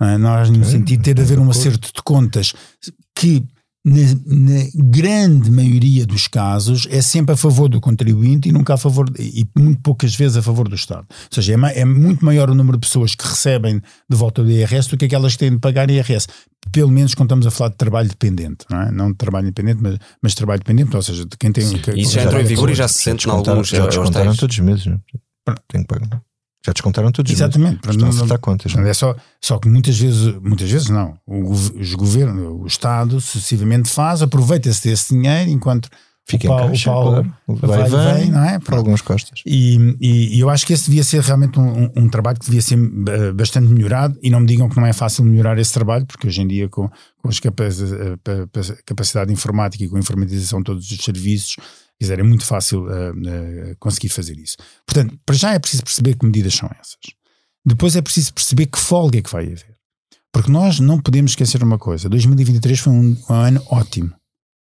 não, 0.00 0.08
é? 0.08 0.16
não 0.18 0.28
faz 0.30 0.48
nenhum 0.50 0.62
Ok, 0.64 0.72
sentido 0.78 1.02
ter 1.02 1.14
de 1.14 1.20
haver 1.22 1.38
um 1.38 1.42
acordo. 1.42 1.58
acerto 1.60 1.88
de 1.94 2.02
contas 2.02 2.54
que, 3.14 3.44
na, 3.84 4.00
na 4.26 4.64
grande 4.74 5.50
maioria 5.50 6.06
dos 6.06 6.28
casos, 6.28 6.86
é 6.90 7.02
sempre 7.02 7.34
a 7.34 7.36
favor 7.36 7.68
do 7.68 7.80
contribuinte 7.80 8.48
e 8.48 8.52
nunca 8.52 8.74
a 8.74 8.76
favor, 8.76 9.10
e 9.18 9.44
muito 9.58 9.80
poucas 9.82 10.14
vezes 10.14 10.36
a 10.36 10.42
favor 10.42 10.68
do 10.68 10.74
Estado. 10.76 11.04
Ou 11.10 11.16
seja, 11.30 11.54
é, 11.54 11.80
é 11.80 11.84
muito 11.84 12.24
maior 12.24 12.48
o 12.48 12.54
número 12.54 12.76
de 12.78 12.86
pessoas 12.86 13.14
que 13.14 13.26
recebem 13.26 13.80
de 14.08 14.16
volta 14.16 14.42
do 14.44 14.50
IRS 14.50 14.88
do 14.88 14.96
que 14.96 15.06
aquelas 15.06 15.32
que 15.32 15.38
têm 15.40 15.50
de 15.52 15.58
pagar 15.58 15.90
IRS. 15.90 16.28
Pelo 16.70 16.90
menos 16.92 17.12
quando 17.14 17.26
estamos 17.28 17.46
a 17.46 17.50
falar 17.50 17.70
de 17.70 17.76
trabalho 17.76 18.08
dependente, 18.08 18.64
não 18.70 18.80
é? 18.82 18.90
Não 18.92 19.10
de 19.10 19.18
trabalho 19.18 19.46
independente, 19.48 19.82
mas, 19.82 19.98
mas 20.22 20.32
de 20.32 20.36
trabalho 20.36 20.60
dependente, 20.60 20.94
ou 20.94 21.02
seja, 21.02 21.24
de 21.24 21.36
quem 21.36 21.50
tem. 21.50 21.64
que- 21.80 21.90
Isso 22.00 22.12
já 22.12 22.22
entrou 22.22 22.40
em 22.40 22.44
vigor 22.44 22.70
e 22.70 22.74
já 22.76 22.86
se 22.86 22.98
sente 23.02 23.26
em 23.26 23.30
alguns 23.54 23.68
já 23.78 23.82
todos 24.36 24.58
os 24.58 24.64
meses, 24.64 24.86
não 24.86 24.94
é? 24.94 25.54
Tenho 25.68 25.84
que 25.84 25.88
pagar. 25.88 26.22
Já 26.64 26.72
descontaram 26.72 27.10
todos 27.10 27.32
os 27.32 27.38
Exatamente. 27.38 27.80
meses. 27.86 27.90
Estão 27.90 28.06
a 28.06 28.10
acertar 28.10 28.38
contas. 28.38 28.74
não 28.74 28.84
é? 28.84 28.90
É 28.90 28.94
só, 28.94 29.16
só 29.40 29.58
que 29.58 29.68
muitas 29.68 29.98
vezes, 29.98 30.34
muitas 30.40 30.70
vezes 30.70 30.88
não. 30.88 31.18
Os 31.26 31.94
governos, 31.94 32.62
o 32.62 32.66
Estado 32.66 33.20
sucessivamente 33.20 33.88
faz, 33.90 34.22
aproveita-se 34.22 34.88
desse 34.88 35.12
dinheiro 35.14 35.50
enquanto 35.50 35.88
Fica 36.24 36.46
o 36.46 36.56
pau, 36.56 36.66
caixa, 36.68 36.88
o 36.88 36.94
pau 36.94 37.04
claro. 37.10 37.34
vai, 37.48 37.88
Vai 37.90 38.14
e 38.18 38.20
vem, 38.22 38.30
não 38.30 38.44
é? 38.44 38.50
Para 38.52 38.60
Pronto. 38.60 38.78
algumas 38.78 39.00
costas. 39.00 39.40
E, 39.44 39.96
e- 40.00 40.38
eu 40.38 40.48
acho 40.48 40.64
que 40.64 40.72
esse 40.72 40.84
devia 40.84 41.02
ser 41.02 41.20
realmente 41.20 41.58
um, 41.58 41.82
um- 41.86 41.90
um 41.96 42.08
trabalho 42.08 42.38
que 42.38 42.44
devia 42.46 42.62
ser 42.62 42.78
eh, 43.08 43.32
bastante 43.32 43.66
melhorado 43.66 44.16
e 44.22 44.30
não 44.30 44.38
me 44.38 44.46
digam 44.46 44.68
que 44.68 44.76
não 44.76 44.86
é 44.86 44.92
fácil 44.92 45.24
melhorar 45.24 45.58
esse 45.58 45.72
trabalho, 45.72 46.06
porque 46.06 46.28
hoje 46.28 46.40
em 46.40 46.46
dia 46.46 46.68
com, 46.68 46.88
com 47.20 47.28
as 47.28 47.40
capaci- 47.40 47.82
eh, 47.92 48.16
pa- 48.22 48.46
pa- 48.52 48.76
capacidade 48.86 49.32
informática 49.32 49.82
e 49.82 49.88
com 49.88 49.96
a 49.96 49.98
informatização 49.98 50.60
de 50.60 50.64
todos 50.66 50.88
os 50.92 50.98
serviços, 51.04 51.56
dizer, 52.02 52.18
é 52.18 52.22
muito 52.22 52.44
fácil 52.44 52.86
eh, 52.90 53.12
eh, 53.26 53.76
conseguir 53.78 54.08
fazer 54.10 54.38
isso. 54.38 54.56
Portanto, 54.86 55.18
para 55.24 55.34
já 55.34 55.52
é 55.54 55.58
preciso 55.58 55.82
perceber 55.84 56.14
que 56.16 56.26
medidas 56.26 56.54
são 56.54 56.68
essas. 56.80 56.98
Depois 57.64 57.94
é 57.96 58.02
preciso 58.02 58.32
perceber 58.34 58.66
que 58.66 58.78
folga 58.78 59.18
é 59.18 59.22
que 59.22 59.30
vai 59.32 59.44
haver. 59.44 59.76
Porque 60.32 60.50
nós 60.50 60.80
não 60.80 60.98
podemos 61.00 61.32
esquecer 61.32 61.62
uma 61.62 61.78
coisa: 61.78 62.08
2023 62.08 62.78
foi 62.80 62.92
um, 62.92 63.16
um 63.30 63.34
ano 63.34 63.62
ótimo. 63.70 64.12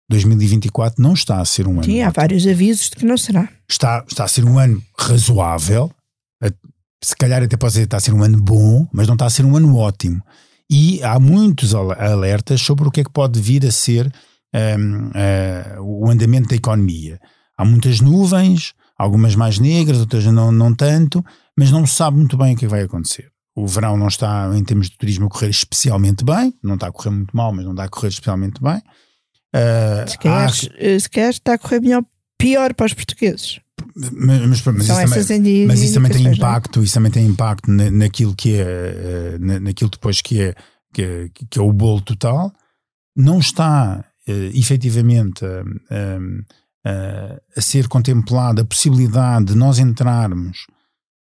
2024 0.09 1.01
não 1.03 1.13
está 1.13 1.41
a 1.41 1.45
ser 1.45 1.67
um 1.67 1.73
ano 1.73 1.83
Sim, 1.83 2.01
há 2.01 2.07
ótimo 2.07 2.21
vários 2.21 2.47
avisos 2.47 2.89
de 2.89 2.95
que 2.95 3.05
não 3.05 3.17
será. 3.17 3.49
está, 3.69 4.05
está 4.07 4.23
a 4.23 4.27
ser 4.27 4.45
um 4.45 4.57
ano 4.57 4.81
razoável, 4.97 5.91
se 7.03 7.15
calhar 7.15 7.43
até 7.43 7.55
pode 7.57 7.73
dizer 7.73 7.81
que 7.81 7.87
está 7.87 7.97
a 7.97 7.99
ser 7.99 8.13
um 8.13 8.23
ano 8.23 8.41
bom, 8.41 8.87
mas 8.91 9.05
não 9.07 9.13
está 9.15 9.25
a 9.25 9.29
ser 9.29 9.45
um 9.45 9.55
ano 9.55 9.75
ótimo. 9.75 10.21
E 10.69 11.01
há 11.03 11.19
muitos 11.19 11.75
al- 11.75 11.91
alertas 11.91 12.61
sobre 12.61 12.87
o 12.87 12.91
que 12.91 13.01
é 13.01 13.03
que 13.03 13.11
pode 13.11 13.39
vir 13.39 13.65
a 13.65 13.71
ser 13.71 14.11
eh, 15.13 15.75
o 15.79 16.09
andamento 16.09 16.49
da 16.49 16.55
economia. 16.55 17.19
Há 17.57 17.65
muitas 17.65 17.99
nuvens, 18.01 18.73
algumas 18.97 19.35
mais 19.35 19.59
negras, 19.59 19.99
outras 19.99 20.25
não, 20.25 20.51
não 20.51 20.73
tanto, 20.73 21.23
mas 21.57 21.71
não 21.71 21.85
se 21.85 21.95
sabe 21.95 22.17
muito 22.17 22.37
bem 22.37 22.55
o 22.55 22.57
que 22.57 22.67
vai 22.67 22.81
acontecer. 22.81 23.31
O 23.55 23.65
verão 23.65 23.97
não 23.97 24.07
está, 24.07 24.49
em 24.55 24.63
termos 24.63 24.89
de 24.89 24.97
turismo, 24.97 25.25
a 25.25 25.29
correr 25.29 25.49
especialmente 25.49 26.23
bem, 26.23 26.53
não 26.63 26.75
está 26.75 26.87
a 26.87 26.91
correr 26.91 27.09
muito 27.09 27.35
mal, 27.35 27.51
mas 27.51 27.65
não 27.65 27.71
está 27.71 27.85
a 27.85 27.89
correr 27.89 28.09
especialmente 28.09 28.61
bem. 28.61 28.77
Uh, 29.55 30.09
se, 30.09 30.17
calhar, 30.17 30.45
há... 30.45 30.99
se 30.99 31.09
calhar 31.09 31.29
está 31.29 31.53
a 31.53 31.57
correr 31.57 31.81
melhor, 31.81 32.03
pior 32.37 32.73
para 32.73 32.85
os 32.85 32.93
portugueses. 32.93 33.59
Mas, 33.95 34.11
mas, 34.11 34.61
mas, 34.65 34.87
isso, 34.87 35.27
também, 35.27 35.67
mas 35.67 35.81
isso 35.81 35.93
também 35.95 36.11
tem 36.11 36.27
é? 36.27 36.31
impacto, 36.31 36.83
isso 36.83 36.93
também 36.93 37.11
tem 37.11 37.25
impacto 37.25 37.71
na, 37.71 37.89
naquilo 37.89 38.35
que 38.35 38.55
é, 38.55 38.61
eh, 38.61 39.37
na, 39.39 39.59
naquilo 39.59 39.89
depois 39.89 40.21
que 40.21 40.41
é, 40.41 40.55
que 40.93 41.01
é, 41.01 41.29
que 41.49 41.59
é 41.59 41.61
o 41.61 41.71
bolo 41.71 42.01
total. 42.01 42.53
Não 43.15 43.39
está 43.39 44.05
uh, 44.27 44.57
efetivamente 44.57 45.45
uh, 45.45 45.63
uh, 46.85 47.41
a 47.55 47.61
ser 47.61 47.87
contemplada 47.87 48.61
a 48.61 48.65
possibilidade 48.65 49.45
de 49.45 49.55
nós 49.55 49.79
entrarmos 49.79 50.67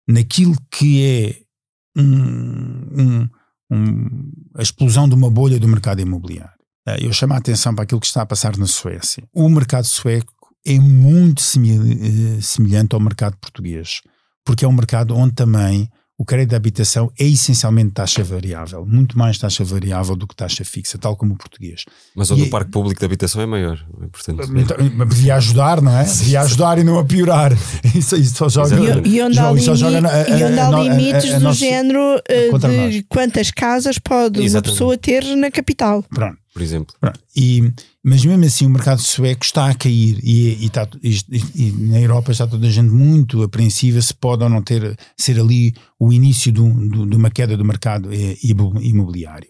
naquilo 0.07 0.55
que 0.71 1.03
é 1.03 1.99
um, 1.99 3.01
um, 3.01 3.29
um, 3.71 4.31
a 4.55 4.61
explosão 4.61 5.07
de 5.07 5.15
uma 5.15 5.29
bolha 5.29 5.59
do 5.59 5.67
mercado 5.67 6.01
imobiliário. 6.01 6.55
Eu 7.01 7.11
chamo 7.11 7.33
a 7.33 7.37
atenção 7.37 7.75
para 7.75 7.83
aquilo 7.83 7.99
que 7.99 8.07
está 8.07 8.21
a 8.21 8.25
passar 8.25 8.55
na 8.55 8.65
Suécia. 8.65 9.27
O 9.33 9.49
mercado 9.49 9.85
sueco 9.85 10.31
é 10.65 10.79
muito 10.79 11.41
semelhante 11.41 12.93
ao 12.93 13.01
mercado 13.01 13.35
português, 13.37 14.01
porque 14.45 14.63
é 14.63 14.67
um 14.67 14.71
mercado 14.71 15.13
onde 15.13 15.33
também 15.33 15.89
o 16.19 16.25
crédito 16.25 16.49
de 16.49 16.55
habitação 16.55 17.11
é 17.19 17.25
essencialmente 17.25 17.91
taxa 17.91 18.23
variável, 18.23 18.83
muito 18.83 19.17
mais 19.17 19.37
taxa 19.37 19.63
variável 19.63 20.15
do 20.15 20.25
que 20.25 20.35
taxa 20.35 20.65
fixa, 20.65 20.97
tal 20.97 21.15
como 21.15 21.35
o 21.35 21.37
português. 21.37 21.85
Mas 22.15 22.31
onde 22.31 22.41
e 22.41 22.43
o 22.45 22.47
é 22.47 22.49
parque 22.49 22.71
público 22.71 22.99
de 22.99 23.05
habitação 23.05 23.39
é 23.39 23.45
maior, 23.45 23.85
é 24.01 24.07
portanto. 24.07 24.51
Então, 24.57 25.07
devia 25.07 25.35
ajudar, 25.35 25.79
não 25.79 25.95
é? 25.95 26.03
Devia 26.03 26.41
ajudar 26.41 26.79
e 26.79 26.83
não 26.83 26.97
a 26.97 27.05
piorar. 27.05 27.53
Isso, 27.93 28.15
isso 28.15 28.35
só 28.35 28.49
joga. 28.49 28.75
E, 29.05 29.15
e 29.15 29.21
onde 29.21 29.39
há, 29.39 29.51
limi 29.51 29.61
joga 29.61 29.97
e 30.29 30.43
onde 30.43 30.59
há 30.59 30.69
limites 30.69 31.31
a, 31.31 31.33
a, 31.33 31.37
a, 31.37 31.39
do 31.39 31.53
género 31.53 32.21
eh, 32.27 32.89
de 32.89 33.03
quantas 33.03 33.49
casas 33.49 33.97
pode 33.97 34.41
Exatamente. 34.41 34.55
uma 34.55 34.61
pessoa 34.61 34.97
ter 34.97 35.23
na 35.35 35.49
capital. 35.49 36.03
Pronto 36.03 36.37
por 36.57 36.63
exemplo. 36.63 36.95
E, 37.35 37.71
mas 38.03 38.25
mesmo 38.25 38.43
assim 38.43 38.65
o 38.65 38.69
mercado 38.71 38.99
sueco 38.99 39.45
está 39.45 39.69
a 39.69 39.75
cair 39.75 40.19
e, 40.23 40.63
e, 40.63 40.65
está, 40.65 40.89
e, 41.03 41.71
na 41.73 42.01
Europa 42.01 42.31
está 42.31 42.47
toda 42.47 42.65
a 42.65 42.71
gente 42.71 42.89
muito 42.89 43.43
apreensiva 43.43 44.01
se 44.01 44.11
pode 44.11 44.43
ou 44.43 44.49
não 44.49 44.63
ter, 44.63 44.97
ser 45.15 45.39
ali 45.39 45.75
o 45.99 46.11
início 46.11 46.51
de, 46.51 46.59
uma 46.59 47.29
queda 47.29 47.55
do 47.55 47.63
mercado 47.63 48.09
eh, 48.11 48.35
imobiliário. 48.81 49.47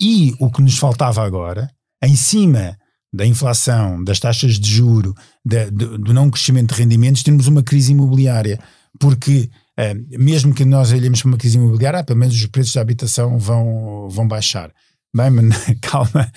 E 0.00 0.34
o 0.40 0.50
que 0.50 0.62
nos 0.62 0.78
faltava 0.78 1.22
agora, 1.22 1.70
em 2.02 2.16
cima 2.16 2.78
da 3.12 3.26
inflação, 3.26 4.02
das 4.02 4.18
taxas 4.18 4.58
de 4.58 4.70
juro, 4.70 5.14
de, 5.44 5.70
de, 5.70 5.98
do 5.98 6.14
não 6.14 6.30
crescimento 6.30 6.74
de 6.74 6.80
rendimentos, 6.80 7.22
temos 7.22 7.46
uma 7.46 7.62
crise 7.62 7.92
imobiliária. 7.92 8.58
Porque 8.98 9.50
eh, 9.76 9.94
mesmo 10.18 10.54
que 10.54 10.64
nós 10.64 10.92
olhemos 10.92 11.20
para 11.20 11.28
uma 11.28 11.36
crise 11.36 11.58
imobiliária, 11.58 12.00
ah, 12.00 12.04
pelo 12.04 12.18
menos 12.18 12.34
os 12.34 12.46
preços 12.46 12.72
da 12.72 12.80
habitação 12.80 13.38
vão, 13.38 14.08
vão 14.08 14.26
baixar. 14.26 14.72
Bem, 15.14 15.30
mas, 15.30 15.46
calma, 15.80 16.30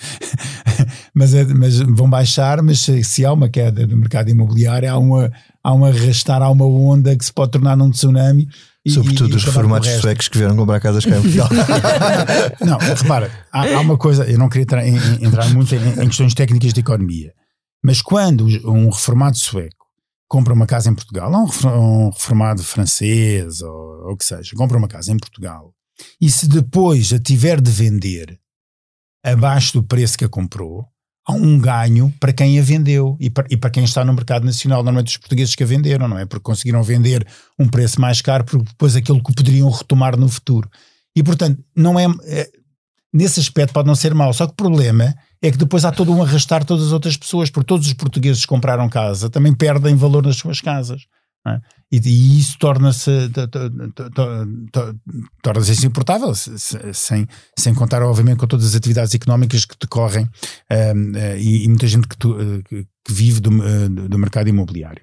mas, 1.14 1.34
é, 1.34 1.44
mas, 1.44 1.78
vão 1.78 2.08
baixar, 2.08 2.62
mas 2.62 2.80
se, 2.80 3.04
se, 3.04 3.24
há 3.24 3.32
uma 3.32 3.48
queda 3.48 3.86
no 3.86 3.96
mercado 3.96 4.30
imobiliário, 4.30 4.90
há, 4.90 4.98
uma, 4.98 5.30
há 5.62 5.74
um 5.74 5.84
arrastar, 5.84 6.42
há 6.42 6.50
uma 6.50 6.66
onda 6.66 7.16
que 7.16 7.24
se 7.24 7.32
pode 7.32 7.52
tornar 7.52 7.76
num 7.76 7.90
tsunami. 7.90 8.48
E, 8.84 8.90
Sobretudo 8.90 9.34
e, 9.34 9.36
os 9.36 9.44
reformados 9.44 9.88
suecos 9.88 10.26
que 10.26 10.38
vieram 10.38 10.56
comprar 10.56 10.80
casas 10.80 11.04
cá 11.04 11.16
em 11.16 11.22
Portugal. 11.22 11.48
não, 12.60 12.78
repara, 12.78 13.30
há, 13.52 13.76
há, 13.76 13.80
uma 13.80 13.96
coisa, 13.96 14.24
eu 14.24 14.38
não 14.38 14.48
queria 14.48 14.64
entrar, 14.64 14.86
em, 14.86 14.96
entrar 15.24 15.48
muito 15.50 15.72
em, 15.74 16.02
em, 16.02 16.08
questões 16.08 16.34
técnicas 16.34 16.72
de 16.72 16.80
economia, 16.80 17.32
mas 17.84 18.02
quando 18.02 18.46
um 18.64 18.88
reformado 18.88 19.36
sueco 19.36 19.86
compra 20.26 20.54
uma 20.54 20.66
casa 20.66 20.90
em 20.90 20.94
Portugal, 20.94 21.30
ou 21.30 22.06
um 22.06 22.10
reformado 22.10 22.64
francês, 22.64 23.60
ou 23.60 24.12
o 24.12 24.16
que 24.16 24.24
seja, 24.24 24.56
compra 24.56 24.78
uma 24.78 24.88
casa 24.88 25.12
em 25.12 25.18
Portugal, 25.18 25.72
e 26.20 26.28
se 26.30 26.48
depois 26.48 27.12
a 27.12 27.18
tiver 27.20 27.60
de 27.60 27.70
vender, 27.70 28.40
abaixo 29.22 29.74
do 29.74 29.82
preço 29.82 30.18
que 30.18 30.24
a 30.24 30.28
comprou, 30.28 30.86
há 31.26 31.32
um 31.32 31.58
ganho 31.58 32.12
para 32.18 32.32
quem 32.32 32.58
a 32.58 32.62
vendeu 32.62 33.16
e 33.20 33.30
para, 33.30 33.46
e 33.50 33.56
para 33.56 33.70
quem 33.70 33.84
está 33.84 34.04
no 34.04 34.12
mercado 34.12 34.44
nacional, 34.44 34.82
normalmente 34.82 35.10
os 35.10 35.16
portugueses 35.16 35.54
que 35.54 35.62
a 35.62 35.66
venderam, 35.66 36.08
não 36.08 36.18
é? 36.18 36.26
Porque 36.26 36.42
conseguiram 36.42 36.82
vender 36.82 37.26
um 37.58 37.68
preço 37.68 38.00
mais 38.00 38.20
caro 38.20 38.44
porque 38.44 38.64
depois 38.64 38.96
aquilo 38.96 39.22
que 39.22 39.34
poderiam 39.34 39.70
retomar 39.70 40.18
no 40.18 40.28
futuro. 40.28 40.68
E 41.14 41.22
portanto, 41.22 41.62
não 41.76 41.98
é, 41.98 42.06
é 42.24 42.50
nesse 43.12 43.38
aspecto 43.38 43.72
pode 43.72 43.86
não 43.86 43.94
ser 43.94 44.14
mau, 44.14 44.32
só 44.32 44.46
que 44.46 44.52
o 44.52 44.56
problema 44.56 45.14
é 45.40 45.50
que 45.50 45.58
depois 45.58 45.84
há 45.84 45.92
todo 45.92 46.12
um 46.12 46.22
arrastar 46.22 46.64
todas 46.64 46.86
as 46.86 46.92
outras 46.92 47.16
pessoas, 47.16 47.50
porque 47.50 47.66
todos 47.66 47.86
os 47.86 47.92
portugueses 47.92 48.42
que 48.42 48.48
compraram 48.48 48.88
casa 48.88 49.28
também 49.28 49.54
perdem 49.54 49.94
valor 49.94 50.24
nas 50.24 50.36
suas 50.36 50.60
casas. 50.60 51.02
É? 51.46 51.60
E, 51.90 51.98
e, 51.98 52.38
isso 52.38 52.56
torna-se 52.58 53.10
torna-se 55.42 55.72
insuportável, 55.72 56.32
sem, 56.34 57.26
sem 57.58 57.74
contar, 57.74 58.02
obviamente, 58.02 58.38
com 58.38 58.46
todas 58.46 58.66
as 58.66 58.74
atividades 58.76 59.14
económicas 59.14 59.64
que 59.64 59.74
decorrem 59.78 60.24
um, 60.24 61.10
uh, 61.12 61.36
e, 61.36 61.64
e, 61.64 61.68
muita 61.68 61.86
gente 61.88 62.06
que, 62.06 62.16
tu, 62.16 62.32
uh, 62.32 62.62
que 62.62 62.86
vive 63.08 63.40
do, 63.40 63.50
uh, 63.50 63.88
do 63.88 64.18
mercado 64.18 64.48
imobiliário. 64.48 65.02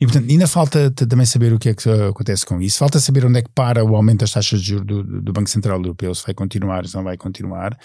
E, 0.00 0.06
portanto, 0.06 0.30
ainda 0.30 0.46
falta 0.46 0.90
também 0.90 1.26
saber 1.26 1.52
o 1.52 1.58
que 1.58 1.70
é 1.70 1.74
que 1.74 1.88
acontece 1.88 2.44
com 2.44 2.60
isso. 2.60 2.78
Falta 2.78 3.00
saber 3.00 3.24
onde 3.24 3.38
é 3.38 3.42
que 3.42 3.50
para 3.54 3.82
o 3.82 3.96
aumento 3.96 4.20
das 4.20 4.30
taxas 4.30 4.60
de 4.60 4.68
juros 4.68 4.86
do, 4.86 5.22
do 5.22 5.32
Banco 5.32 5.48
Central 5.48 5.78
Europeu, 5.78 6.14
se 6.14 6.22
vai 6.22 6.34
continuar, 6.34 6.86
se 6.86 6.94
não 6.94 7.02
vai 7.02 7.16
continuar. 7.16 7.76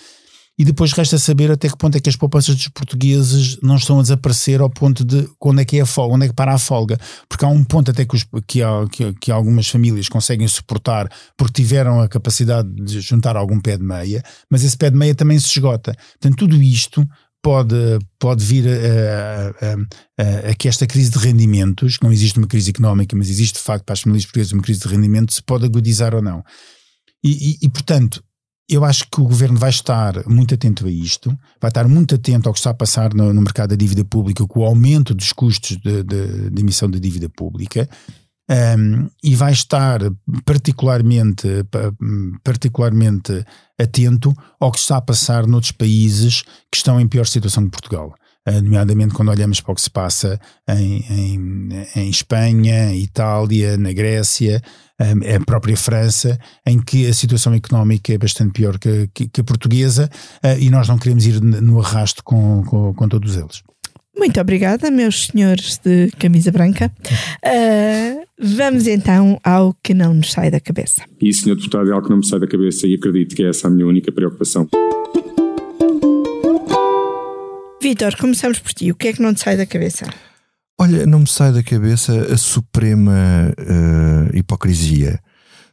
E 0.58 0.64
depois 0.64 0.92
resta 0.92 1.18
saber 1.18 1.52
até 1.52 1.68
que 1.68 1.78
ponto 1.78 1.98
é 1.98 2.00
que 2.00 2.10
as 2.10 2.16
poupanças 2.16 2.56
dos 2.56 2.68
portugueses 2.68 3.58
não 3.62 3.76
estão 3.76 4.00
a 4.00 4.04
desaparecer 4.04 4.62
ao 4.62 4.70
ponto 4.70 5.04
de 5.04 5.28
quando 5.40 5.62
é 5.62 5.66
que 5.66 5.78
é 5.78 5.82
a 5.82 5.86
folga, 5.86 6.14
onde 6.14 6.26
é 6.26 6.28
que 6.30 6.36
para 6.36 6.54
a 6.54 6.60
folga. 6.60 6.98
Porque 7.28 7.44
há 7.44 7.48
um 7.48 7.64
ponto 7.64 7.90
até 7.90 8.06
que, 8.06 8.16
os, 8.16 8.24
que, 8.48 8.62
há, 8.62 8.88
que, 8.92 9.14
que 9.14 9.32
algumas 9.32 9.68
famílias 9.68 10.08
conseguem 10.08 10.48
suportar 10.48 11.10
porque 11.36 11.64
tiveram 11.64 12.02
a 12.02 12.08
capacidade 12.08 12.70
de 12.70 13.02
juntar 13.02 13.36
algum 13.36 13.60
pé 13.60 13.78
de 13.78 13.84
meia, 13.84 14.24
mas 14.50 14.64
esse 14.64 14.78
pé 14.78 14.92
de 14.92 14.98
meia 14.98 15.16
também 15.16 15.40
se 15.40 15.48
esgota. 15.48 15.96
Portanto, 16.20 16.38
tudo 16.38 16.62
isto 16.62 17.04
pode, 17.42 17.76
pode 18.20 18.44
vir 18.46 18.66
a, 18.68 19.50
a, 19.50 19.74
a, 20.24 20.52
a, 20.52 20.56
que 20.56 20.68
esta 20.68 20.86
crise 20.86 21.10
de 21.10 21.18
rendimentos, 21.18 21.98
não 22.02 22.12
existe 22.12 22.38
uma 22.38 22.48
crise 22.48 22.70
económica, 22.70 23.16
mas 23.16 23.30
existe 23.30 23.56
de 23.56 23.64
facto 23.64 23.86
para 23.86 23.94
as 23.94 24.02
famílias 24.02 24.26
portuguesas 24.26 24.54
uma 24.54 24.62
crise 24.62 24.80
de 24.82 24.88
rendimentos, 24.88 25.36
se 25.36 25.44
pode 25.44 25.66
agudizar 25.66 26.14
ou 26.14 26.22
não. 26.22 26.44
E, 27.24 27.52
e, 27.52 27.58
e 27.64 27.70
portanto, 27.70 28.24
eu 28.70 28.86
acho 28.86 29.06
que 29.12 29.20
o 29.20 29.26
governo 29.26 29.58
vai 29.58 29.70
estar 29.70 30.28
muito 30.28 30.54
atento 30.54 30.88
a 30.88 30.92
isto, 30.92 31.38
vai 31.62 31.70
estar 31.70 31.88
muito 31.88 32.16
atento 32.16 32.48
ao 32.48 32.54
que 32.54 32.60
está 32.60 32.70
a 32.70 32.76
passar 32.76 33.14
no, 33.14 33.34
no 33.34 33.42
mercado 33.42 33.72
da 33.72 33.76
dívida 33.76 34.06
pública, 34.06 34.46
com 34.48 34.62
o 34.62 34.66
aumento 34.66 35.14
dos 35.14 35.34
custos 35.34 35.78
de, 35.78 36.04
de, 36.04 36.50
de 36.50 36.62
emissão 36.62 36.90
de 36.90 37.00
dívida 37.00 37.30
pública, 37.30 37.88
um, 38.50 39.10
e 39.24 39.36
vai 39.36 39.54
estar 39.54 40.00
particularmente, 40.46 41.48
particularmente 42.44 43.46
atento 43.80 44.34
ao 44.60 44.72
que 44.72 44.80
está 44.80 44.98
a 44.98 45.02
passar 45.02 45.48
noutros 45.48 45.72
países 45.72 46.44
que 46.70 46.78
estão 46.78 47.00
em 47.00 47.08
pior 47.08 47.26
situação 47.26 47.64
que 47.64 47.70
Portugal. 47.70 48.14
Eh, 48.46 48.62
nomeadamente 48.62 49.14
quando 49.14 49.30
olhamos 49.30 49.62
para 49.62 49.72
o 49.72 49.76
que 49.76 49.82
se 49.82 49.90
passa 49.90 50.40
em, 50.68 51.06
em, 51.10 51.70
em 51.96 52.10
Espanha, 52.10 52.94
Itália, 52.96 53.78
na 53.78 53.94
Grécia, 53.94 54.62
eh, 55.00 55.36
a 55.36 55.40
própria 55.46 55.78
França, 55.78 56.38
em 56.66 56.80
que 56.80 57.08
a 57.08 57.14
situação 57.14 57.54
económica 57.54 58.14
é 58.14 58.18
bastante 58.18 58.52
pior 58.52 58.78
que, 58.78 59.10
que, 59.14 59.30
que 59.30 59.42
a 59.42 59.44
portuguesa 59.44 60.10
eh, 60.44 60.60
e 60.60 60.70
nós 60.70 60.88
não 60.88 60.98
queremos 60.98 61.26
ir 61.26 61.42
no 61.42 61.80
arrasto 61.80 62.24
com, 62.24 62.64
com, 62.64 62.94
com 62.94 63.08
todos 63.08 63.38
eles. 63.38 63.64
Muito 64.16 64.40
obrigada, 64.40 64.92
meus 64.92 65.28
senhores 65.28 65.80
de 65.84 66.12
camisa 66.20 66.52
branca. 66.52 66.92
Uh, 67.44 68.24
vamos 68.40 68.86
então 68.86 69.40
ao 69.44 69.76
que 69.84 69.94
não 69.94 70.14
nos 70.14 70.32
sai 70.32 70.52
da 70.52 70.60
cabeça. 70.60 71.04
E, 71.20 71.34
senhor 71.34 71.56
deputado, 71.56 71.90
é 71.90 71.94
algo 71.94 72.06
que 72.06 72.12
não 72.12 72.18
me 72.18 72.26
sai 72.26 72.40
da 72.40 72.48
cabeça 72.48 72.86
e 72.86 72.94
acredito 72.94 73.36
que 73.36 73.44
é 73.44 73.50
essa 73.50 73.68
a 73.68 73.72
minha 73.72 73.88
única 73.88 74.12
preocupação. 74.12 74.70
Vitor, 77.84 78.16
começamos 78.16 78.60
por 78.60 78.72
ti. 78.72 78.92
O 78.92 78.96
que 78.96 79.10
é 79.10 79.14
que 79.14 79.22
não 79.22 79.34
te 79.34 79.42
sai 79.42 79.58
da 79.58 79.66
cabeça? 79.66 80.06
Olha, 80.80 81.06
não 81.06 81.20
me 81.20 81.28
sai 81.28 81.52
da 81.52 81.62
cabeça 81.62 82.34
a 82.34 82.38
suprema 82.38 83.12
uh, 83.60 84.34
hipocrisia 84.34 85.20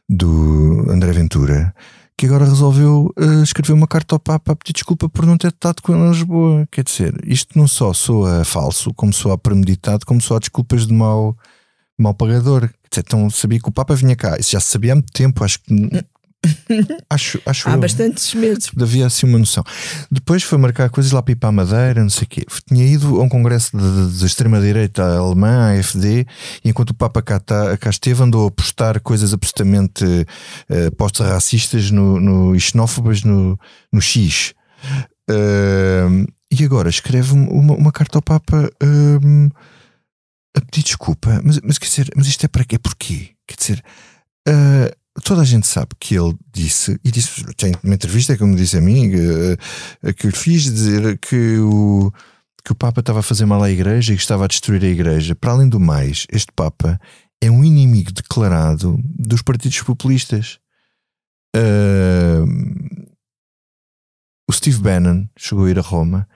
do 0.09 0.91
André 0.91 1.13
Ventura, 1.13 1.73
que 2.17 2.25
agora 2.25 2.43
resolveu 2.43 3.13
uh, 3.17 3.43
escrever 3.43 3.71
uma 3.71 3.87
carta 3.87 4.13
ao 4.13 4.19
Papa 4.19 4.51
a 4.51 4.55
pedir 4.57 4.73
desculpa 4.73 5.07
por 5.07 5.25
não 5.25 5.37
ter 5.37 5.53
estado 5.53 5.81
com 5.81 5.93
ele 5.93 6.01
em 6.03 6.09
Lisboa. 6.09 6.67
Quer 6.69 6.83
dizer, 6.83 7.13
isto 7.23 7.57
não 7.57 7.65
só 7.65 7.93
soa 7.93 8.43
falso, 8.43 8.93
como 8.93 9.13
soa 9.13 9.37
premeditado, 9.37 10.05
como 10.05 10.19
soa 10.19 10.41
desculpas 10.41 10.85
de 10.85 10.93
mau, 10.93 11.33
mau 11.97 12.13
pagador. 12.13 12.67
Quer 12.89 12.89
dizer, 12.91 13.03
então 13.07 13.29
sabia 13.29 13.61
que 13.61 13.69
o 13.69 13.71
Papa 13.71 13.95
vinha 13.95 14.17
cá. 14.17 14.35
Isso 14.37 14.51
já 14.51 14.59
se 14.59 14.67
sabia 14.67 14.91
há 14.91 14.95
muito 14.95 15.13
tempo, 15.13 15.45
acho 15.45 15.59
que 15.59 15.73
Acho, 17.09 17.39
acho 17.45 17.69
Há 17.69 17.73
eu, 17.73 17.79
bastantes 17.79 18.33
meses. 18.33 18.71
Havia 18.79 19.05
assim 19.05 19.27
uma 19.27 19.37
noção. 19.37 19.63
Depois 20.09 20.41
foi 20.41 20.57
marcar 20.57 20.89
coisas 20.89 21.11
lá 21.11 21.21
para 21.21 21.33
ir 21.33 21.35
para 21.35 21.49
a 21.49 21.51
Madeira, 21.51 22.01
não 22.01 22.09
sei 22.09 22.23
o 22.23 22.27
quê. 22.27 22.45
Tinha 22.67 22.85
ido 22.85 23.19
a 23.19 23.23
um 23.23 23.29
congresso 23.29 23.75
da 23.77 24.25
extrema-direita 24.25 25.03
alemã, 25.03 25.69
a 25.69 25.79
AFD, 25.79 26.25
e 26.63 26.69
enquanto 26.69 26.91
o 26.91 26.95
Papa 26.95 27.21
cá, 27.21 27.39
tá, 27.39 27.77
cá 27.77 27.89
esteve, 27.89 28.23
andou 28.23 28.47
a 28.47 28.51
postar 28.51 28.99
coisas 29.01 29.33
absolutamente 29.33 30.03
uh, 30.03 30.91
postas 30.97 31.27
racistas 31.27 31.91
no, 31.91 32.19
no, 32.19 32.55
e 32.55 32.59
xenófobas 32.59 33.23
no, 33.23 33.59
no 33.91 34.01
X. 34.01 34.53
Uh, 35.29 36.25
e 36.51 36.63
agora 36.65 36.89
escreve 36.89 37.33
uma, 37.33 37.75
uma, 37.75 37.91
carta 37.91 38.17
ao 38.17 38.21
Papa. 38.21 38.69
Uh, 38.81 39.51
a 40.55 40.61
pedir 40.61 40.83
desculpa, 40.83 41.39
mas, 41.43 41.59
mas 41.63 41.77
quer 41.77 41.87
dizer, 41.87 42.09
mas 42.15 42.27
isto 42.27 42.43
é 42.43 42.47
para 42.47 42.65
quê? 42.65 42.77
Porquê? 42.77 43.29
Quer 43.47 43.55
dizer, 43.55 43.83
uh, 44.49 45.00
toda 45.23 45.41
a 45.41 45.45
gente 45.45 45.67
sabe 45.67 45.89
que 45.99 46.15
ele 46.15 46.35
disse, 46.53 46.99
e 47.03 47.11
disse, 47.11 47.43
tem 47.55 47.73
uma 47.83 47.93
entrevista 47.93 48.37
que 48.37 48.43
me 48.43 48.55
disse 48.55 48.77
a 48.77 48.81
mim, 48.81 49.09
uh, 49.09 50.13
que 50.13 50.27
eu 50.27 50.31
lhe 50.31 50.37
fiz 50.37 50.63
dizer 50.63 51.17
que 51.17 51.57
o, 51.59 52.11
que 52.63 52.71
o 52.71 52.75
Papa 52.75 53.01
estava 53.01 53.19
a 53.19 53.23
fazer 53.23 53.45
mal 53.45 53.61
à 53.61 53.69
igreja 53.69 54.13
e 54.13 54.15
que 54.15 54.21
estava 54.21 54.45
a 54.45 54.47
destruir 54.47 54.83
a 54.83 54.87
igreja. 54.87 55.35
Para 55.35 55.51
além 55.51 55.67
do 55.67 55.79
mais, 55.79 56.25
este 56.31 56.51
Papa 56.55 56.99
é 57.41 57.49
um 57.49 57.63
inimigo 57.63 58.11
declarado 58.11 58.97
dos 59.03 59.41
partidos 59.41 59.81
populistas. 59.81 60.59
Uh, 61.55 62.45
o 64.49 64.53
Steve 64.53 64.79
Bannon 64.79 65.27
chegou 65.37 65.65
a 65.65 65.69
ir 65.69 65.79
a 65.79 65.81
Roma 65.81 66.27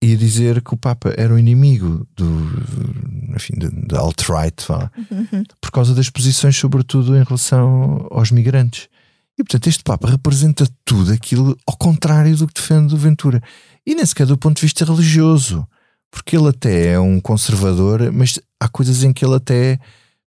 e 0.00 0.16
dizer 0.16 0.62
que 0.62 0.74
o 0.74 0.76
Papa 0.76 1.12
era 1.16 1.34
o 1.34 1.38
inimigo 1.38 2.06
do, 2.16 3.34
enfim, 3.34 3.54
da 3.86 3.98
alt-right, 3.98 4.64
uhum. 4.70 5.42
por 5.60 5.70
causa 5.72 5.94
das 5.94 6.08
posições, 6.08 6.56
sobretudo 6.56 7.16
em 7.16 7.24
relação 7.24 8.06
aos 8.10 8.30
migrantes. 8.30 8.88
E 9.36 9.42
portanto, 9.42 9.68
este 9.68 9.82
Papa 9.82 10.08
representa 10.08 10.68
tudo 10.84 11.12
aquilo 11.12 11.56
ao 11.66 11.76
contrário 11.76 12.36
do 12.36 12.46
que 12.46 12.54
defende 12.54 12.94
o 12.94 12.98
Ventura. 12.98 13.42
E 13.86 13.94
nem 13.94 14.04
sequer 14.04 14.26
do 14.26 14.38
ponto 14.38 14.56
de 14.56 14.62
vista 14.62 14.84
religioso, 14.84 15.66
porque 16.10 16.36
ele 16.36 16.48
até 16.48 16.92
é 16.92 17.00
um 17.00 17.20
conservador, 17.20 18.12
mas 18.12 18.38
há 18.60 18.68
coisas 18.68 19.02
em 19.02 19.12
que 19.12 19.24
ele 19.24 19.34
até, 19.34 19.78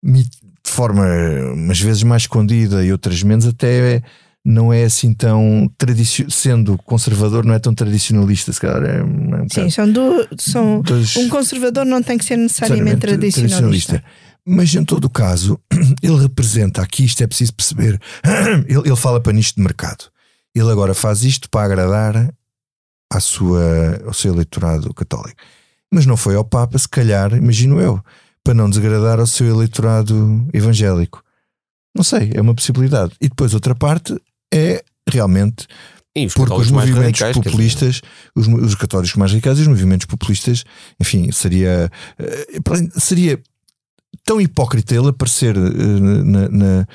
de 0.02 0.24
forma 0.64 1.04
umas 1.54 1.80
vezes 1.80 2.02
mais 2.02 2.22
escondida 2.22 2.84
e 2.84 2.92
outras 2.92 3.22
menos, 3.22 3.46
até. 3.46 3.96
É, 3.96 4.02
não 4.44 4.72
é 4.72 4.84
assim 4.84 5.12
tão 5.12 5.70
sendo 6.30 6.78
conservador, 6.78 7.44
não 7.44 7.54
é 7.54 7.58
tão 7.58 7.74
tradicionalista, 7.74 8.52
se 8.52 8.60
calhar. 8.60 8.82
É, 8.84 9.02
um 9.02 9.46
Sim, 9.50 9.68
são, 9.68 9.90
do, 9.90 10.26
são 10.38 10.80
Dois, 10.80 11.16
um 11.16 11.28
conservador 11.28 11.84
não 11.84 12.02
tem 12.02 12.16
que 12.16 12.24
ser 12.24 12.36
necessariamente 12.36 13.00
tradicionalista. 13.00 13.92
tradicionalista. 13.98 14.04
Mas 14.46 14.74
em 14.74 14.84
todo 14.84 15.04
o 15.04 15.10
caso, 15.10 15.60
ele 16.02 16.22
representa 16.22 16.82
aqui, 16.82 17.04
isto 17.04 17.22
é 17.22 17.26
preciso 17.26 17.54
perceber, 17.54 18.00
ele, 18.66 18.88
ele 18.88 18.96
fala 18.96 19.20
para 19.20 19.32
nisto 19.32 19.56
de 19.56 19.62
mercado. 19.62 20.10
Ele 20.54 20.70
agora 20.70 20.94
faz 20.94 21.22
isto 21.22 21.48
para 21.50 21.66
agradar 21.66 22.34
à 23.12 23.20
sua, 23.20 24.00
ao 24.06 24.14
seu 24.14 24.32
eleitorado 24.32 24.92
católico. 24.94 25.40
Mas 25.92 26.06
não 26.06 26.16
foi 26.16 26.34
ao 26.34 26.44
Papa, 26.44 26.78
se 26.78 26.88
calhar, 26.88 27.32
imagino 27.34 27.80
eu, 27.80 28.02
para 28.42 28.54
não 28.54 28.70
desagradar 28.70 29.20
ao 29.20 29.26
seu 29.26 29.46
eleitorado 29.46 30.48
evangélico. 30.52 31.22
Não 31.94 32.04
sei, 32.04 32.30
é 32.34 32.40
uma 32.40 32.54
possibilidade. 32.54 33.12
E 33.20 33.28
depois 33.28 33.52
outra 33.52 33.74
parte 33.74 34.16
é 34.52 34.82
realmente 35.08 35.66
porque 36.34 36.54
os 36.54 36.70
movimentos 36.70 37.20
radicais, 37.20 37.36
populistas, 37.36 38.00
os, 38.34 38.48
os, 38.48 38.74
católicos 38.74 39.14
mais 39.16 39.30
radicais 39.30 39.58
e 39.58 39.62
os 39.62 39.68
movimentos 39.68 40.06
populistas, 40.06 40.64
enfim, 40.98 41.30
seria, 41.30 41.90
eh, 42.18 42.46
seria 42.98 43.40
tão 44.24 44.40
hipócrita 44.40 44.94
ele 44.94 45.08
aparecer 45.08 45.56
eh, 45.56 45.60
na, 45.60 46.48
na, 46.48 46.86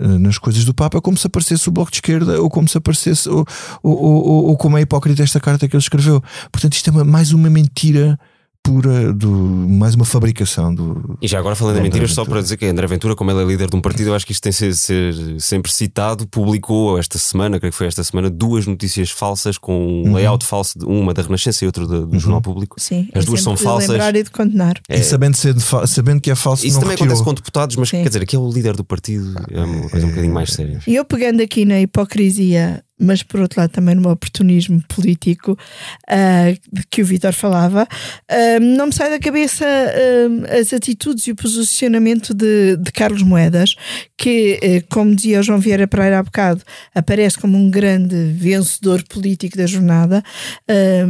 eh, 0.00 0.18
nas 0.18 0.38
coisas 0.38 0.64
do 0.64 0.74
Papa 0.74 1.00
como 1.00 1.16
se 1.16 1.26
aparecesse 1.26 1.68
o 1.68 1.72
Bloco 1.72 1.90
de 1.90 1.98
Esquerda 1.98 2.40
ou 2.40 2.50
como 2.50 2.68
se 2.68 2.76
aparecesse 2.76 3.28
ou, 3.28 3.46
ou, 3.82 3.96
ou, 3.96 4.44
ou 4.46 4.56
como 4.56 4.76
é 4.76 4.80
hipócrita 4.80 5.22
esta 5.22 5.38
carta 5.40 5.68
que 5.68 5.76
ele 5.76 5.82
escreveu. 5.82 6.20
Portanto, 6.50 6.74
isto 6.74 6.90
é 6.90 7.04
mais 7.04 7.32
uma 7.32 7.48
mentira 7.48 8.18
pura 8.64 9.12
do 9.12 9.30
mais 9.30 9.94
uma 9.94 10.06
fabricação 10.06 10.74
do. 10.74 11.18
E 11.20 11.28
já 11.28 11.38
agora 11.38 11.54
falando 11.54 11.76
de 11.76 11.82
mentiras, 11.82 12.12
só 12.12 12.24
para 12.24 12.40
dizer 12.40 12.56
que 12.56 12.64
André 12.64 12.86
Ventura, 12.86 13.14
como 13.14 13.30
ele 13.30 13.42
é 13.42 13.44
líder 13.44 13.68
de 13.68 13.76
um 13.76 13.80
partido, 13.80 14.08
eu 14.08 14.14
acho 14.14 14.24
que 14.24 14.32
isto 14.32 14.42
tem 14.42 14.50
de 14.50 14.56
ser, 14.56 14.74
ser, 14.74 15.40
sempre 15.40 15.70
citado. 15.70 16.26
Publicou 16.26 16.98
esta 16.98 17.18
semana, 17.18 17.60
creio 17.60 17.70
que 17.70 17.76
foi 17.76 17.86
esta 17.86 18.02
semana, 18.02 18.30
duas 18.30 18.66
notícias 18.66 19.10
falsas 19.10 19.58
com 19.58 19.74
um 19.74 20.06
uhum. 20.06 20.14
layout 20.14 20.46
falso, 20.46 20.78
uma 20.86 21.12
da 21.12 21.20
Renascença 21.20 21.62
e 21.62 21.66
outra 21.66 21.86
do, 21.86 22.06
do 22.06 22.14
uhum. 22.14 22.18
Jornal 22.18 22.40
Público. 22.40 22.80
Sim, 22.80 23.06
as 23.14 23.24
é 23.24 23.26
duas 23.26 23.42
são 23.42 23.54
falsas. 23.54 23.90
Lembrar 23.90 24.16
e 24.16 24.22
de 24.22 24.30
condenar. 24.30 24.80
É... 24.88 24.98
E 24.98 25.04
sabendo, 25.04 25.36
ser 25.36 25.54
sabendo 25.86 26.22
que 26.22 26.30
é 26.30 26.34
falso, 26.34 26.66
isso 26.66 26.80
também 26.80 26.92
retirou. 26.92 27.12
acontece 27.12 27.24
com 27.24 27.34
deputados, 27.34 27.76
mas 27.76 27.90
Sim. 27.90 28.02
quer 28.02 28.08
dizer, 28.08 28.22
aqui 28.22 28.34
é 28.34 28.38
o 28.38 28.50
líder 28.50 28.74
do 28.74 28.84
partido, 28.84 29.34
é 29.50 29.60
uma 29.60 29.90
coisa 29.90 30.06
um 30.06 30.08
bocadinho 30.08 30.32
mais 30.32 30.50
séria. 30.50 30.80
E 30.86 30.94
eu 30.94 31.04
pegando 31.04 31.42
aqui 31.42 31.66
na 31.66 31.80
hipocrisia 31.80 32.82
mas 32.98 33.22
por 33.22 33.40
outro 33.40 33.60
lado 33.60 33.70
também 33.70 33.94
no 33.94 34.08
oportunismo 34.08 34.82
político 34.88 35.52
uh, 35.52 36.84
que 36.90 37.02
o 37.02 37.04
Vitor 37.04 37.32
falava, 37.32 37.82
uh, 37.84 38.60
não 38.60 38.86
me 38.86 38.92
sai 38.92 39.10
da 39.10 39.18
cabeça 39.18 39.64
uh, 39.64 40.60
as 40.60 40.72
atitudes 40.72 41.26
e 41.26 41.32
o 41.32 41.36
posicionamento 41.36 42.32
de, 42.32 42.76
de 42.76 42.92
Carlos 42.92 43.22
Moedas, 43.22 43.74
que, 44.16 44.84
como 44.90 45.14
dizia 45.14 45.40
o 45.40 45.42
João 45.42 45.58
Vieira 45.58 45.88
Pereira 45.88 46.20
há 46.20 46.22
bocado, 46.22 46.62
aparece 46.94 47.38
como 47.38 47.58
um 47.58 47.68
grande 47.68 48.14
vencedor 48.32 49.02
político 49.08 49.56
da 49.56 49.66
jornada, 49.66 50.22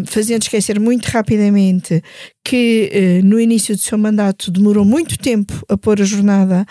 fazendo 0.07 0.43
esquecer 0.43 0.81
muito 0.81 1.07
rapidamente 1.07 2.03
que 2.43 3.21
no 3.23 3.39
início 3.39 3.77
do 3.77 3.81
seu 3.81 3.97
mandato 3.99 4.51
demorou 4.51 4.85
muito 4.85 5.19
tempo 5.19 5.65
a 5.69 5.77
pôr 5.77 6.01
a 6.01 6.05
jornada 6.05 6.67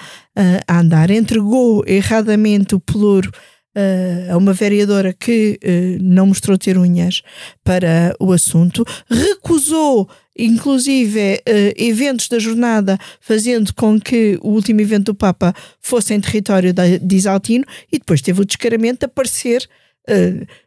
a 0.67 0.79
andar, 0.79 1.11
entregou 1.11 1.83
erradamente 1.87 2.75
o 2.75 2.79
pelouro 2.79 3.31
uh, 3.75 4.33
a 4.33 4.37
uma 4.37 4.53
vereadora 4.53 5.13
que 5.13 5.59
uh, 5.63 6.03
não 6.03 6.27
mostrou 6.27 6.57
ter 6.57 6.77
unhas 6.77 7.21
para 7.63 8.15
o 8.19 8.31
assunto, 8.31 8.85
recusou 9.09 10.09
inclusive 10.37 11.35
uh, 11.35 11.73
eventos 11.75 12.27
da 12.27 12.39
jornada, 12.39 12.97
fazendo 13.19 13.73
com 13.73 13.99
que 13.99 14.37
o 14.41 14.49
último 14.49 14.81
evento 14.81 15.05
do 15.05 15.15
Papa 15.15 15.53
fosse 15.79 16.13
em 16.13 16.21
território 16.21 16.73
de 16.73 17.15
Isaltino 17.15 17.65
e 17.91 17.99
depois 17.99 18.21
teve 18.21 18.41
o 18.41 18.45
descaramento 18.45 18.99
de 18.99 19.05
aparecer 19.05 19.67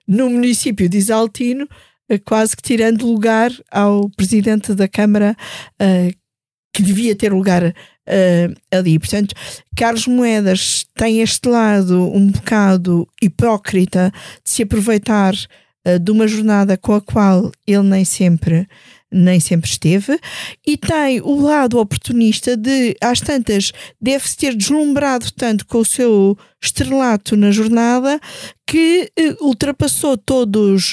no 0.09 0.31
município 0.31 0.89
de 0.89 0.97
Isaltino, 0.97 1.69
quase 2.25 2.57
que 2.57 2.63
tirando 2.63 3.07
lugar 3.07 3.53
ao 3.71 4.09
presidente 4.09 4.73
da 4.73 4.89
Câmara 4.89 5.37
que 6.73 6.83
devia 6.83 7.15
ter 7.15 7.35
lugar 7.35 7.75
uh, 8.07 8.55
ali. 8.71 8.99
Portanto, 8.99 9.35
Carlos 9.77 10.07
Moedas 10.07 10.85
tem 10.95 11.21
este 11.21 11.49
lado 11.49 12.11
um 12.15 12.29
bocado 12.29 13.09
hipócrita 13.23 14.13
de 14.45 14.51
se 14.51 14.63
aproveitar 14.63 15.35
uh, 15.35 15.99
de 15.99 16.11
uma 16.11 16.27
jornada 16.27 16.77
com 16.77 16.95
a 16.95 17.01
qual 17.01 17.51
ele 17.67 17.83
nem 17.83 18.05
sempre 18.05 18.67
nem 19.09 19.39
sempre 19.39 19.71
esteve, 19.71 20.19
e 20.67 20.77
tem 20.77 21.21
o 21.21 21.41
lado 21.41 21.79
oportunista 21.79 22.57
de, 22.57 22.97
às 23.01 23.21
tantas, 23.21 23.73
deve-se 24.01 24.37
ter 24.37 24.55
deslumbrado 24.55 25.31
tanto 25.33 25.65
com 25.65 25.79
o 25.79 25.85
seu 25.85 26.37
estrelato 26.61 27.37
na 27.37 27.53
jornada 27.53 28.21
que 28.67 29.11
uh, 29.19 29.47
ultrapassou 29.47 30.19
todos 30.19 30.93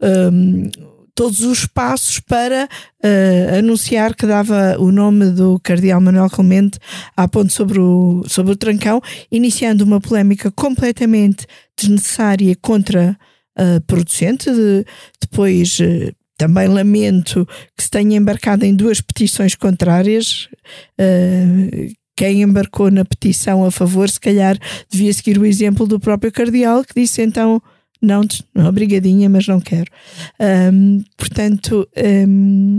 um, 0.00 0.70
todos 1.14 1.40
os 1.40 1.66
passos 1.66 2.20
para 2.20 2.68
uh, 3.02 3.58
anunciar 3.58 4.14
que 4.14 4.26
dava 4.26 4.76
o 4.78 4.90
nome 4.90 5.30
do 5.30 5.58
Cardeal 5.60 6.00
Manuel 6.00 6.30
Clemente 6.30 6.78
à 7.16 7.26
ponte 7.28 7.52
sobre 7.52 7.78
o, 7.78 8.22
sobre 8.26 8.52
o 8.52 8.56
Trancão, 8.56 9.00
iniciando 9.30 9.84
uma 9.84 10.00
polémica 10.00 10.50
completamente 10.50 11.46
desnecessária 11.78 12.56
contra 12.60 13.18
a 13.56 13.80
producente. 13.86 14.50
De, 14.50 14.84
depois. 15.20 15.78
Uh, 15.80 16.14
também 16.40 16.68
lamento 16.68 17.46
que 17.76 17.84
se 17.84 17.90
tenha 17.90 18.16
embarcado 18.16 18.64
em 18.64 18.74
duas 18.74 19.02
petições 19.02 19.54
contrárias. 19.54 20.48
Uh, 20.98 21.92
quem 22.16 22.40
embarcou 22.42 22.90
na 22.90 23.04
petição 23.04 23.62
a 23.62 23.70
favor, 23.70 24.08
se 24.08 24.18
calhar 24.18 24.58
devia 24.90 25.12
seguir 25.12 25.38
o 25.38 25.44
exemplo 25.44 25.86
do 25.86 26.00
próprio 26.00 26.32
Cardeal, 26.32 26.82
que 26.82 27.00
disse 27.00 27.22
então 27.22 27.62
não, 28.00 28.22
obrigadinha, 28.66 29.28
mas 29.28 29.46
não 29.46 29.60
quero. 29.60 29.90
Um, 30.72 31.02
portanto, 31.16 31.88
um, 32.28 32.78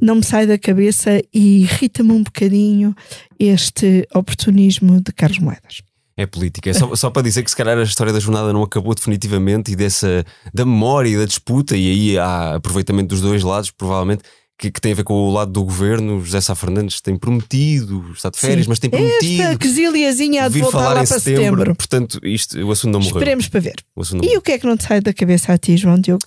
não 0.00 0.16
me 0.16 0.24
sai 0.24 0.46
da 0.46 0.58
cabeça 0.58 1.22
e 1.32 1.62
irrita-me 1.62 2.12
um 2.12 2.22
bocadinho 2.22 2.94
este 3.38 4.06
oportunismo 4.14 5.00
de 5.00 5.12
Carlos 5.12 5.38
Moedas. 5.38 5.82
É 6.16 6.26
política. 6.26 6.68
É 6.68 6.72
só, 6.72 6.94
só, 6.96 7.10
para 7.10 7.22
dizer 7.22 7.44
que 7.44 7.50
se 7.50 7.56
calhar 7.56 7.78
a 7.78 7.82
história 7.82 8.12
da 8.12 8.18
jornada 8.18 8.52
não 8.52 8.62
acabou 8.62 8.92
definitivamente 8.92 9.70
e 9.70 9.76
dessa 9.76 10.24
da 10.52 10.64
memória 10.64 11.08
e 11.08 11.16
da 11.16 11.24
disputa, 11.24 11.76
e 11.76 11.90
aí 11.90 12.18
há 12.18 12.56
aproveitamento 12.56 13.08
dos 13.08 13.20
dois 13.20 13.44
lados, 13.44 13.70
provavelmente 13.70 14.24
que, 14.58 14.72
que, 14.72 14.80
tem 14.80 14.92
a 14.92 14.94
ver 14.94 15.04
com 15.04 15.14
o 15.14 15.30
lado 15.30 15.52
do 15.52 15.62
governo. 15.62 16.20
José 16.20 16.40
Sá 16.40 16.54
Fernandes 16.54 17.00
tem 17.00 17.16
prometido, 17.16 18.04
está 18.12 18.28
de 18.28 18.38
férias, 18.38 18.64
Sim. 18.64 18.70
mas 18.70 18.78
tem 18.80 18.90
prometido. 18.90 19.42
Esta 19.42 19.56
quesilhazinha 19.56 20.44
há 20.44 20.48
de 20.48 20.60
voltar 20.60 20.88
lá 20.88 20.94
para 20.94 21.06
setembro. 21.06 21.40
setembro. 21.40 21.76
Portanto, 21.76 22.20
isto, 22.24 22.58
o 22.58 22.70
assunto 22.72 22.92
não 22.92 23.00
morreu. 23.00 23.16
Esperemos 23.16 23.48
para 23.48 23.60
ver. 23.60 23.76
O 23.94 24.02
e 24.22 24.36
o 24.36 24.42
que 24.42 24.52
é 24.52 24.58
que 24.58 24.66
não 24.66 24.76
te 24.76 24.84
sai 24.84 25.00
da 25.00 25.14
cabeça 25.14 25.52
a 25.52 25.58
ti, 25.58 25.76
João 25.76 25.98
Diogo? 26.00 26.26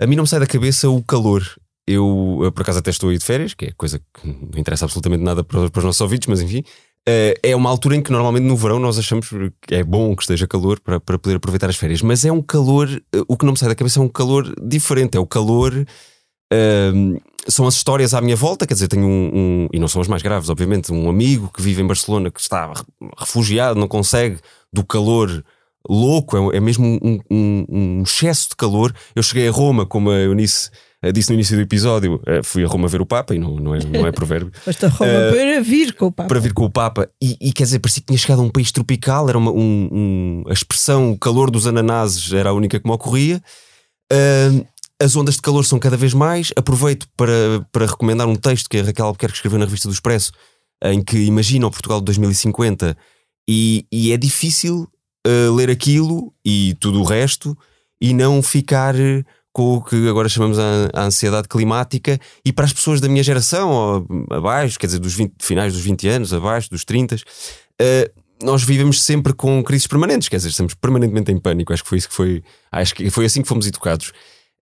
A 0.00 0.06
mim 0.06 0.16
não 0.16 0.24
me 0.24 0.28
sai 0.28 0.40
da 0.40 0.46
cabeça 0.46 0.88
o 0.88 1.02
calor. 1.02 1.44
Eu, 1.86 2.40
eu 2.42 2.50
por 2.50 2.62
acaso, 2.62 2.78
até 2.78 2.90
estou 2.90 3.10
aí 3.10 3.18
de 3.18 3.24
férias, 3.24 3.54
que 3.54 3.66
é 3.66 3.72
coisa 3.76 3.98
que 3.98 4.26
não 4.26 4.58
interessa 4.58 4.86
absolutamente 4.86 5.22
nada 5.22 5.44
para, 5.44 5.70
para 5.70 5.78
os 5.78 5.84
nossos 5.84 6.00
ouvintes, 6.00 6.26
mas 6.28 6.40
enfim. 6.40 6.64
Uh, 7.08 7.38
é 7.40 7.54
uma 7.54 7.70
altura 7.70 7.94
em 7.94 8.02
que 8.02 8.10
normalmente 8.10 8.42
no 8.42 8.56
verão 8.56 8.80
nós 8.80 8.98
achamos 8.98 9.28
que 9.62 9.74
é 9.76 9.84
bom 9.84 10.16
que 10.16 10.22
esteja 10.24 10.44
calor 10.44 10.80
para, 10.80 10.98
para 10.98 11.16
poder 11.16 11.36
aproveitar 11.36 11.70
as 11.70 11.76
férias, 11.76 12.02
mas 12.02 12.24
é 12.24 12.32
um 12.32 12.42
calor, 12.42 12.88
uh, 13.14 13.24
o 13.28 13.36
que 13.36 13.44
não 13.44 13.52
me 13.52 13.58
sai 13.58 13.68
da 13.68 13.76
cabeça 13.76 14.00
é 14.00 14.02
um 14.02 14.08
calor 14.08 14.52
diferente, 14.60 15.16
é 15.16 15.20
o 15.20 15.26
calor 15.26 15.86
uh, 16.52 17.20
são 17.48 17.66
as 17.66 17.74
histórias 17.74 18.12
à 18.14 18.20
minha 18.20 18.36
volta, 18.36 18.66
quer 18.66 18.74
dizer, 18.74 18.88
tenho 18.88 19.06
um, 19.06 19.30
um, 19.34 19.68
e 19.72 19.78
não 19.78 19.88
são 19.88 20.00
as 20.00 20.08
mais 20.08 20.22
graves, 20.22 20.48
obviamente, 20.50 20.92
um 20.92 21.08
amigo 21.08 21.50
que 21.54 21.62
vive 21.62 21.82
em 21.82 21.86
Barcelona 21.86 22.30
que 22.30 22.40
está 22.40 22.72
refugiado, 23.18 23.78
não 23.78 23.86
consegue 23.88 24.38
do 24.72 24.84
calor 24.84 25.44
louco, 25.88 26.36
é, 26.52 26.56
é 26.56 26.60
mesmo 26.60 26.98
um, 27.02 27.20
um, 27.30 28.02
excesso 28.02 28.48
de 28.50 28.56
calor. 28.56 28.92
Eu 29.14 29.22
cheguei 29.22 29.46
a 29.46 29.52
Roma, 29.52 29.86
como 29.86 30.10
a 30.10 30.16
Eunice 30.18 30.68
eh, 31.00 31.12
disse 31.12 31.28
no 31.30 31.34
início 31.34 31.54
do 31.56 31.62
episódio, 31.62 32.20
eh, 32.26 32.40
fui 32.42 32.64
a 32.64 32.66
Roma 32.66 32.88
ver 32.88 33.00
o 33.00 33.06
Papa, 33.06 33.32
e 33.36 33.38
não, 33.38 33.54
não, 33.54 33.72
é, 33.72 33.78
não 33.84 34.04
é 34.04 34.10
provérbio. 34.10 34.50
Basta 34.66 34.88
Roma 34.88 35.08
Eh, 35.12 35.30
para 35.30 35.60
vir 35.60 35.94
com 35.94 36.06
o 36.06 36.12
Papa. 36.12 36.28
para 36.28 36.40
vir 36.40 36.52
com 36.52 36.64
o 36.64 36.70
Papa 36.70 37.08
e, 37.22 37.36
e, 37.40 37.52
quer 37.52 37.62
dizer, 37.62 37.78
parecia 37.78 38.00
que 38.00 38.06
tinha 38.08 38.18
chegado 38.18 38.40
a 38.40 38.44
um 38.44 38.50
país 38.50 38.72
tropical, 38.72 39.28
era 39.28 39.38
uma, 39.38 39.52
um, 39.52 39.88
um- 39.92 40.44
a 40.48 40.52
expressão 40.52 41.12
o 41.12 41.18
calor 41.18 41.48
dos 41.52 41.68
ananases 41.68 42.32
era 42.32 42.50
a 42.50 42.52
única 42.52 42.80
que 42.80 42.88
me 42.88 42.92
ocorria. 42.92 43.40
Ah, 44.12 44.50
as 45.02 45.14
ondas 45.16 45.36
de 45.36 45.42
calor 45.42 45.64
são 45.64 45.78
cada 45.78 45.96
vez 45.96 46.14
mais. 46.14 46.52
Aproveito 46.56 47.06
para, 47.16 47.66
para 47.70 47.86
recomendar 47.86 48.26
um 48.26 48.36
texto 48.36 48.68
que 48.68 48.78
a 48.78 48.82
Raquel 48.82 49.06
Albuquerque 49.06 49.36
escreveu 49.36 49.58
na 49.58 49.64
revista 49.64 49.88
do 49.88 49.94
Expresso, 49.94 50.32
em 50.82 51.02
que 51.02 51.18
imagina 51.18 51.66
o 51.66 51.70
Portugal 51.70 52.00
de 52.00 52.06
2050 52.06 52.96
e, 53.48 53.86
e 53.92 54.12
é 54.12 54.16
difícil 54.16 54.88
ah, 55.26 55.50
ler 55.52 55.70
aquilo 55.70 56.32
e 56.44 56.76
tudo 56.78 57.00
o 57.00 57.04
resto 57.04 57.58
e 58.00 58.14
não 58.14 58.40
ficar 58.42 58.94
eh, 58.94 59.24
com 59.52 59.76
o 59.76 59.82
que 59.82 60.08
agora 60.08 60.28
chamamos 60.28 60.56
a, 60.58 60.90
a 60.92 61.04
ansiedade 61.04 61.48
climática 61.48 62.20
e 62.44 62.52
para 62.52 62.64
as 62.64 62.72
pessoas 62.72 63.00
da 63.00 63.08
minha 63.08 63.24
geração 63.24 63.70
ou 63.70 64.06
abaixo, 64.30 64.78
quer 64.78 64.86
dizer, 64.86 64.98
dos 65.00 65.14
20, 65.14 65.34
finais 65.40 65.72
dos 65.72 65.82
20 65.82 66.08
anos, 66.08 66.32
abaixo 66.32 66.70
dos 66.70 66.84
30, 66.84 67.16
eh, 67.80 68.10
nós 68.40 68.62
vivemos 68.62 69.02
sempre 69.02 69.32
com 69.32 69.64
crises 69.64 69.86
permanentes, 69.88 70.28
quer 70.28 70.36
dizer, 70.36 70.50
estamos 70.50 70.74
permanentemente 70.74 71.32
em 71.32 71.38
pânico. 71.38 71.72
Acho 71.72 71.82
que 71.82 71.88
foi 71.88 71.98
isso 71.98 72.08
que 72.08 72.14
foi, 72.14 72.44
acho 72.70 72.94
que 72.94 73.10
foi 73.10 73.24
assim 73.24 73.42
que 73.42 73.48
fomos 73.48 73.66
educados. 73.66 74.12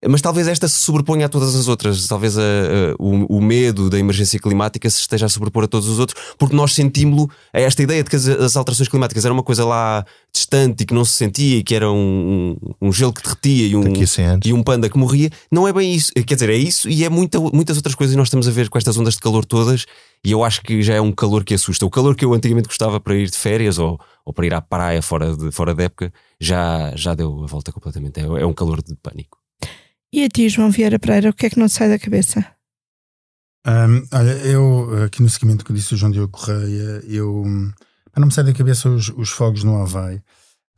Mas 0.07 0.21
talvez 0.21 0.47
esta 0.47 0.67
se 0.67 0.77
sobreponha 0.83 1.25
a 1.25 1.29
todas 1.29 1.55
as 1.55 1.67
outras. 1.67 2.05
Talvez 2.07 2.37
a- 2.37 2.41
a- 2.41 2.95
o, 2.99 3.37
o 3.37 3.41
medo 3.41 3.89
da 3.89 3.97
emergência 3.97 4.39
climática 4.39 4.87
se 4.89 4.99
esteja 4.99 5.25
a 5.25 5.29
sobrepor 5.29 5.63
a 5.63 5.67
todos 5.67 5.87
os 5.87 5.97
outros, 5.97 6.21
porque 6.37 6.55
nós 6.55 6.73
sentimos-lo 6.73 7.29
a 7.51 7.59
esta 7.59 7.81
ideia 7.81 8.03
de 8.03 8.09
que 8.09 8.15
as, 8.15 8.27
as 8.27 8.55
alterações 8.55 8.87
climáticas 8.87 9.25
era 9.25 9.33
uma 9.33 9.41
coisa 9.41 9.65
lá 9.65 10.05
distante 10.31 10.83
e 10.83 10.85
que 10.85 10.93
não 10.93 11.03
se 11.03 11.13
sentia, 11.13 11.57
e 11.57 11.63
que 11.63 11.73
era 11.73 11.89
um, 11.91 12.55
um, 12.81 12.87
um 12.89 12.91
gelo 12.93 13.11
que 13.13 13.23
derretia 13.23 13.67
e 13.67 13.75
um, 13.75 13.81
Daqui 13.81 14.03
a 14.03 14.07
100 14.07 14.25
anos. 14.25 14.47
e 14.47 14.53
um 14.53 14.61
panda 14.61 14.89
que 14.89 14.97
morria. 14.97 15.29
Não 15.51 15.67
é 15.67 15.73
bem 15.73 15.91
isso. 15.95 16.11
Quer 16.13 16.35
dizer, 16.35 16.49
é 16.51 16.57
isso 16.57 16.87
e 16.87 17.03
é 17.03 17.09
muita, 17.09 17.39
muitas 17.39 17.77
outras 17.77 17.95
coisas 17.95 18.13
que 18.13 18.17
nós 18.17 18.27
estamos 18.27 18.47
a 18.47 18.51
ver 18.51 18.69
com 18.69 18.77
estas 18.77 18.95
ondas 18.97 19.15
de 19.15 19.21
calor 19.21 19.43
todas. 19.43 19.85
E 20.23 20.31
eu 20.31 20.43
acho 20.43 20.61
que 20.61 20.83
já 20.83 20.93
é 20.95 21.01
um 21.01 21.11
calor 21.11 21.43
que 21.43 21.53
assusta. 21.55 21.85
O 21.85 21.89
calor 21.89 22.15
que 22.15 22.25
eu 22.25 22.33
antigamente 22.33 22.67
gostava 22.67 22.99
para 22.99 23.15
ir 23.15 23.29
de 23.29 23.37
férias 23.37 23.79
ou, 23.79 23.99
ou 24.25 24.33
para 24.33 24.45
ir 24.45 24.53
à 24.53 24.61
praia 24.61 25.01
fora 25.01 25.35
de, 25.35 25.51
fora 25.51 25.73
de 25.73 25.83
época 25.83 26.11
já, 26.39 26.91
já 26.95 27.15
deu 27.15 27.43
a 27.43 27.47
volta 27.47 27.71
completamente. 27.71 28.19
É, 28.19 28.23
é 28.23 28.45
um 28.45 28.53
calor 28.53 28.83
de 28.83 28.93
pânico. 29.01 29.37
E 30.15 30.23
a 30.23 30.29
ti, 30.29 30.47
João 30.47 30.71
Vieira 30.71 30.97
Pereira, 30.97 31.29
o 31.29 31.33
que 31.33 31.45
é 31.45 31.49
que 31.49 31.59
não 31.59 31.67
te 31.67 31.73
sai 31.73 31.89
da 31.89 31.99
cabeça? 31.99 32.39
Hum, 33.67 34.07
olha, 34.13 34.31
eu 34.47 35.03
aqui 35.03 35.21
no 35.21 35.29
seguimento 35.29 35.65
que 35.65 35.73
disse 35.73 35.93
o 35.93 35.97
João 35.97 36.09
Diogo 36.09 36.31
Correia, 36.31 37.03
eu 37.05 37.43
não 38.15 38.27
me 38.27 38.31
sai 38.31 38.45
da 38.45 38.53
cabeça 38.53 38.87
os, 38.87 39.09
os 39.09 39.29
fogos 39.31 39.65
no 39.65 39.75
Havaí. 39.75 40.21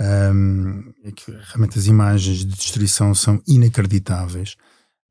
Hum, 0.01 0.91
é 1.03 1.11
que 1.11 1.29
realmente 1.29 1.77
as 1.77 1.85
imagens 1.85 2.39
de 2.39 2.45
destruição 2.47 3.13
são 3.13 3.39
inacreditáveis. 3.47 4.55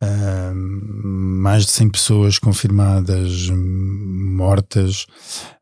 Hum, 0.03 1.41
mais 1.43 1.65
de 1.65 1.73
100 1.73 1.89
pessoas 1.89 2.39
confirmadas 2.39 3.49
mortas, 3.51 5.07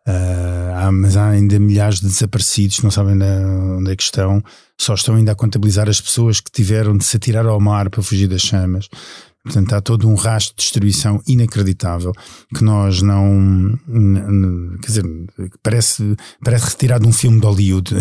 Ah, 0.06 0.86
há- 0.88 0.92
mas 0.92 1.16
há 1.16 1.30
ainda 1.30 1.58
milhares 1.58 1.98
de 2.00 2.06
desaparecidos, 2.08 2.82
não 2.82 2.90
sabem 2.90 3.14
onde 3.78 3.90
é 3.90 3.96
que 3.96 4.02
estão, 4.02 4.42
só 4.78 4.92
estão 4.92 5.14
ainda 5.14 5.32
a 5.32 5.34
contabilizar 5.34 5.88
as 5.88 5.98
pessoas 5.98 6.40
que 6.40 6.50
tiveram 6.50 6.94
de 6.98 7.04
se 7.04 7.16
atirar 7.16 7.46
ao 7.46 7.58
mar 7.58 7.88
para 7.88 8.02
fugir 8.02 8.28
das 8.28 8.42
chamas. 8.42 8.86
Portanto, 9.44 9.74
há 9.74 9.80
todo 9.82 10.08
um 10.08 10.14
rastro 10.14 10.56
de 10.56 10.62
destruição 10.62 11.20
inacreditável 11.26 12.12
que 12.56 12.64
nós 12.64 13.02
não. 13.02 13.78
Quer 14.80 14.86
dizer, 14.86 15.04
parece, 15.62 16.16
parece 16.42 16.70
retirado 16.70 17.02
de 17.04 17.10
um 17.10 17.12
filme 17.12 17.38
de 17.38 17.46
Hollywood, 17.46 17.94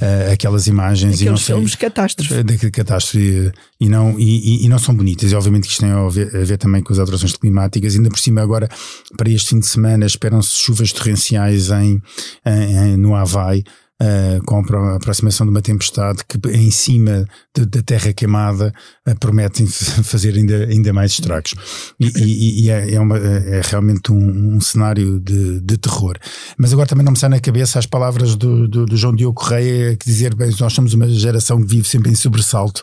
eh, 0.00 0.32
aquelas 0.32 0.66
imagens 0.66 1.20
e 1.20 1.24
não 1.24 1.32
Aqueles 1.32 1.46
sei. 1.46 1.54
filmes 1.54 1.74
catástrofe. 1.76 2.42
Da 2.42 2.70
catástrofe 2.70 3.52
e 3.80 3.88
não, 3.88 4.18
e, 4.20 4.62
e- 4.62 4.66
e 4.66 4.68
não 4.68 4.78
são 4.78 4.94
bonitas. 4.94 5.32
E 5.32 5.34
obviamente 5.34 5.64
que 5.66 5.70
isto 5.72 5.80
tem 5.80 5.90
a 5.90 6.08
ver, 6.10 6.36
a 6.36 6.44
ver 6.44 6.58
também 6.58 6.82
com 6.82 6.92
as 6.92 6.98
alterações 6.98 7.32
climáticas. 7.36 7.94
Ainda 7.96 8.10
por 8.10 8.18
cima, 8.18 8.42
agora, 8.42 8.68
para 9.16 9.30
este 9.30 9.48
fim 9.50 9.60
de 9.60 9.66
semana, 9.66 10.04
esperam-se 10.04 10.58
chuvas 10.58 10.92
torrenciais 10.92 11.70
em, 11.70 12.02
em- 12.44 12.76
em- 12.76 12.96
no 12.98 13.14
Havaí. 13.14 13.64
Eh, 14.00 14.40
com 14.46 14.58
a 14.58 14.62
pro- 14.64 14.94
aproximação 14.96 15.46
de 15.46 15.50
uma 15.50 15.62
tempestade 15.62 16.20
que 16.26 16.38
em 16.50 16.70
cima 16.70 17.24
da 17.54 17.82
terra 17.82 18.12
queimada 18.12 18.72
eh, 19.06 19.14
prometem 19.14 19.66
fazer 20.02 20.34
ainda, 20.34 20.64
ainda 20.66 20.92
mais 20.92 21.12
estragos. 21.12 21.54
E, 22.00 22.06
e- 22.06 22.64
e 22.64 22.70
é, 22.70 22.94
é 22.94 23.00
uma- 23.00 23.18
é 23.18 23.60
realmente 23.64 24.10
um, 24.10 24.56
um 24.56 24.60
cenário 24.60 25.20
de, 25.20 25.60
de 25.60 25.76
terror. 25.78 26.16
Mas 26.58 26.72
agora 26.72 26.88
também 26.88 27.04
não 27.04 27.12
me 27.12 27.18
sai 27.18 27.28
na 27.30 27.38
cabeça 27.40 27.78
as 27.78 27.86
palavras 27.86 28.34
do, 28.34 28.66
do, 28.66 28.86
do 28.86 28.96
João 28.96 29.14
Diogo 29.14 29.38
Correia 29.40 29.96
que 29.96 30.04
dizer, 30.06 30.34
bem, 30.34 30.50
nós 30.58 30.72
somos 30.72 30.94
uma 30.94 31.08
geração 31.08 31.60
que 31.60 31.68
vive 31.68 31.86
sempre 31.88 32.10
em 32.10 32.14
sobressalto. 32.14 32.82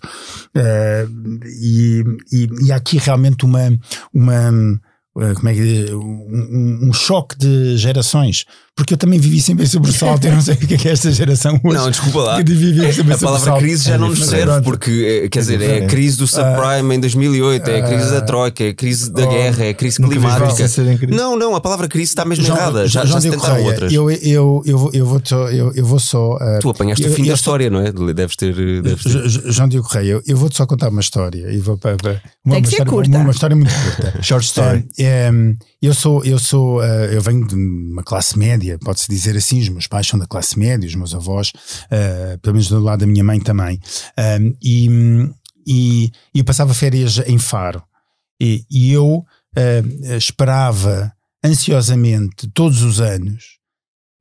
Eh, 0.56 1.08
e, 1.62 2.04
e, 2.32 2.72
há 2.72 2.76
aqui 2.76 2.98
realmente 2.98 3.46
uma, 3.46 3.78
uma 4.14 4.80
como 5.14 5.50
é 5.50 5.54
que 5.54 5.62
diz? 5.62 5.90
um, 5.92 6.00
um- 6.90 6.94
choque 6.94 7.38
de 7.38 7.78
gerações, 7.78 8.46
porque 8.76 8.94
eu 8.94 8.98
também 8.98 9.20
vivi 9.20 9.42
sempre 9.42 9.64
em 9.66 9.68
sobressalto, 9.68 10.26
eu 10.28 10.34
não 10.34 10.42
sei 10.42 10.54
o 10.54 10.58
que 10.58 10.74
é, 10.74 10.78
que 10.78 10.88
é 10.88 10.92
esta 10.92 11.12
geração 11.12 11.60
hoje. 11.64 11.78
Não, 11.78 11.90
desculpa 11.92 12.20
lá. 12.20 12.38
A 12.40 13.18
palavra 13.18 13.58
crise 13.58 13.86
já 13.86 13.96
É 13.96 13.98
não 13.98 14.10
nos 14.10 14.26
serve, 14.26 14.62
porque, 14.62 15.22
eh, 15.26 15.30
quer 15.30 15.40
dizer, 15.40 15.62
é 15.62 15.84
a 15.86 15.88
crise 15.88 16.18
do 16.18 16.28
subprime 16.28 16.96
em 16.96 17.00
2008, 17.00 17.68
é 17.70 17.82
a 17.82 17.88
crise 17.88 18.12
da 18.12 18.22
Troika, 18.22 18.64
é 18.64 18.70
a 18.70 18.74
crise 18.74 19.12
da 19.12 19.26
oh, 19.26 19.30
guerra, 19.30 19.66
é 19.66 19.70
a 19.70 19.74
crise 19.74 19.98
climática. 19.98 20.68
Não, 21.08 21.38
não, 21.38 21.56
a 21.56 21.62
palavra 21.62 21.88
crise 21.88 22.12
está 22.12 22.24
mesmo 22.24 22.46
João- 22.46 22.58
errada. 22.58 22.88
Já, 22.88 23.02
João 23.06 23.14
já 23.14 23.22
se 23.22 23.30
tentaram 23.30 23.56
Correia, 23.56 23.68
outras. 23.68 23.92
Eu, 23.94 24.10
eu, 24.12 24.64
eu, 24.66 24.78
vou- 24.78 24.92
eu, 24.94 25.06
vou 25.06 25.22
só, 25.24 25.50
eu, 25.50 25.74
eu 25.74 25.86
vou 25.86 26.00
só. 26.00 26.38
eh, 26.40 26.60
Tu 26.62 26.70
apanhaste 26.70 27.04
eu- 27.06 27.12
o 27.12 27.16
fim 27.16 27.24
da 27.24 27.30
só- 27.30 27.36
história, 27.36 27.70
não 27.70 27.80
é? 27.82 27.92
Deves 28.14 28.36
ter. 28.36 28.54
Deves 28.82 29.04
ter... 29.04 29.10
Jo- 29.10 29.28
Jo- 29.28 29.52
João 29.52 29.68
Diogo 29.68 29.88
Correia, 29.90 30.12
eu, 30.12 30.22
eu 30.26 30.38
vou-te 30.38 30.56
só 30.56 30.66
contar 30.66 30.90
uma 30.90 31.02
história. 31.02 31.52
E 31.52 31.58
vou 31.60 31.76
uma, 31.76 31.98
Tem 31.98 31.98
que 31.98 32.20
uma 32.46 32.56
ser 32.56 32.62
história, 32.72 32.86
curta. 32.92 33.18
Uma 33.18 33.32
história 33.32 33.56
muito 33.56 33.72
curta. 33.74 34.20
Short 34.24 34.46
story. 34.46 34.86
Eh, 35.00 35.30
eh, 35.30 35.32
eu 35.82 35.94
sou, 35.94 36.24
eu 36.26 36.38
sou, 36.38 36.84
eh, 36.84 37.16
eu 37.16 37.22
venho 37.22 37.48
de 37.48 37.56
uma 37.56 38.04
classe 38.04 38.38
média, 38.38 38.78
pode-se 38.80 39.10
dizer 39.10 39.36
assim. 39.38 39.60
Os 39.60 39.70
meus 39.70 39.88
pais 39.88 40.08
são 40.08 40.20
da 40.20 40.28
classe 40.28 40.60
média, 40.60 40.88
os 40.88 40.96
meus 40.96 41.16
avós, 41.16 41.52
eh, 41.90 42.38
pelo 42.42 42.56
menos 42.56 42.70
do 42.70 42.80
lado 42.80 43.00
da 43.00 43.08
minha 43.08 43.24
mãe 43.24 43.40
também. 43.40 43.80
Eh, 44.18 44.40
e, 44.62 44.90
e, 45.66 46.12
eu 46.34 46.44
passava 46.44 46.74
férias 46.74 47.18
em 47.26 47.38
Faro. 47.38 47.82
E, 48.42 48.66
e 48.70 48.92
eu 48.92 49.26
eh, 49.56 49.84
esperava 50.18 51.12
ansiosamente 51.44 52.50
todos 52.54 52.84
os 52.84 53.00
anos 53.00 53.60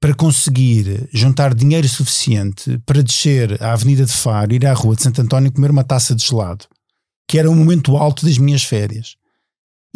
para 0.01 0.14
conseguir 0.14 1.09
juntar 1.12 1.55
dinheiro 1.55 1.89
suficiente 1.89 2.79
para 2.87 3.03
descer 3.03 3.61
à 3.62 3.72
Avenida 3.72 4.05
de 4.05 4.12
Faro, 4.12 4.55
ir 4.55 4.64
à 4.64 4.72
Rua 4.72 4.95
de 4.95 5.03
Santo 5.03 5.20
António 5.20 5.51
comer 5.51 5.72
uma 5.72 5.83
taça 5.83 6.14
de 6.14 6.24
gelado, 6.24 6.66
que 7.29 7.39
era 7.39 7.51
o 7.51 7.55
momento 7.55 7.97
alto 7.97 8.24
das 8.24 8.39
minhas 8.39 8.62
férias. 8.62 9.18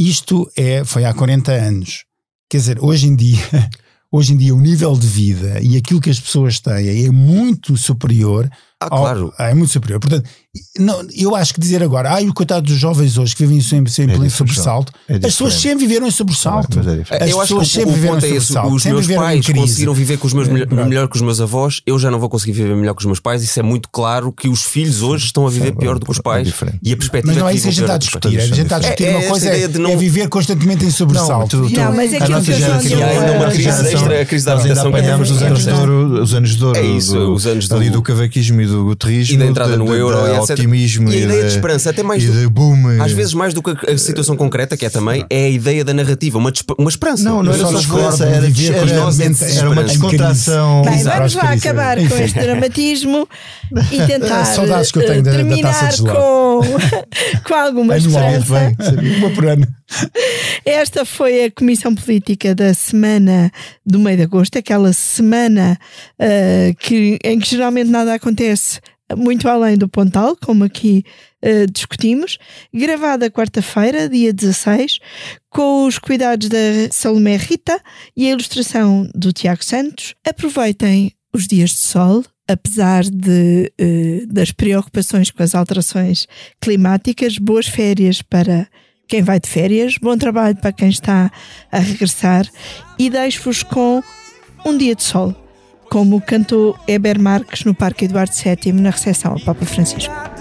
Isto 0.08 0.50
é, 0.56 0.84
foi 0.84 1.04
há 1.04 1.12
40 1.14 1.52
anos. 1.52 2.04
Quer 2.50 2.58
dizer, 2.58 2.78
hoje 2.80 3.06
em 3.06 3.14
dia, 3.16 3.38
hoje 4.10 4.32
em 4.34 4.36
dia 4.36 4.54
o 4.54 4.60
nível 4.60 4.94
de 4.96 5.06
vida 5.06 5.60
e 5.62 5.76
aquilo 5.76 6.00
que 6.00 6.10
as 6.10 6.20
pessoas 6.20 6.58
têm 6.60 7.06
é 7.06 7.10
muito 7.10 7.76
superior. 7.76 8.48
Ah, 8.80 8.88
ao- 8.90 9.00
claro. 9.00 9.32
é 9.38 9.54
muito 9.54 9.72
superior. 9.72 10.00
Portanto, 10.00 10.28
não, 10.78 11.02
eu 11.16 11.34
acho 11.34 11.54
que 11.54 11.60
dizer 11.60 11.82
agora, 11.82 12.12
ai, 12.12 12.28
o 12.28 12.34
coitado 12.34 12.66
dos 12.66 12.76
jovens 12.76 13.16
hoje 13.16 13.34
que 13.34 13.42
vivem 13.46 13.62
sempre, 13.62 13.90
sempre 13.90 14.16
É 14.16 14.18
em 14.18 14.28
sobressalto, 14.28 14.92
É 15.08 15.14
as 15.14 15.20
pessoas 15.20 15.54
sempre 15.54 15.86
viveram 15.86 16.06
em 16.06 16.10
sobressalto. 16.10 16.78
É. 17.10 17.24
As 17.24 17.30
eu 17.30 17.40
acho 17.40 17.58
que 17.58 17.64
sempre 17.66 17.90
o 17.90 17.92
viveram 17.94 18.14
ponto 18.16 18.26
é 18.26 18.28
esse. 18.28 18.46
sobressalto, 18.48 18.74
Os 18.76 18.84
meus 18.84 19.06
pais 19.06 19.46
conseguiram 19.46 19.94
viver 19.94 20.18
com 20.18 20.26
os 20.26 20.34
meus 20.34 20.48
melhor, 20.48 20.66
pronto. 20.66 20.86
melhor 20.88 21.08
que 21.08 21.16
os 21.16 21.22
meus 21.22 21.40
avós. 21.40 21.80
Eu 21.86 21.98
já 21.98 22.10
não 22.10 22.20
vou 22.20 22.28
conseguir 22.28 22.52
viver 22.52 22.76
melhor 22.76 22.92
que 22.94 23.00
os 23.00 23.06
meus 23.06 23.18
pais. 23.18 23.42
Isso 23.42 23.58
é 23.58 23.62
muito 23.62 23.88
claro 23.90 24.30
que 24.30 24.46
os 24.46 24.62
filhos 24.62 25.00
hoje 25.00 25.24
estão 25.24 25.46
a 25.46 25.50
viver 25.50 25.70
Sim, 25.70 25.76
pior 25.78 25.98
do 25.98 26.04
que 26.04 26.10
os 26.12 26.18
é 26.18 26.22
pais. 26.22 26.48
e 26.82 26.92
a 26.92 26.96
perspectiva 26.98 27.32
Mas 27.32 27.36
não 27.42 27.48
é 27.48 27.52
que 27.52 27.56
isso 27.56 27.62
que 27.64 27.68
a 27.68 27.72
gente 27.72 27.82
está 27.84 27.94
a 27.94 27.98
discutir. 27.98 28.28
A 28.38 28.46
gente 28.46 28.60
está 28.60 28.76
a 28.76 28.78
discutir 28.80 29.08
uma 29.08 29.20
É 29.22 29.28
coisa 29.28 29.46
essa 29.46 29.54
é, 29.54 29.56
ideia 29.56 29.68
de 29.70 29.78
não- 29.78 29.90
é 29.90 29.96
viver 29.96 30.28
constantemente 30.28 30.84
em 30.84 30.90
sobressalto. 30.90 31.56
Não, 31.70 31.94
mas 31.96 32.12
é 32.12 32.18
a 32.18 32.22
aquilo 32.24 32.38
nossa 32.38 32.52
que 32.52 32.62
a 32.62 32.68
nossa 32.68 32.78
crise 32.78 33.62
geração- 33.62 33.84
extra, 33.90 34.20
a 34.20 34.24
crise 34.26 34.44
da 34.44 34.52
habitação 34.52 34.92
que 34.92 34.98
apanhamos 34.98 35.30
os 35.30 35.38
temos 35.38 35.66
anos 35.66 35.74
de 35.74 35.80
ouro, 35.80 36.22
os 36.22 36.34
anos 36.34 36.56
de 36.56 36.64
ouro 36.64 36.78
É 36.78 36.82
isso, 36.84 37.14
do, 37.14 37.32
os 37.32 37.46
anos 37.46 37.68
do- 37.68 37.74
ali 37.76 37.88
do 37.88 38.02
cavaquismo 38.02 38.60
e 38.60 38.66
do 38.66 38.84
guterrismo 38.84 39.34
E 39.34 39.38
da 39.38 39.46
entrada 39.46 39.78
no 39.78 39.94
euro 39.94 40.41
e 40.42 40.52
etc. 40.52 40.58
otimismo 40.58 41.10
E 41.10 41.14
a 41.14 41.18
ideia 41.20 41.42
da- 41.42 41.48
de 41.48 41.54
esperança, 41.54 41.90
até 41.90 42.02
mais 42.02 42.24
do- 42.24 42.32
de 42.32 42.48
boom 42.48 43.00
Às 43.02 43.12
vezes, 43.12 43.34
mais 43.34 43.54
do 43.54 43.62
que 43.62 43.70
a 43.70 43.92
a 43.92 43.98
situação 43.98 44.36
concreta, 44.36 44.76
que 44.76 44.84
é 44.86 44.90
também, 44.90 45.24
é 45.30 45.44
a 45.46 45.48
ideia 45.48 45.84
da 45.84 45.92
narrativa, 45.94 46.38
uma, 46.38 46.52
uma 46.78 46.88
esperança. 46.90 47.22
não, 47.24 47.42
não 47.42 47.52
era 47.52 47.62
só 47.62 47.78
esperança, 47.78 48.26
de 48.26 48.32
era, 48.32 48.46
era, 48.76 49.00
constantemente 49.02 49.58
era 49.58 49.70
uma 49.70 49.84
descontração 49.84 50.82
Bem, 50.82 51.02
vamos 51.04 51.34
lá 51.34 51.52
acabar 51.52 51.96
com 51.98 52.16
este 52.16 52.38
dramatismo 52.40 53.28
e 53.92 54.06
tentar 54.06 54.44
Saudades 54.46 54.90
que 54.90 54.98
eu 54.98 55.06
tenho 55.06 55.18
eh, 55.18 55.22
da- 55.22 55.30
da 55.30 55.36
terminar 55.36 55.72
taça 55.72 55.96
de 56.02 56.08
com, 56.10 56.60
com 57.46 57.54
alguma 57.54 57.96
esperança. 57.96 58.72
uma 59.18 59.30
por 59.30 59.46
ano. 59.46 59.66
Esta 60.64 61.04
foi 61.04 61.44
a 61.44 61.50
Comissão 61.50 61.94
Política 61.94 62.54
da 62.54 62.72
semana 62.74 63.50
do 63.84 63.98
meio 63.98 64.16
de 64.16 64.22
agosto, 64.24 64.58
aquela 64.58 64.92
semana 64.92 65.78
eh, 66.18 66.74
que, 66.78 67.18
em 67.24 67.38
que 67.38 67.48
geralmente 67.50 67.90
nada 67.90 68.14
acontece 68.14 68.80
muito 69.16 69.48
além 69.48 69.76
do 69.76 69.88
Pontal, 69.88 70.36
como 70.36 70.64
aqui 70.64 71.04
eh, 71.40 71.66
discutimos, 71.66 72.38
gravada 72.72 73.30
quarta-feira, 73.30 74.08
dia 74.08 74.32
16, 74.32 74.98
com 75.50 75.86
os 75.86 75.98
cuidados 75.98 76.48
da 76.48 76.56
Salomé 76.90 77.36
Rita 77.36 77.80
e 78.16 78.26
a 78.26 78.30
ilustração 78.30 79.08
do 79.14 79.32
Tiago 79.32 79.64
Santos. 79.64 80.14
Aproveitem 80.26 81.12
os 81.32 81.46
dias 81.46 81.70
de 81.70 81.78
sol, 81.78 82.24
apesar 82.48 83.04
de, 83.04 83.72
eh, 83.78 84.24
das 84.28 84.52
preocupações 84.52 85.30
com 85.30 85.42
as 85.42 85.54
alterações 85.54 86.26
climáticas, 86.60 87.38
boas 87.38 87.66
férias 87.66 88.22
para 88.22 88.68
quem 89.08 89.22
vai 89.22 89.40
de 89.40 89.48
férias, 89.48 89.96
bom 90.00 90.16
trabalho 90.16 90.56
para 90.56 90.72
quem 90.72 90.88
está 90.88 91.30
a 91.70 91.78
regressar 91.78 92.46
e 92.98 93.10
deixo-vos 93.10 93.62
com 93.62 94.02
um 94.64 94.78
dia 94.78 94.94
de 94.94 95.02
sol, 95.02 95.34
como 95.92 96.22
cantou 96.22 96.74
Eber 96.88 97.18
Marques 97.18 97.66
no 97.66 97.74
Parque 97.74 98.06
Eduardo 98.06 98.32
VII 98.32 98.72
na 98.72 98.88
recepção 98.88 99.32
ao 99.32 99.40
Papa 99.40 99.66
Francisco. 99.66 100.31